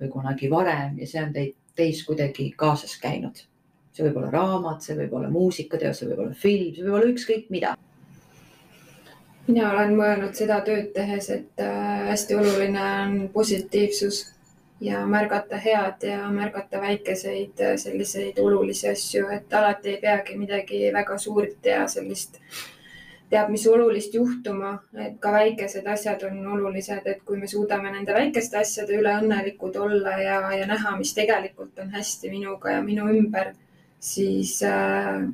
või 0.00 0.12
kunagi 0.12 0.50
varem? 0.50 0.98
Ja 0.98 1.06
see 1.06 1.22
on 1.24 1.32
teid, 1.34 1.56
teis 1.76 2.04
kuidagi 2.06 2.50
kaasas 2.58 2.96
käinud 3.00 3.49
see 4.00 4.08
võib 4.08 4.18
olla 4.22 4.32
raamat, 4.32 4.82
see 4.84 4.96
võib 4.96 5.14
olla 5.18 5.30
muusikateos, 5.32 6.00
see 6.00 6.10
võib 6.10 6.24
olla 6.24 6.40
film, 6.46 6.74
see 6.74 6.86
võib 6.86 6.98
olla 6.98 7.12
ükskõik 7.12 7.52
mida. 7.52 7.76
mina 9.50 9.70
olen 9.72 9.96
mõelnud 9.98 10.34
seda 10.38 10.60
tööd 10.66 10.92
tehes, 10.94 11.30
et 11.34 11.62
äh, 11.64 12.08
hästi 12.08 12.36
oluline 12.38 12.84
on 13.04 13.16
positiivsus 13.34 14.20
ja 14.80 15.04
märgata 15.06 15.58
head 15.60 16.06
ja 16.06 16.28
märgata 16.30 16.80
väikeseid 16.80 17.60
äh, 17.60 17.76
selliseid 17.76 18.38
olulisi 18.38 18.88
asju, 18.88 19.28
et 19.34 19.52
alati 19.52 19.96
ei 19.96 20.02
peagi 20.02 20.38
midagi 20.38 20.84
väga 20.94 21.18
suurt 21.18 21.66
ja 21.66 21.86
sellist 21.88 22.38
teab 23.30 23.50
mis 23.50 23.64
olulist 23.70 24.14
juhtuma, 24.14 24.72
et 24.98 25.18
ka 25.22 25.32
väikesed 25.32 25.86
asjad 25.86 26.22
on 26.26 26.40
olulised, 26.56 27.06
et 27.06 27.22
kui 27.26 27.38
me 27.38 27.46
suudame 27.50 27.92
nende 27.94 28.14
väikeste 28.14 28.58
asjade 28.58 28.96
üle 28.98 29.12
õnnelikud 29.22 29.76
olla 29.78 30.16
ja, 30.18 30.40
ja 30.56 30.66
näha, 30.66 30.96
mis 30.98 31.14
tegelikult 31.14 31.78
on 31.78 31.92
hästi 31.94 32.30
minuga 32.32 32.74
ja 32.74 32.82
minu 32.82 33.06
ümber, 33.14 33.52
siis 34.00 34.62
äh, 34.62 35.28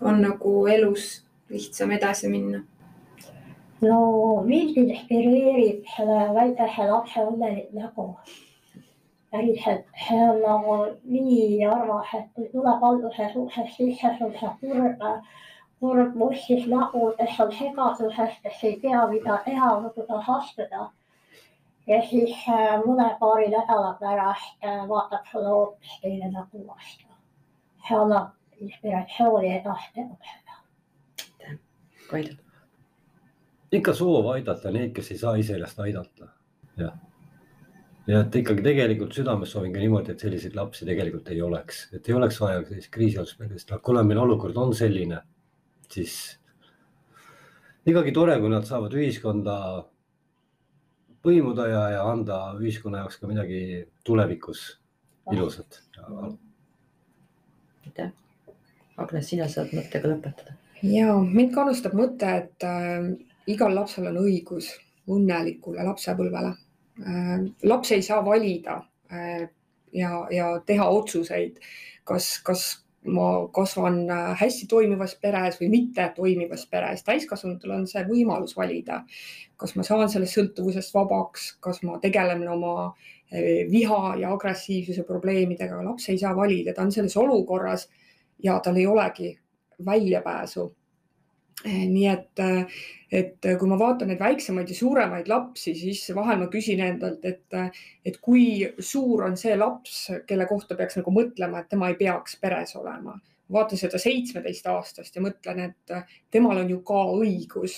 on 0.00 0.22
nagu 0.22 0.66
elus 0.66 1.24
lihtsam 1.48 1.90
edasi 1.90 2.28
minna. 2.28 2.62
no 3.80 4.42
mind 4.46 4.76
inspireerib 4.76 5.86
selle 5.96 6.18
väikese 6.36 6.88
lapse 6.90 7.24
õnnelik 7.26 7.72
nägu. 7.76 8.08
päriselt, 9.32 9.86
see 10.06 10.24
on 10.28 10.42
nagu 10.44 10.74
nii 11.08 11.64
armas, 11.64 12.10
et 12.18 12.26
kui 12.36 12.50
tuleb 12.52 12.82
alguses 12.88 13.36
uksest 13.42 13.78
sisse, 13.78 14.10
sul 14.18 14.34
see 14.40 14.50
kurb, 14.60 15.06
kurb 15.80 16.18
mustis 16.22 16.66
nägu, 16.68 17.06
kes 17.20 17.38
on 17.40 17.54
segaduses, 17.58 18.34
kes 18.42 18.58
ei 18.70 18.76
tea, 18.82 19.06
mida 19.14 19.38
teha 19.46 19.70
või 19.78 19.94
kuidas 19.94 20.28
astuda. 20.36 20.90
ja 21.86 22.02
siis 22.10 22.36
äh, 22.48 22.76
mõne 22.84 23.08
paari 23.20 23.48
nädala 23.56 23.96
pärast 24.00 24.68
äh, 24.68 24.84
vaatab 24.88 25.24
sulle 25.32 25.48
hoopis 25.56 25.96
teine 26.04 26.28
nägu 26.36 26.66
vastu. 26.66 27.11
See 27.88 27.98
annab 27.98 28.32
inspiratsiooni 28.62 29.54
edasi 29.58 29.88
tegutseda. 29.96 31.58
Kaido, 32.10 32.34
ikka 33.72 33.94
soov 33.96 34.28
aidata 34.34 34.72
neid, 34.74 34.92
kes 34.96 35.14
ei 35.14 35.22
saa 35.22 35.38
ise 35.40 35.56
ennast 35.56 35.80
aidata. 35.80 36.28
jah. 36.76 36.92
ja 38.06 38.20
et 38.24 38.36
ikkagi 38.36 38.62
tegelikult 38.64 39.14
südames 39.14 39.50
soovin 39.52 39.72
ka 39.74 39.80
niimoodi, 39.80 40.12
et 40.12 40.22
selliseid 40.24 40.54
lapsi 40.58 40.86
tegelikult 40.88 41.28
ei 41.30 41.42
oleks, 41.42 41.82
et 41.92 42.08
ei 42.08 42.14
oleks 42.18 42.40
vaja 42.40 42.62
sellist 42.64 42.90
kriisiotsusperioodist, 42.94 43.74
kuna 43.84 44.02
meil 44.02 44.22
olukord 44.22 44.56
on 44.56 44.74
selline, 44.74 45.20
siis 45.92 46.16
ikkagi 47.86 48.14
tore, 48.14 48.38
kui 48.40 48.50
nad 48.52 48.66
saavad 48.68 48.94
ühiskonda 48.96 49.56
põimuda 51.22 51.68
ja, 51.70 51.82
ja 51.96 52.06
anda 52.10 52.38
ühiskonna 52.58 53.04
jaoks 53.04 53.20
ka 53.20 53.30
midagi 53.30 53.60
tulevikus 54.06 54.64
ilusat. 55.32 55.82
aitäh. 55.98 56.51
Agnes, 59.00 59.28
sina 59.28 59.48
saad 59.48 59.72
mõttega 59.76 60.10
lõpetada. 60.10 60.56
ja 60.82 61.14
mind 61.16 61.54
kannustab 61.54 61.94
mõte, 61.96 62.28
et 62.42 62.66
äh, 62.66 63.12
igal 63.46 63.74
lapsel 63.74 64.10
on 64.10 64.20
õigus 64.24 64.72
õnnelikule 65.10 65.84
lapsepõlvele 65.86 66.52
äh,. 66.52 67.48
laps 67.62 67.92
ei 67.92 68.02
saa 68.02 68.22
valida 68.24 68.82
äh, 69.12 69.48
ja, 69.92 70.26
ja 70.30 70.52
teha 70.66 70.88
otsuseid, 70.88 71.58
kas, 72.08 72.36
kas 72.44 72.66
ma 73.04 73.48
kasvan 73.54 74.04
äh, 74.10 74.34
hästi 74.38 74.68
toimivas 74.70 75.16
peres 75.22 75.58
või 75.60 75.70
mitte 75.72 76.06
toimivas 76.16 76.66
peres. 76.70 77.02
täiskasvanutel 77.06 77.74
on 77.74 77.86
see 77.90 78.04
võimalus 78.06 78.54
valida, 78.56 79.02
kas 79.56 79.74
ma 79.76 79.86
saan 79.86 80.10
sellest 80.10 80.38
sõltuvusest 80.38 80.94
vabaks, 80.94 81.56
kas 81.60 81.82
ma 81.82 81.98
tegelen 82.02 82.46
oma 82.48 82.74
äh, 82.86 83.66
viha 83.70 84.14
ja 84.20 84.32
agressiivsuse 84.36 85.02
probleemidega, 85.08 85.82
laps 85.82 86.08
ei 86.12 86.20
saa 86.20 86.34
valida, 86.36 86.74
ta 86.74 86.86
on 86.86 86.94
selles 86.94 87.16
olukorras 87.18 87.88
ja 88.42 88.58
tal 88.60 88.76
ei 88.76 88.86
olegi 88.86 89.32
väljapääsu. 89.84 90.74
nii 91.64 92.06
et, 92.10 92.40
et 93.12 93.46
kui 93.58 93.68
ma 93.70 93.76
vaatan 93.78 94.08
neid 94.10 94.18
väiksemaid 94.18 94.70
ja 94.72 94.74
suuremaid 94.74 95.28
lapsi, 95.30 95.74
siis 95.78 96.00
vahel 96.16 96.40
ma 96.40 96.48
küsin 96.50 96.80
endalt, 96.82 97.22
et, 97.28 97.76
et 98.04 98.16
kui 98.24 98.64
suur 98.82 99.22
on 99.28 99.36
see 99.38 99.54
laps, 99.56 100.08
kelle 100.26 100.48
kohta 100.50 100.74
peaks 100.74 100.98
nagu 100.98 101.12
mõtlema, 101.14 101.60
et 101.60 101.70
tema 101.70 101.92
ei 101.92 101.98
peaks 102.00 102.34
peres 102.42 102.74
olema. 102.80 103.18
vaatan 103.52 103.78
seda 103.78 103.98
seitsmeteistaastast 104.00 105.16
ja 105.16 105.22
mõtlen, 105.22 105.60
et 105.68 105.94
temal 106.32 106.64
on 106.64 106.70
ju 106.72 106.80
ka 106.88 107.02
õigus 107.20 107.76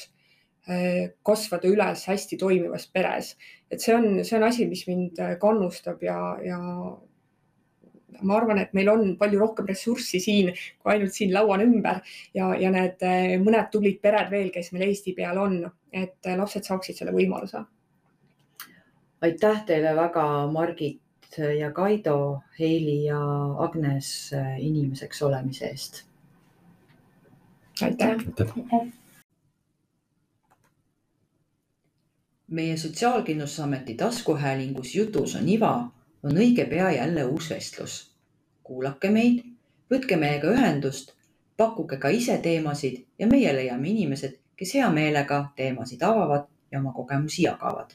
eh, 0.69 1.19
kasvada 1.23 1.69
üles 1.69 2.07
hästi 2.09 2.39
toimivas 2.41 2.87
peres, 2.89 3.35
et 3.71 3.83
see 3.83 3.97
on, 3.97 4.23
see 4.25 4.39
on 4.39 4.49
asi, 4.49 4.69
mis 4.71 4.87
mind 4.87 5.21
kannustab 5.43 6.03
ja, 6.07 6.39
ja 6.47 6.61
ma 8.23 8.37
arvan, 8.39 8.59
et 8.63 8.73
meil 8.77 8.89
on 8.93 9.15
palju 9.19 9.41
rohkem 9.41 9.69
ressurssi 9.69 10.21
siin 10.23 10.51
kui 10.55 10.95
ainult 10.95 11.15
siin 11.15 11.33
laua 11.35 11.59
ümber 11.63 12.01
ja, 12.35 12.53
ja 12.61 12.71
need 12.75 13.03
eh, 13.07 13.37
mõned 13.43 13.71
tublid 13.73 14.01
pered 14.03 14.31
veel, 14.33 14.51
kes 14.55 14.73
meil 14.73 14.89
Eesti 14.89 15.15
peal 15.17 15.39
on, 15.41 15.61
et 15.93 16.19
eh, 16.27 16.37
lapsed 16.39 16.67
saaksid 16.67 16.99
selle 16.99 17.15
võimaluse. 17.15 17.65
aitäh 19.25 19.63
teile 19.67 19.95
väga, 19.97 20.25
Margit 20.53 21.39
ja 21.59 21.71
Kaido, 21.73 22.43
Heili 22.59 23.05
ja 23.07 23.21
Agnes 23.65 24.31
inimeseks 24.59 25.23
olemise 25.23 25.67
eest. 25.67 26.05
aitäh. 27.83 28.21
meie 32.55 32.77
Sotsiaalkindlustusameti 32.77 33.95
taskuhäälingus 33.95 34.95
Jutus 34.95 35.35
on 35.35 35.49
iva 35.49 35.75
on 36.25 36.37
õige 36.37 36.65
pea 36.65 36.91
jälle 36.91 37.25
uus 37.25 37.51
vestlus. 37.51 38.15
kuulake 38.63 39.11
meid, 39.11 39.43
võtke 39.93 40.17
meiega 40.17 40.49
ühendust, 40.57 41.13
pakkuge 41.57 41.99
ka 42.01 42.09
ise 42.09 42.39
teemasid 42.39 43.03
ja 43.19 43.27
meie 43.27 43.53
leiame 43.53 43.89
inimesed, 43.89 44.39
kes 44.57 44.73
hea 44.75 44.89
meelega 44.91 45.43
teemasid 45.57 46.03
avavad 46.03 46.49
ja 46.73 46.81
oma 46.81 46.93
kogemusi 46.93 47.43
jagavad. 47.43 47.93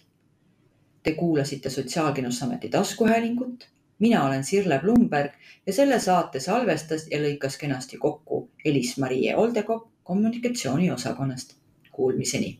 Te 1.03 1.13
kuulasite 1.13 1.69
Sotsiaalkindlustusameti 1.69 2.69
taskuhäälingut. 2.69 3.67
mina 3.99 4.25
olen 4.25 4.43
Sirle 4.43 4.79
Blumberg 4.79 5.31
ja 5.67 5.73
selle 5.73 5.99
saate 5.99 6.39
salvestas 6.39 7.07
ja 7.11 7.17
lõikas 7.19 7.57
kenasti 7.59 7.97
kokku 7.97 8.49
Elis-Marie 8.65 9.35
Oldekop 9.35 9.89
kommunikatsiooniosakonnast. 10.03 11.55
Kuulmiseni 11.91 12.59